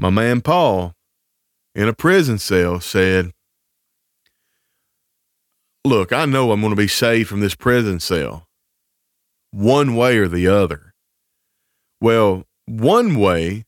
my 0.00 0.10
man 0.10 0.40
Paul, 0.40 0.94
in 1.76 1.88
a 1.88 1.92
prison 1.92 2.38
cell, 2.38 2.80
said, 2.80 3.32
look, 5.84 6.10
I 6.10 6.24
know 6.24 6.50
I'm 6.50 6.60
going 6.60 6.70
to 6.70 6.76
be 6.76 6.88
saved 6.88 7.28
from 7.28 7.40
this 7.40 7.54
prison 7.54 8.00
cell 8.00 8.48
one 9.52 9.94
way 9.94 10.16
or 10.16 10.26
the 10.26 10.48
other. 10.48 10.94
Well, 12.00 12.44
one 12.64 13.18
way 13.18 13.64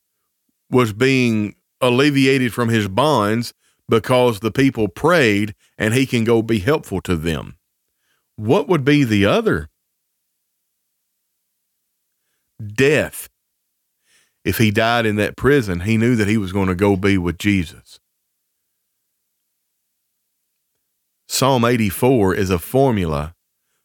was 0.71 0.93
being 0.93 1.55
alleviated 1.81 2.53
from 2.53 2.71
his 2.71 2.89
bonds 2.89 3.53
because 3.89 4.41
the 4.41 4.51
people 4.51 4.89
prayed 4.89 5.55
and 5.77 5.93
he 5.93 6.07
can 6.07 6.25
go 6.25 6.41
be 6.43 6.61
helpful 6.61 7.01
to 7.03 7.15
them. 7.15 7.59
What 8.37 8.69
would 8.69 8.85
be 8.85 9.05
the 9.05 9.27
other? 9.27 9.69
Death. 12.75 13.29
If 14.49 14.57
he 14.57 14.71
died 14.71 15.05
in 15.05 15.17
that 15.17 15.37
prison, 15.37 15.81
he 15.81 15.99
knew 15.99 16.17
that 16.17 16.27
he 16.27 16.39
was 16.39 16.53
going 16.53 16.69
to 16.69 16.75
go 16.75 16.97
be 16.97 17.19
with 17.19 17.37
Jesus. 17.37 18.01
Psalm 21.29 21.67
84 21.67 22.35
is 22.35 22.49
a 22.49 22.59
formula 22.59 23.35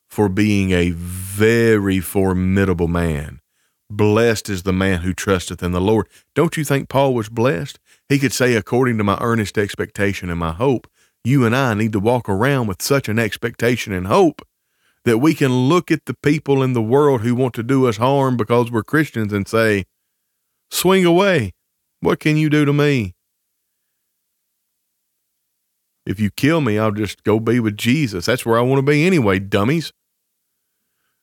for 0.09 0.30
being 0.30 0.72
a 0.72 0.91
very 0.91 1.99
formidable 1.99 2.88
man. 2.88 3.41
Blessed 3.89 4.49
is 4.49 4.64
the 4.64 4.72
man 4.72 5.01
who 5.01 5.14
trusteth 5.14 5.61
in 5.61 5.74
the 5.74 5.82
Lord. 5.82 6.07
Don't 6.34 6.55
you 6.55 6.64
think 6.64 6.88
Paul 6.88 7.14
was 7.14 7.28
blessed? 7.28 7.78
He 8.07 8.18
could 8.18 8.32
say, 8.32 8.55
according 8.55 8.97
to 8.99 9.03
my 9.03 9.18
earnest 9.20 9.57
expectation 9.57 10.30
and 10.30 10.39
my 10.39 10.53
hope, 10.53 10.88
you 11.26 11.45
and 11.45 11.53
I 11.53 11.74
need 11.74 11.91
to 11.91 11.99
walk 11.99 12.30
around 12.30 12.68
with 12.68 12.82
such 12.82 13.09
an 13.09 13.20
expectation 13.20 13.91
and 13.91 14.07
hope 14.07 14.41
that 15.03 15.18
we 15.18 15.34
can 15.34 15.68
look 15.68 15.91
at 15.91 16.05
the 16.05 16.16
people 16.24 16.64
in 16.64 16.72
the 16.72 16.82
world 16.82 17.20
who 17.20 17.36
want 17.36 17.53
to 17.55 17.64
do 17.64 17.86
us 17.86 17.97
harm 17.97 18.38
because 18.38 18.72
we're 18.72 18.84
Christians 18.84 19.34
and 19.34 19.45
say, 19.45 19.84
swing 20.74 21.05
away. 21.05 21.53
What 21.99 22.19
can 22.19 22.36
you 22.36 22.49
do 22.49 22.65
to 22.65 22.74
me? 22.74 23.15
If 26.05 26.19
you 26.19 26.32
kill 26.32 26.59
me, 26.59 26.78
I'll 26.78 26.91
just 26.91 27.24
go 27.24 27.39
be 27.39 27.59
with 27.59 27.78
Jesus. 27.78 28.26
That's 28.26 28.45
where 28.45 28.57
I 28.57 28.61
want 28.61 28.80
to 28.80 28.91
be 28.91 29.05
anyway, 29.05 29.39
dummies. 29.39 29.93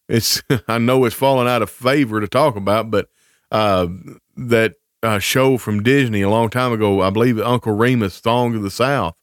It's 0.08 0.42
I 0.68 0.78
know 0.78 1.04
it's 1.04 1.14
fallen 1.14 1.46
out 1.46 1.62
of 1.62 1.70
favor 1.70 2.20
to 2.20 2.28
talk 2.28 2.56
about, 2.56 2.90
but 2.90 3.08
uh, 3.50 3.88
that 4.36 4.74
uh, 5.02 5.18
show 5.18 5.58
from 5.58 5.82
Disney 5.82 6.22
a 6.22 6.30
long 6.30 6.48
time 6.48 6.72
ago, 6.72 7.02
I 7.02 7.10
believe 7.10 7.38
Uncle 7.38 7.72
Remus, 7.72 8.14
Song 8.14 8.54
of 8.56 8.62
the 8.62 8.70
South, 8.70 9.14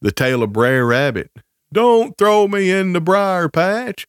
the 0.00 0.12
tale 0.12 0.42
of 0.42 0.52
Brer 0.52 0.86
Rabbit. 0.86 1.30
Don't 1.72 2.16
throw 2.16 2.48
me 2.48 2.70
in 2.70 2.92
the 2.92 3.00
briar 3.00 3.48
patch. 3.48 4.06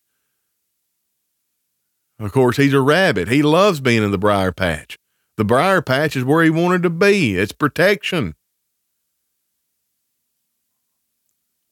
Of 2.19 2.31
course, 2.31 2.57
he's 2.57 2.73
a 2.73 2.81
rabbit. 2.81 3.27
He 3.27 3.43
loves 3.43 3.79
being 3.79 4.03
in 4.03 4.11
the 4.11 4.17
briar 4.17 4.51
patch. 4.51 4.97
The 5.37 5.45
briar 5.45 5.81
patch 5.81 6.15
is 6.15 6.23
where 6.23 6.43
he 6.43 6.49
wanted 6.49 6.83
to 6.83 6.89
be. 6.89 7.37
It's 7.37 7.51
protection. 7.51 8.35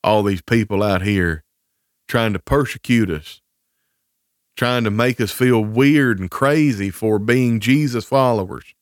all 0.06 0.22
these 0.22 0.42
people 0.44 0.84
out 0.84 1.02
here 1.02 1.44
trying 2.08 2.32
to 2.32 2.40
persecute 2.40 3.10
us, 3.10 3.42
trying 4.56 4.84
to 4.84 4.92
make 4.92 5.20
us 5.20 5.32
feel 5.32 5.66
weird 5.66 6.20
and 6.20 6.30
crazy 6.30 6.92
for 6.92 7.18
being 7.18 7.60
Jesus 7.60 8.06
followers. 8.06 8.76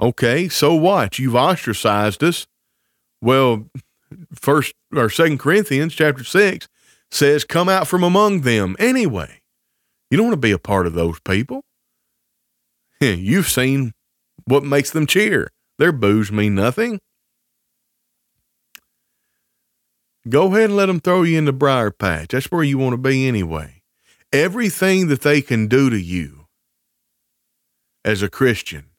Okay, 0.00 0.48
so 0.48 0.74
what? 0.74 1.18
You've 1.18 1.34
ostracized 1.34 2.22
us. 2.22 2.46
Well, 3.20 3.68
first 4.32 4.74
or 4.94 5.10
second 5.10 5.38
Corinthians 5.38 5.94
chapter 5.94 6.22
six 6.22 6.68
says, 7.10 7.44
come 7.44 7.68
out 7.68 7.88
from 7.88 8.04
among 8.04 8.42
them 8.42 8.76
anyway. 8.78 9.40
You 10.08 10.16
don't 10.16 10.28
want 10.28 10.34
to 10.34 10.46
be 10.46 10.52
a 10.52 10.58
part 10.58 10.86
of 10.86 10.94
those 10.94 11.18
people. 11.20 11.64
You've 13.00 13.48
seen 13.48 13.92
what 14.46 14.64
makes 14.64 14.90
them 14.90 15.06
cheer. 15.06 15.48
Their 15.78 15.92
boos 15.92 16.30
mean 16.30 16.54
nothing. 16.54 17.00
Go 20.28 20.46
ahead 20.46 20.70
and 20.70 20.76
let 20.76 20.86
them 20.86 21.00
throw 21.00 21.22
you 21.22 21.36
in 21.36 21.44
the 21.44 21.52
briar 21.52 21.90
patch. 21.90 22.28
That's 22.28 22.50
where 22.50 22.62
you 22.62 22.78
want 22.78 22.94
to 22.94 22.98
be 22.98 23.28
anyway. 23.28 23.82
Everything 24.32 25.08
that 25.08 25.20
they 25.20 25.42
can 25.42 25.66
do 25.66 25.90
to 25.90 26.00
you 26.00 26.46
as 28.04 28.22
a 28.22 28.30
Christian 28.30 28.90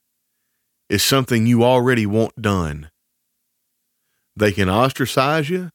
is 0.88 1.02
something 1.02 1.46
you 1.46 1.64
already 1.64 2.06
want 2.06 2.40
done. 2.40 2.90
They 4.36 4.52
can 4.52 4.68
ostracize 4.68 5.50
you. 5.50 5.70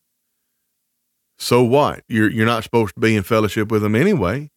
So 1.37 1.63
what? 1.63 2.03
You're 2.07 2.29
you're 2.29 2.45
not 2.45 2.63
supposed 2.63 2.93
to 2.93 3.01
be 3.01 3.15
in 3.15 3.23
fellowship 3.23 3.71
with 3.71 3.81
them 3.81 3.95
anyway. 3.95 4.51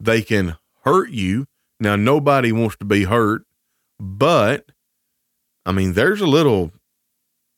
They 0.00 0.22
can 0.22 0.56
hurt 0.84 1.10
you. 1.10 1.46
Now 1.82 1.96
nobody 1.96 2.52
wants 2.52 2.76
to 2.76 2.84
be 2.84 3.04
hurt, 3.04 3.44
but 3.98 4.66
I 5.66 5.72
mean 5.72 5.94
there's 5.94 6.20
a 6.20 6.26
little 6.26 6.70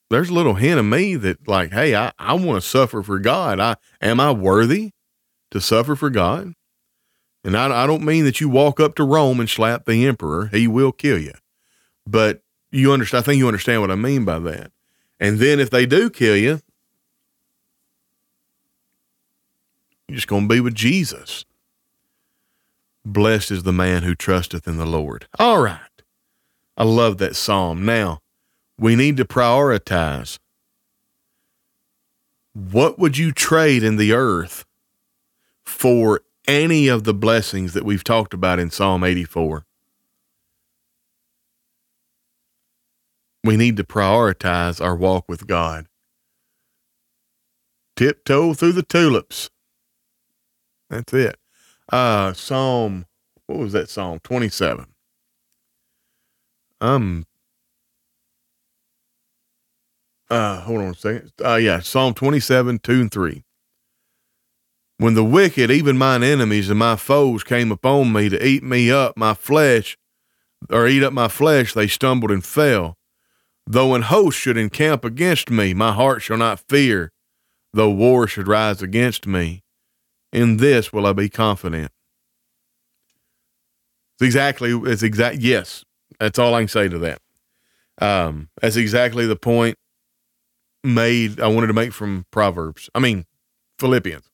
there's 0.08 0.30
a 0.30 0.34
little 0.34 0.54
hint 0.54 0.78
of 0.78 0.86
me 0.86 1.14
that 1.16 1.46
like, 1.46 1.72
hey, 1.72 1.94
I, 1.94 2.12
I 2.18 2.32
want 2.32 2.62
to 2.62 2.66
suffer 2.66 3.02
for 3.02 3.18
God. 3.18 3.60
I 3.60 3.76
am 4.00 4.20
I 4.20 4.32
worthy 4.32 4.92
to 5.50 5.60
suffer 5.60 5.94
for 5.94 6.08
God? 6.08 6.54
And 7.44 7.56
I, 7.56 7.84
I 7.84 7.86
don't 7.86 8.02
mean 8.02 8.24
that 8.24 8.40
you 8.40 8.48
walk 8.48 8.80
up 8.80 8.94
to 8.94 9.04
Rome 9.04 9.40
and 9.40 9.50
slap 9.50 9.84
the 9.84 10.06
emperor. 10.06 10.46
He 10.46 10.66
will 10.66 10.92
kill 10.92 11.18
you. 11.18 11.34
But 12.06 12.42
you 12.70 12.92
understand, 12.92 13.22
I 13.22 13.24
think 13.26 13.38
you 13.38 13.46
understand 13.46 13.82
what 13.82 13.90
I 13.90 13.94
mean 13.94 14.24
by 14.24 14.38
that. 14.38 14.72
And 15.20 15.38
then 15.38 15.60
if 15.60 15.68
they 15.68 15.84
do 15.84 16.08
kill 16.08 16.36
you, 16.36 16.60
you're 20.08 20.16
just 20.16 20.28
going 20.28 20.48
to 20.48 20.54
be 20.54 20.60
with 20.60 20.74
Jesus. 20.74 21.44
Blessed 23.04 23.50
is 23.50 23.62
the 23.64 23.72
man 23.72 24.02
who 24.02 24.14
trusteth 24.14 24.66
in 24.66 24.78
the 24.78 24.86
Lord. 24.86 25.26
All 25.38 25.60
right. 25.60 25.80
I 26.76 26.84
love 26.84 27.18
that 27.18 27.36
psalm. 27.36 27.84
Now, 27.84 28.20
we 28.78 28.96
need 28.96 29.16
to 29.18 29.24
prioritize. 29.24 30.38
What 32.54 32.98
would 32.98 33.18
you 33.18 33.30
trade 33.32 33.82
in 33.82 33.96
the 33.96 34.12
earth 34.12 34.64
for 35.64 36.22
any 36.46 36.88
of 36.88 37.04
the 37.04 37.14
blessings 37.14 37.72
that 37.74 37.84
we've 37.84 38.04
talked 38.04 38.32
about 38.32 38.58
in 38.58 38.70
Psalm 38.70 39.04
84? 39.04 39.66
We 43.42 43.56
need 43.56 43.76
to 43.76 43.84
prioritize 43.84 44.82
our 44.82 44.96
walk 44.96 45.28
with 45.28 45.46
God. 45.46 45.86
Tiptoe 47.96 48.54
through 48.54 48.72
the 48.72 48.82
tulips. 48.82 49.50
That's 50.88 51.12
it. 51.12 51.36
Uh, 51.90 52.32
Psalm, 52.32 53.06
what 53.46 53.58
was 53.58 53.72
that 53.72 53.90
Psalm? 53.90 54.20
27. 54.22 54.86
I'm 56.80 57.26
uh, 60.30 60.60
hold 60.60 60.80
on 60.80 60.88
a 60.88 60.94
second. 60.94 61.32
Uh, 61.44 61.56
yeah, 61.56 61.80
Psalm 61.80 62.14
27, 62.14 62.78
2 62.78 62.92
and 62.92 63.10
3. 63.10 63.44
When 64.98 65.14
the 65.14 65.24
wicked, 65.24 65.70
even 65.70 65.98
mine 65.98 66.22
enemies 66.22 66.70
and 66.70 66.78
my 66.78 66.96
foes, 66.96 67.44
came 67.44 67.70
upon 67.70 68.12
me 68.12 68.28
to 68.28 68.46
eat 68.46 68.62
me 68.62 68.90
up, 68.90 69.16
my 69.16 69.34
flesh, 69.34 69.98
or 70.70 70.86
eat 70.86 71.02
up 71.02 71.12
my 71.12 71.28
flesh, 71.28 71.74
they 71.74 71.86
stumbled 71.88 72.30
and 72.30 72.44
fell. 72.44 72.96
Though 73.66 73.94
an 73.94 74.02
host 74.02 74.38
should 74.38 74.56
encamp 74.56 75.04
against 75.04 75.50
me, 75.50 75.74
my 75.74 75.92
heart 75.92 76.22
shall 76.22 76.36
not 76.36 76.60
fear. 76.68 77.10
Though 77.72 77.90
war 77.90 78.28
should 78.28 78.46
rise 78.46 78.82
against 78.82 79.26
me, 79.26 79.63
in 80.34 80.56
this 80.56 80.92
will 80.92 81.06
I 81.06 81.12
be 81.12 81.28
confident. 81.30 81.92
It's 84.14 84.26
exactly, 84.26 84.72
it's 84.72 85.02
exact, 85.02 85.38
yes, 85.38 85.84
that's 86.18 86.38
all 86.38 86.54
I 86.54 86.62
can 86.62 86.68
say 86.68 86.88
to 86.88 86.98
that. 86.98 87.20
Um, 88.00 88.48
that's 88.60 88.76
exactly 88.76 89.26
the 89.26 89.36
point 89.36 89.78
made 90.82 91.40
I 91.40 91.46
wanted 91.46 91.68
to 91.68 91.72
make 91.72 91.92
from 91.92 92.26
Proverbs. 92.32 92.90
I 92.94 92.98
mean 92.98 93.24
Philippians. 93.78 94.28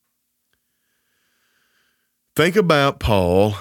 Think 2.35 2.57
about 2.57 2.99
Paul. 2.99 3.57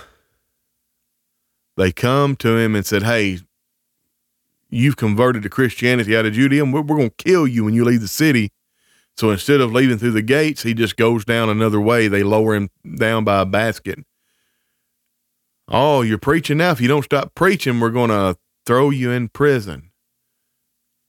They 1.76 1.92
come 1.92 2.36
to 2.38 2.58
him 2.58 2.76
and 2.76 2.86
said, 2.86 3.04
Hey, 3.04 3.40
you've 4.70 4.96
converted 4.96 5.44
to 5.44 5.50
Christianity 5.50 6.16
out 6.16 6.26
of 6.26 6.34
Judaism. 6.34 6.72
We're, 6.72 6.82
we're 6.82 6.98
going 6.98 7.10
to 7.10 7.24
kill 7.24 7.48
you 7.48 7.66
when 7.66 7.74
you 7.74 7.84
leave 7.84 8.02
the 8.02 8.08
city. 8.08 8.52
So 9.20 9.32
instead 9.32 9.60
of 9.60 9.74
leaving 9.74 9.98
through 9.98 10.12
the 10.12 10.22
gates, 10.22 10.64
he 10.64 10.74
just 10.74 10.96
goes 10.96 11.26
down 11.26 11.50
another 11.50 11.82
way. 11.82 12.08
They 12.08 12.24
lower 12.24 12.56
him 12.56 12.70
down 12.96 13.26
by 13.26 13.42
a 13.42 13.46
basket. 13.46 14.00
Oh, 15.68 16.04
you're 16.04 16.18
preaching 16.18 16.60
now. 16.60 16.72
If 16.72 16.80
you 16.80 16.88
don't 16.88 17.04
stop 17.04 17.36
preaching, 17.36 17.82
we're 17.82 17.90
going 17.90 18.12
to 18.12 18.38
throw 18.66 18.92
you 18.92 19.12
in 19.12 19.28
prison. 19.28 19.92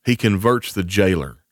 He 0.04 0.16
converts 0.16 0.72
the 0.72 0.82
jailer. 0.82 1.44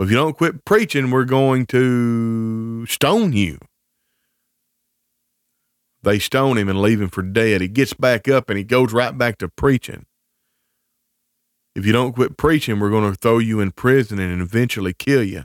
If 0.00 0.10
you 0.10 0.16
don't 0.16 0.36
quit 0.36 0.64
preaching, 0.64 1.12
we're 1.12 1.22
going 1.22 1.66
to 1.66 2.84
stone 2.86 3.32
you. 3.32 3.60
They 6.02 6.18
stone 6.18 6.58
him 6.58 6.68
and 6.68 6.82
leave 6.82 7.00
him 7.00 7.10
for 7.10 7.22
dead. 7.22 7.60
He 7.60 7.68
gets 7.68 7.94
back 7.94 8.26
up 8.26 8.50
and 8.50 8.58
he 8.58 8.64
goes 8.64 8.92
right 8.92 9.16
back 9.16 9.38
to 9.38 9.48
preaching. 9.48 10.06
If 11.74 11.84
you 11.84 11.92
don't 11.92 12.12
quit 12.12 12.36
preaching, 12.36 12.78
we're 12.78 12.90
going 12.90 13.10
to 13.10 13.18
throw 13.18 13.38
you 13.38 13.60
in 13.60 13.72
prison 13.72 14.18
and 14.18 14.40
eventually 14.40 14.94
kill 14.94 15.22
you. 15.22 15.44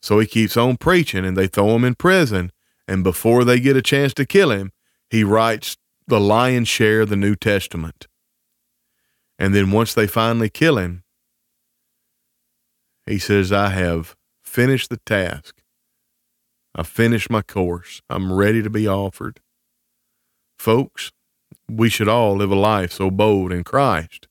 So 0.00 0.20
he 0.20 0.26
keeps 0.26 0.56
on 0.56 0.76
preaching 0.76 1.24
and 1.24 1.36
they 1.36 1.48
throw 1.48 1.74
him 1.74 1.84
in 1.84 1.94
prison. 1.94 2.52
And 2.86 3.02
before 3.02 3.44
they 3.44 3.60
get 3.60 3.76
a 3.76 3.82
chance 3.82 4.14
to 4.14 4.24
kill 4.24 4.50
him, 4.50 4.72
he 5.10 5.24
writes 5.24 5.76
the 6.06 6.20
lion's 6.20 6.68
share 6.68 7.02
of 7.02 7.08
the 7.08 7.16
New 7.16 7.34
Testament. 7.34 8.06
And 9.38 9.54
then 9.54 9.70
once 9.70 9.92
they 9.92 10.06
finally 10.06 10.48
kill 10.48 10.78
him, 10.78 11.02
he 13.06 13.18
says, 13.18 13.52
I 13.52 13.70
have 13.70 14.16
finished 14.42 14.90
the 14.90 15.00
task. 15.04 15.62
I've 16.74 16.86
finished 16.86 17.30
my 17.30 17.42
course. 17.42 18.02
I'm 18.08 18.32
ready 18.32 18.62
to 18.62 18.70
be 18.70 18.86
offered. 18.86 19.40
Folks, 20.58 21.10
we 21.70 21.88
should 21.88 22.08
all 22.08 22.36
live 22.36 22.50
a 22.50 22.56
life 22.56 22.92
so 22.92 23.10
bold 23.10 23.52
in 23.52 23.64
Christ. 23.64 24.28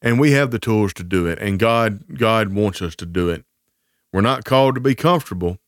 And 0.00 0.20
we 0.20 0.32
have 0.32 0.50
the 0.50 0.58
tools 0.58 0.94
to 0.94 1.04
do 1.04 1.26
it, 1.26 1.38
and 1.40 1.58
God 1.58 2.18
God 2.18 2.52
wants 2.52 2.80
us 2.80 2.94
to 2.96 3.06
do 3.06 3.28
it. 3.28 3.44
We're 4.12 4.20
not 4.20 4.44
called 4.44 4.76
to 4.76 4.80
be 4.80 4.94
comfortable, 4.94 5.58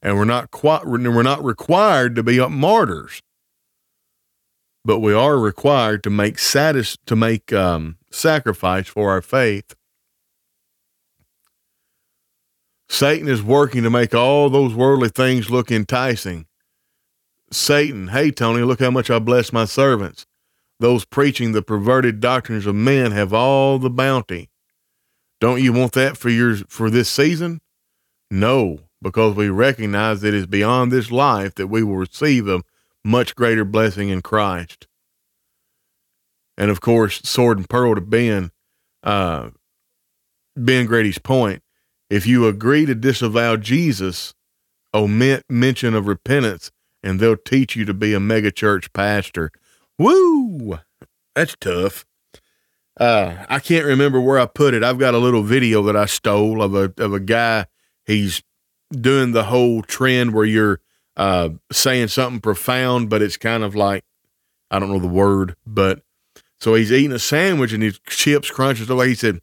and 0.00 0.16
we're 0.16 0.24
not 0.24 0.50
quite, 0.50 0.86
we're 0.86 1.22
not 1.22 1.44
required 1.44 2.14
to 2.14 2.22
be 2.22 2.38
martyrs. 2.46 3.20
But 4.84 5.00
we 5.00 5.12
are 5.12 5.38
required 5.38 6.02
to 6.04 6.10
make 6.10 6.38
satis- 6.38 6.96
to 7.06 7.16
make 7.16 7.52
um, 7.52 7.98
sacrifice 8.10 8.86
for 8.86 9.10
our 9.10 9.20
faith 9.20 9.74
Satan 12.90 13.28
is 13.28 13.40
working 13.40 13.84
to 13.84 13.88
make 13.88 14.16
all 14.16 14.50
those 14.50 14.74
worldly 14.74 15.10
things 15.10 15.48
look 15.48 15.70
enticing. 15.70 16.46
Satan, 17.52 18.08
hey, 18.08 18.30
Tony, 18.30 18.62
look 18.62 18.80
how 18.80 18.90
much 18.90 19.10
I 19.10 19.18
bless 19.18 19.52
my 19.52 19.64
servants. 19.64 20.26
Those 20.78 21.04
preaching 21.04 21.52
the 21.52 21.62
perverted 21.62 22.20
doctrines 22.20 22.66
of 22.66 22.74
men 22.74 23.12
have 23.12 23.32
all 23.32 23.78
the 23.78 23.90
bounty. 23.90 24.50
Don't 25.40 25.62
you 25.62 25.72
want 25.72 25.92
that 25.92 26.16
for 26.16 26.30
your 26.30 26.56
for 26.68 26.90
this 26.90 27.08
season? 27.08 27.60
No, 28.30 28.80
because 29.02 29.34
we 29.34 29.48
recognize 29.48 30.20
that 30.20 30.28
it 30.28 30.34
is 30.34 30.46
beyond 30.46 30.92
this 30.92 31.10
life 31.10 31.54
that 31.56 31.66
we 31.66 31.82
will 31.82 31.96
receive 31.96 32.48
a 32.48 32.62
much 33.04 33.34
greater 33.34 33.64
blessing 33.64 34.08
in 34.08 34.22
Christ. 34.22 34.86
And 36.56 36.70
of 36.70 36.80
course, 36.80 37.20
sword 37.24 37.58
and 37.58 37.68
pearl 37.68 37.94
to 37.94 38.00
Ben, 38.00 38.50
uh, 39.02 39.50
Ben 40.56 40.86
Grady's 40.86 41.18
point 41.18 41.62
if 42.10 42.26
you 42.26 42.48
agree 42.48 42.86
to 42.86 42.94
disavow 42.94 43.56
Jesus, 43.56 44.34
omit 44.92 45.44
mention 45.48 45.94
of 45.94 46.08
repentance, 46.08 46.72
and 47.02 47.20
they'll 47.20 47.36
teach 47.36 47.76
you 47.76 47.84
to 47.84 47.94
be 47.94 48.14
a 48.14 48.18
megachurch 48.18 48.92
pastor. 48.92 49.50
Woo! 49.98 50.78
That's 51.34 51.56
tough. 51.60 52.04
Uh, 52.98 53.46
I 53.48 53.60
can't 53.60 53.86
remember 53.86 54.20
where 54.20 54.38
I 54.38 54.46
put 54.46 54.74
it. 54.74 54.84
I've 54.84 54.98
got 54.98 55.14
a 55.14 55.18
little 55.18 55.42
video 55.42 55.82
that 55.84 55.96
I 55.96 56.06
stole 56.06 56.62
of 56.62 56.74
a 56.74 56.92
of 56.98 57.14
a 57.14 57.20
guy. 57.20 57.66
He's 58.04 58.42
doing 58.90 59.32
the 59.32 59.44
whole 59.44 59.82
trend 59.82 60.34
where 60.34 60.44
you're 60.44 60.80
uh, 61.16 61.50
saying 61.72 62.08
something 62.08 62.40
profound, 62.40 63.08
but 63.08 63.22
it's 63.22 63.36
kind 63.36 63.62
of 63.62 63.74
like 63.74 64.04
I 64.70 64.78
don't 64.78 64.90
know 64.90 64.98
the 64.98 65.06
word, 65.06 65.56
but 65.66 66.02
so 66.58 66.74
he's 66.74 66.92
eating 66.92 67.12
a 67.12 67.18
sandwich 67.18 67.72
and 67.72 67.82
his 67.82 67.98
chips 68.06 68.50
crunches 68.50 68.86
the 68.86 68.96
way 68.96 69.08
he 69.08 69.14
said, 69.14 69.40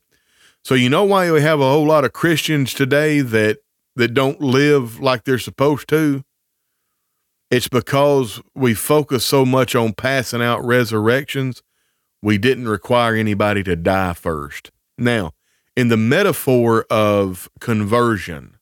so 0.63 0.75
you 0.75 0.89
know 0.89 1.03
why 1.03 1.31
we 1.31 1.41
have 1.41 1.59
a 1.59 1.69
whole 1.69 1.87
lot 1.87 2.05
of 2.05 2.13
Christians 2.13 2.73
today 2.73 3.21
that 3.21 3.59
that 3.95 4.13
don't 4.13 4.39
live 4.39 4.99
like 4.99 5.23
they're 5.23 5.39
supposed 5.39 5.87
to? 5.89 6.23
It's 7.49 7.69
because 7.69 8.41
we 8.55 8.73
focus 8.73 9.23
so 9.23 9.45
much 9.45 9.75
on 9.75 9.93
passing 9.93 10.41
out 10.41 10.65
resurrections, 10.65 11.63
we 12.21 12.37
didn't 12.37 12.67
require 12.67 13.15
anybody 13.15 13.63
to 13.63 13.75
die 13.75 14.13
first. 14.13 14.71
Now, 14.97 15.31
in 15.75 15.87
the 15.87 15.97
metaphor 15.97 16.85
of 16.89 17.49
conversion, 17.59 18.57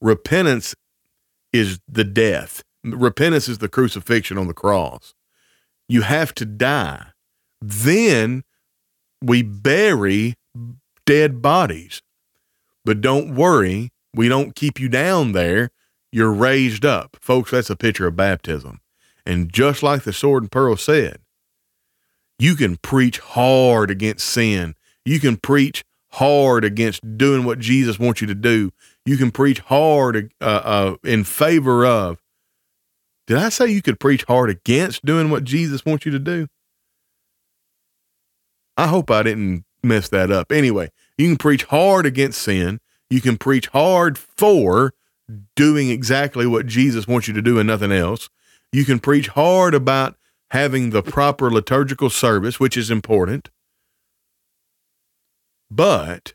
repentance 0.00 0.74
is 1.52 1.80
the 1.86 2.04
death. 2.04 2.62
Repentance 2.84 3.48
is 3.48 3.58
the 3.58 3.68
crucifixion 3.68 4.38
on 4.38 4.46
the 4.46 4.54
cross. 4.54 5.14
You 5.88 6.02
have 6.02 6.34
to 6.36 6.46
die. 6.46 7.08
Then 7.60 8.44
we 9.20 9.42
bury 9.42 10.36
dead 11.04 11.42
bodies. 11.42 12.00
But 12.84 13.00
don't 13.00 13.34
worry, 13.34 13.90
we 14.14 14.28
don't 14.28 14.54
keep 14.54 14.80
you 14.80 14.88
down 14.88 15.32
there. 15.32 15.70
You're 16.12 16.32
raised 16.32 16.84
up. 16.84 17.16
Folks, 17.20 17.52
that's 17.52 17.70
a 17.70 17.76
picture 17.76 18.06
of 18.06 18.16
baptism. 18.16 18.80
And 19.24 19.52
just 19.52 19.82
like 19.82 20.02
the 20.02 20.12
sword 20.12 20.44
and 20.44 20.52
pearl 20.52 20.76
said, 20.76 21.20
you 22.38 22.56
can 22.56 22.78
preach 22.78 23.18
hard 23.18 23.90
against 23.90 24.26
sin. 24.26 24.74
You 25.04 25.20
can 25.20 25.36
preach 25.36 25.84
hard 26.12 26.64
against 26.64 27.18
doing 27.18 27.44
what 27.44 27.58
Jesus 27.58 27.98
wants 27.98 28.20
you 28.20 28.26
to 28.26 28.34
do. 28.34 28.72
You 29.04 29.16
can 29.16 29.30
preach 29.30 29.60
hard 29.60 30.32
uh, 30.40 30.44
uh, 30.44 30.96
in 31.04 31.24
favor 31.24 31.84
of. 31.84 32.18
Did 33.26 33.38
I 33.38 33.50
say 33.50 33.66
you 33.68 33.82
could 33.82 34.00
preach 34.00 34.24
hard 34.24 34.50
against 34.50 35.04
doing 35.04 35.30
what 35.30 35.44
Jesus 35.44 35.84
wants 35.84 36.06
you 36.06 36.12
to 36.12 36.18
do? 36.18 36.48
I 38.76 38.86
hope 38.86 39.10
I 39.10 39.22
didn't 39.22 39.64
mess 39.82 40.08
that 40.08 40.30
up. 40.30 40.50
Anyway, 40.50 40.90
you 41.18 41.28
can 41.28 41.36
preach 41.36 41.64
hard 41.64 42.06
against 42.06 42.40
sin. 42.40 42.80
You 43.10 43.20
can 43.20 43.36
preach 43.36 43.68
hard 43.68 44.16
for 44.16 44.94
doing 45.56 45.90
exactly 45.90 46.46
what 46.46 46.66
Jesus 46.66 47.06
wants 47.06 47.28
you 47.28 47.34
to 47.34 47.42
do 47.42 47.58
and 47.58 47.66
nothing 47.66 47.92
else. 47.92 48.28
You 48.72 48.84
can 48.84 48.98
preach 48.98 49.28
hard 49.28 49.74
about 49.74 50.16
having 50.50 50.90
the 50.90 51.02
proper 51.02 51.50
liturgical 51.50 52.10
service, 52.10 52.58
which 52.58 52.76
is 52.76 52.90
important. 52.90 53.50
But 55.70 56.34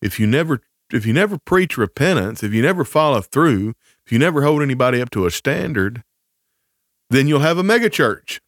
if 0.00 0.18
you 0.18 0.26
never 0.26 0.60
if 0.92 1.06
you 1.06 1.12
never 1.12 1.38
preach 1.38 1.76
repentance, 1.76 2.42
if 2.42 2.52
you 2.52 2.62
never 2.62 2.84
follow 2.84 3.20
through, 3.20 3.74
if 4.04 4.12
you 4.12 4.18
never 4.18 4.42
hold 4.42 4.62
anybody 4.62 5.00
up 5.00 5.10
to 5.10 5.26
a 5.26 5.30
standard, 5.30 6.04
then 7.10 7.26
you'll 7.26 7.40
have 7.40 7.58
a 7.58 7.62
megachurch. 7.62 8.40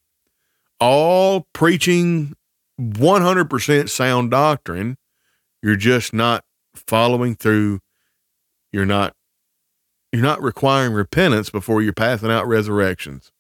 All 0.79 1.47
preaching 1.53 2.35
100% 2.81 3.89
sound 3.89 4.31
doctrine. 4.31 4.97
You're 5.63 5.77
just 5.77 6.13
not 6.13 6.45
following 6.75 7.35
through. 7.35 7.81
You're 8.77 8.85
not 8.85 9.15
you're 10.13 10.21
not 10.21 10.43
requiring 10.43 10.93
repentance 10.93 11.49
before 11.49 11.81
you're 11.81 11.95
passing 11.95 12.31
out 12.31 12.47
resurrections. 12.47 13.33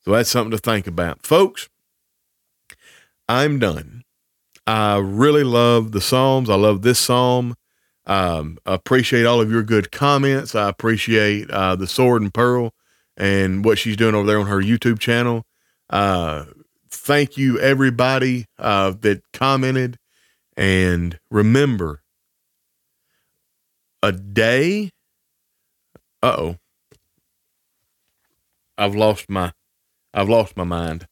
So 0.00 0.10
that's 0.10 0.28
something 0.28 0.50
to 0.50 0.58
think 0.58 0.88
about. 0.88 1.24
Folks, 1.24 1.68
I'm 3.28 3.60
done. 3.60 4.02
I 4.66 4.96
really 4.96 5.44
love 5.44 5.92
the 5.92 6.00
Psalms. 6.00 6.50
I 6.50 6.56
love 6.56 6.82
this 6.82 6.98
Psalm. 6.98 7.54
Um, 8.04 8.58
I 8.66 8.74
appreciate 8.74 9.26
all 9.26 9.40
of 9.40 9.52
your 9.52 9.62
good 9.62 9.92
comments. 9.92 10.56
I 10.56 10.68
appreciate 10.68 11.48
uh, 11.52 11.76
the 11.76 11.86
Sword 11.86 12.20
and 12.20 12.34
Pearl 12.34 12.74
and 13.16 13.64
what 13.64 13.78
she's 13.78 13.96
doing 13.96 14.16
over 14.16 14.26
there 14.26 14.40
on 14.40 14.48
her 14.48 14.60
YouTube 14.60 14.98
channel. 14.98 15.44
Uh, 15.88 16.46
thank 16.90 17.36
you, 17.36 17.60
everybody 17.60 18.46
uh, 18.58 18.90
that 19.02 19.22
commented. 19.32 19.98
And 20.56 21.16
remember, 21.30 22.02
a 24.06 24.12
day. 24.12 24.90
Oh. 26.22 26.56
I've 28.78 28.94
lost 28.94 29.28
my 29.28 29.52
I've 30.14 30.28
lost 30.28 30.56
my 30.56 30.64
mind. 30.64 31.06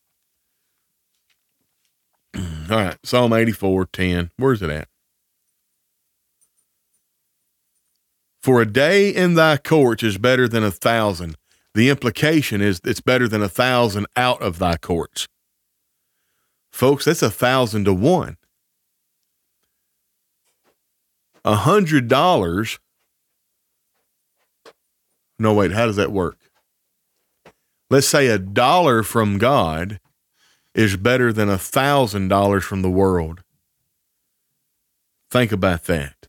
All 2.36 2.42
right, 2.70 2.96
Psalm 3.04 3.32
84, 3.32 3.86
10. 3.86 4.30
Where's 4.36 4.62
it 4.62 4.70
at? 4.70 4.88
For 8.42 8.62
a 8.62 8.66
day 8.66 9.10
in 9.10 9.34
thy 9.34 9.56
courts 9.56 10.02
is 10.02 10.18
better 10.18 10.46
than 10.46 10.62
a 10.62 10.70
thousand. 10.70 11.36
The 11.74 11.90
implication 11.90 12.60
is 12.60 12.80
it's 12.84 13.00
better 13.00 13.26
than 13.26 13.42
a 13.42 13.48
thousand 13.48 14.06
out 14.16 14.40
of 14.40 14.58
thy 14.58 14.76
courts. 14.76 15.26
Folks, 16.70 17.06
that's 17.06 17.22
a 17.22 17.30
thousand 17.30 17.86
to 17.86 17.94
one. 17.94 18.36
A 21.44 21.56
hundred 21.56 22.08
dollars. 22.08 22.78
No, 25.38 25.52
wait, 25.54 25.72
how 25.72 25.86
does 25.86 25.96
that 25.96 26.12
work? 26.12 26.38
let's 27.94 28.08
say 28.08 28.26
a 28.26 28.38
dollar 28.38 29.04
from 29.04 29.38
God 29.38 30.00
is 30.74 30.96
better 30.96 31.32
than 31.32 31.48
a 31.48 31.58
thousand 31.58 32.26
dollars 32.26 32.64
from 32.64 32.82
the 32.82 32.90
world. 32.90 33.42
Think 35.30 35.52
about 35.52 35.84
that. 35.84 36.26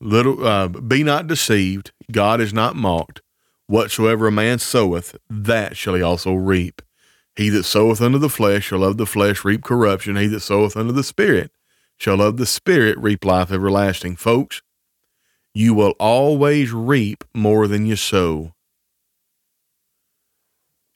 Little, 0.00 0.46
uh, 0.46 0.68
be 0.68 1.02
not 1.02 1.26
deceived. 1.26 1.92
God 2.10 2.40
is 2.40 2.52
not 2.52 2.76
mocked. 2.76 3.22
Whatsoever 3.66 4.28
a 4.28 4.32
man 4.32 4.58
soweth, 4.58 5.16
that 5.28 5.76
shall 5.76 5.94
he 5.94 6.02
also 6.02 6.34
reap. 6.34 6.82
He 7.34 7.48
that 7.48 7.64
soweth 7.64 8.00
unto 8.00 8.18
the 8.18 8.28
flesh 8.28 8.66
shall 8.66 8.84
of 8.84 8.98
the 8.98 9.06
flesh 9.06 9.44
reap 9.44 9.64
corruption. 9.64 10.16
He 10.16 10.26
that 10.28 10.40
soweth 10.40 10.76
unto 10.76 10.92
the 10.92 11.04
Spirit 11.04 11.50
shall 11.96 12.20
of 12.20 12.36
the 12.36 12.46
Spirit 12.46 12.98
reap 12.98 13.24
life 13.24 13.50
everlasting. 13.50 14.16
Folks, 14.16 14.62
you 15.54 15.74
will 15.74 15.94
always 15.98 16.72
reap 16.72 17.24
more 17.34 17.66
than 17.66 17.86
you 17.86 17.96
sow 17.96 18.52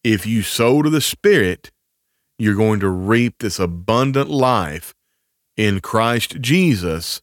if 0.06 0.24
you 0.24 0.40
sow 0.42 0.82
to 0.82 0.88
the 0.88 1.00
Spirit, 1.00 1.72
you're 2.38 2.54
going 2.54 2.78
to 2.78 2.88
reap 2.88 3.38
this 3.38 3.58
abundant 3.58 4.30
life 4.30 4.94
in 5.56 5.80
Christ 5.80 6.40
Jesus 6.40 7.20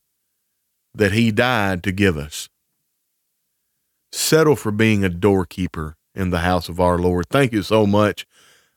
that 0.93 1.13
He 1.13 1.31
died 1.31 1.81
to 1.83 1.93
give 1.93 2.17
us. 2.17 2.49
Settle 4.11 4.57
for 4.57 4.73
being 4.73 5.05
a 5.05 5.09
doorkeeper 5.09 5.95
in 6.13 6.31
the 6.31 6.39
house 6.39 6.67
of 6.67 6.81
our 6.81 6.97
Lord. 6.97 7.27
Thank 7.29 7.53
you 7.53 7.63
so 7.63 7.87
much. 7.87 8.27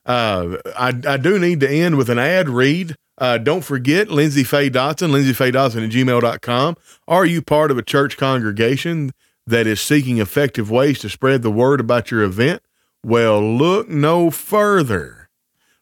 Uh, 0.05 0.55
I, 0.77 0.93
I 1.05 1.17
do 1.17 1.37
need 1.37 1.59
to 1.59 1.69
end 1.69 1.97
with 1.97 2.09
an 2.09 2.17
ad 2.17 2.47
read. 2.47 2.95
Uh, 3.17 3.37
don't 3.37 3.63
forget 3.63 4.09
Lindsay 4.09 4.43
Faye 4.43 4.69
Dotson, 4.69 5.09
Lindsay 5.09 5.33
Faye 5.33 5.51
Dotson 5.51 5.83
at 5.83 5.91
gmail.com. 5.91 6.75
Are 7.07 7.25
you 7.25 7.41
part 7.41 7.71
of 7.71 7.77
a 7.77 7.83
church 7.83 8.15
congregation 8.17 9.11
that 9.47 9.65
is 9.65 9.81
seeking 9.81 10.19
effective 10.19 10.69
ways 10.69 10.99
to 10.99 11.09
spread 11.09 11.41
the 11.41 11.51
word 11.51 11.79
about 11.79 12.11
your 12.11 12.21
event? 12.21 12.61
Well, 13.03 13.41
look 13.41 13.89
no 13.89 14.29
further. 14.29 15.29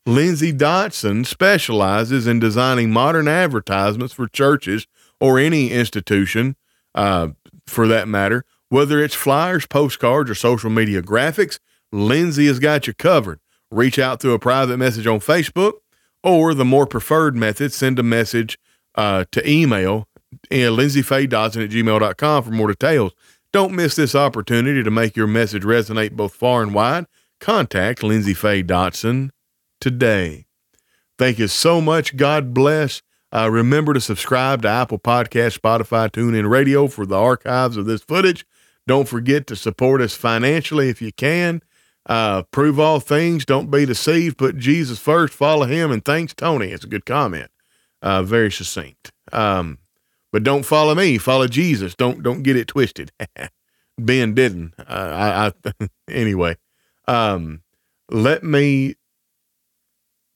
Lindsay 0.05 0.53
Dotson 0.53 1.25
specializes 1.25 2.27
in 2.27 2.39
designing 2.39 2.91
modern 2.91 3.27
advertisements 3.27 4.13
for 4.13 4.27
churches 4.27 4.85
or 5.19 5.39
any 5.39 5.71
institution, 5.71 6.55
uh, 6.93 7.29
for 7.65 7.87
that 7.87 8.07
matter. 8.07 8.45
Whether 8.69 9.03
it's 9.03 9.15
flyers, 9.15 9.65
postcards, 9.65 10.29
or 10.29 10.35
social 10.35 10.69
media 10.69 11.01
graphics, 11.01 11.59
Lindsay 11.91 12.47
has 12.47 12.59
got 12.59 12.87
you 12.87 12.93
covered. 12.93 13.39
Reach 13.71 13.97
out 13.97 14.19
through 14.19 14.33
a 14.33 14.39
private 14.39 14.77
message 14.77 15.07
on 15.07 15.19
Facebook, 15.19 15.73
or 16.25 16.53
the 16.53 16.65
more 16.65 16.87
preferred 16.87 17.35
method, 17.35 17.71
send 17.71 17.99
a 17.99 18.03
message 18.03 18.57
uh, 18.95 19.25
to 19.31 19.49
email 19.49 20.07
uh, 20.51 20.55
lindsayfaydotson 20.55 21.63
at 21.63 21.69
gmail.com 21.69 22.43
for 22.43 22.51
more 22.51 22.67
details. 22.67 23.13
Don't 23.53 23.73
miss 23.73 23.95
this 23.95 24.15
opportunity 24.15 24.83
to 24.83 24.91
make 24.91 25.15
your 25.15 25.27
message 25.27 25.63
resonate 25.63 26.11
both 26.11 26.33
far 26.33 26.61
and 26.61 26.73
wide. 26.73 27.05
Contact 27.39 28.03
Lindsay 28.03 28.33
Faye 28.33 28.63
Dotson 28.63 29.29
today. 29.79 30.45
Thank 31.17 31.39
you 31.39 31.47
so 31.47 31.79
much. 31.79 32.17
God 32.17 32.53
bless. 32.53 33.01
Uh, 33.31 33.49
remember 33.49 33.93
to 33.93 34.01
subscribe 34.01 34.61
to 34.63 34.67
Apple 34.67 34.99
Podcast, 34.99 35.59
Spotify, 35.59 36.09
TuneIn 36.09 36.49
Radio 36.49 36.87
for 36.87 37.05
the 37.05 37.17
archives 37.17 37.77
of 37.77 37.85
this 37.85 38.01
footage. 38.01 38.45
Don't 38.87 39.07
forget 39.07 39.47
to 39.47 39.55
support 39.55 40.01
us 40.01 40.15
financially 40.15 40.89
if 40.89 41.01
you 41.01 41.11
can. 41.11 41.61
Uh, 42.05 42.43
prove 42.43 42.79
all 42.79 42.99
things. 42.99 43.45
Don't 43.45 43.71
be 43.71 43.85
deceived. 43.85 44.37
Put 44.37 44.57
Jesus 44.57 44.99
first. 44.99 45.33
Follow 45.33 45.65
him. 45.65 45.91
And 45.91 46.05
thanks, 46.05 46.33
Tony. 46.33 46.67
It's 46.67 46.83
a 46.83 46.89
good 46.89 47.05
comment. 47.05 47.49
Uh, 48.01 48.21
very 48.21 48.51
succinct. 48.51 49.11
Um, 49.33 49.79
but 50.31 50.43
don't 50.43 50.63
follow 50.63 50.93
me. 50.93 51.17
Follow 51.17 51.47
Jesus. 51.47 51.95
Don't 51.95 52.21
don't 52.21 52.43
get 52.43 52.55
it 52.55 52.67
twisted. 52.67 53.11
ben 53.97 54.33
didn't. 54.33 54.73
Uh, 54.77 55.51
I, 55.67 55.79
I 55.79 55.87
anyway. 56.09 56.57
Um, 57.07 57.61
let 58.09 58.43
me. 58.43 58.95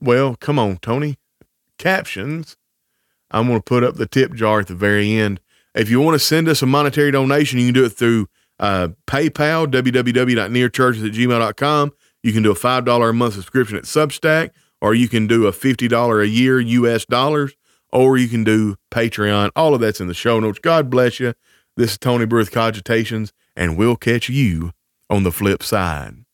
Well, 0.02 0.36
come 0.36 0.58
on, 0.58 0.78
Tony. 0.78 1.18
Captions. 1.78 2.58
I'm 3.32 3.48
going 3.48 3.60
to 3.60 3.64
put 3.64 3.84
up 3.84 3.96
the 3.96 4.08
tip 4.08 4.34
jar 4.34 4.62
at 4.62 4.68
the 4.68 4.76
very 4.76 5.12
end. 5.12 5.40
If 5.76 5.90
you 5.90 6.02
want 6.02 6.16
to 6.16 6.20
send 6.20 6.48
us 6.48 6.62
a 6.62 6.66
monetary 6.66 7.12
donation, 7.12 7.60
you 7.60 7.68
can 7.68 7.74
do 7.76 7.86
it 7.86 7.90
through 7.90 8.28
uh, 8.60 8.90
PayPal, 9.08 9.68
www.nearchurches 9.68 11.06
at 11.06 11.14
gmail.com. 11.14 11.92
You 12.24 12.34
can 12.34 12.44
do 12.44 12.52
a 12.52 12.56
$5 12.56 13.10
a 13.10 13.14
month 13.14 13.34
subscription 13.36 13.78
at 13.78 13.84
Substack, 13.84 14.50
or 14.82 14.94
you 14.94 15.08
can 15.08 15.28
do 15.28 15.48
a 15.48 15.52
$50 15.52 16.22
a 16.22 16.28
year 16.28 16.60
US 16.60 17.06
dollars 17.06 17.56
or 17.92 18.18
you 18.18 18.28
can 18.28 18.44
do 18.44 18.76
Patreon. 18.92 19.50
All 19.56 19.74
of 19.74 19.82
that's 19.82 20.02
in 20.02 20.08
the 20.08 20.14
show 20.14 20.40
notes. 20.40 20.60
God 20.60 20.90
bless 20.90 21.20
you. 21.20 21.34
This 21.76 21.92
is 21.92 21.98
Tony 21.98 22.26
Birth 22.26 22.52
Cogitations, 22.52 23.32
and 23.56 23.78
we'll 23.78 23.96
catch 23.96 24.30
you 24.30 24.72
on 25.10 25.24
the 25.24 25.32
flip 25.32 25.64
side. 25.64 26.26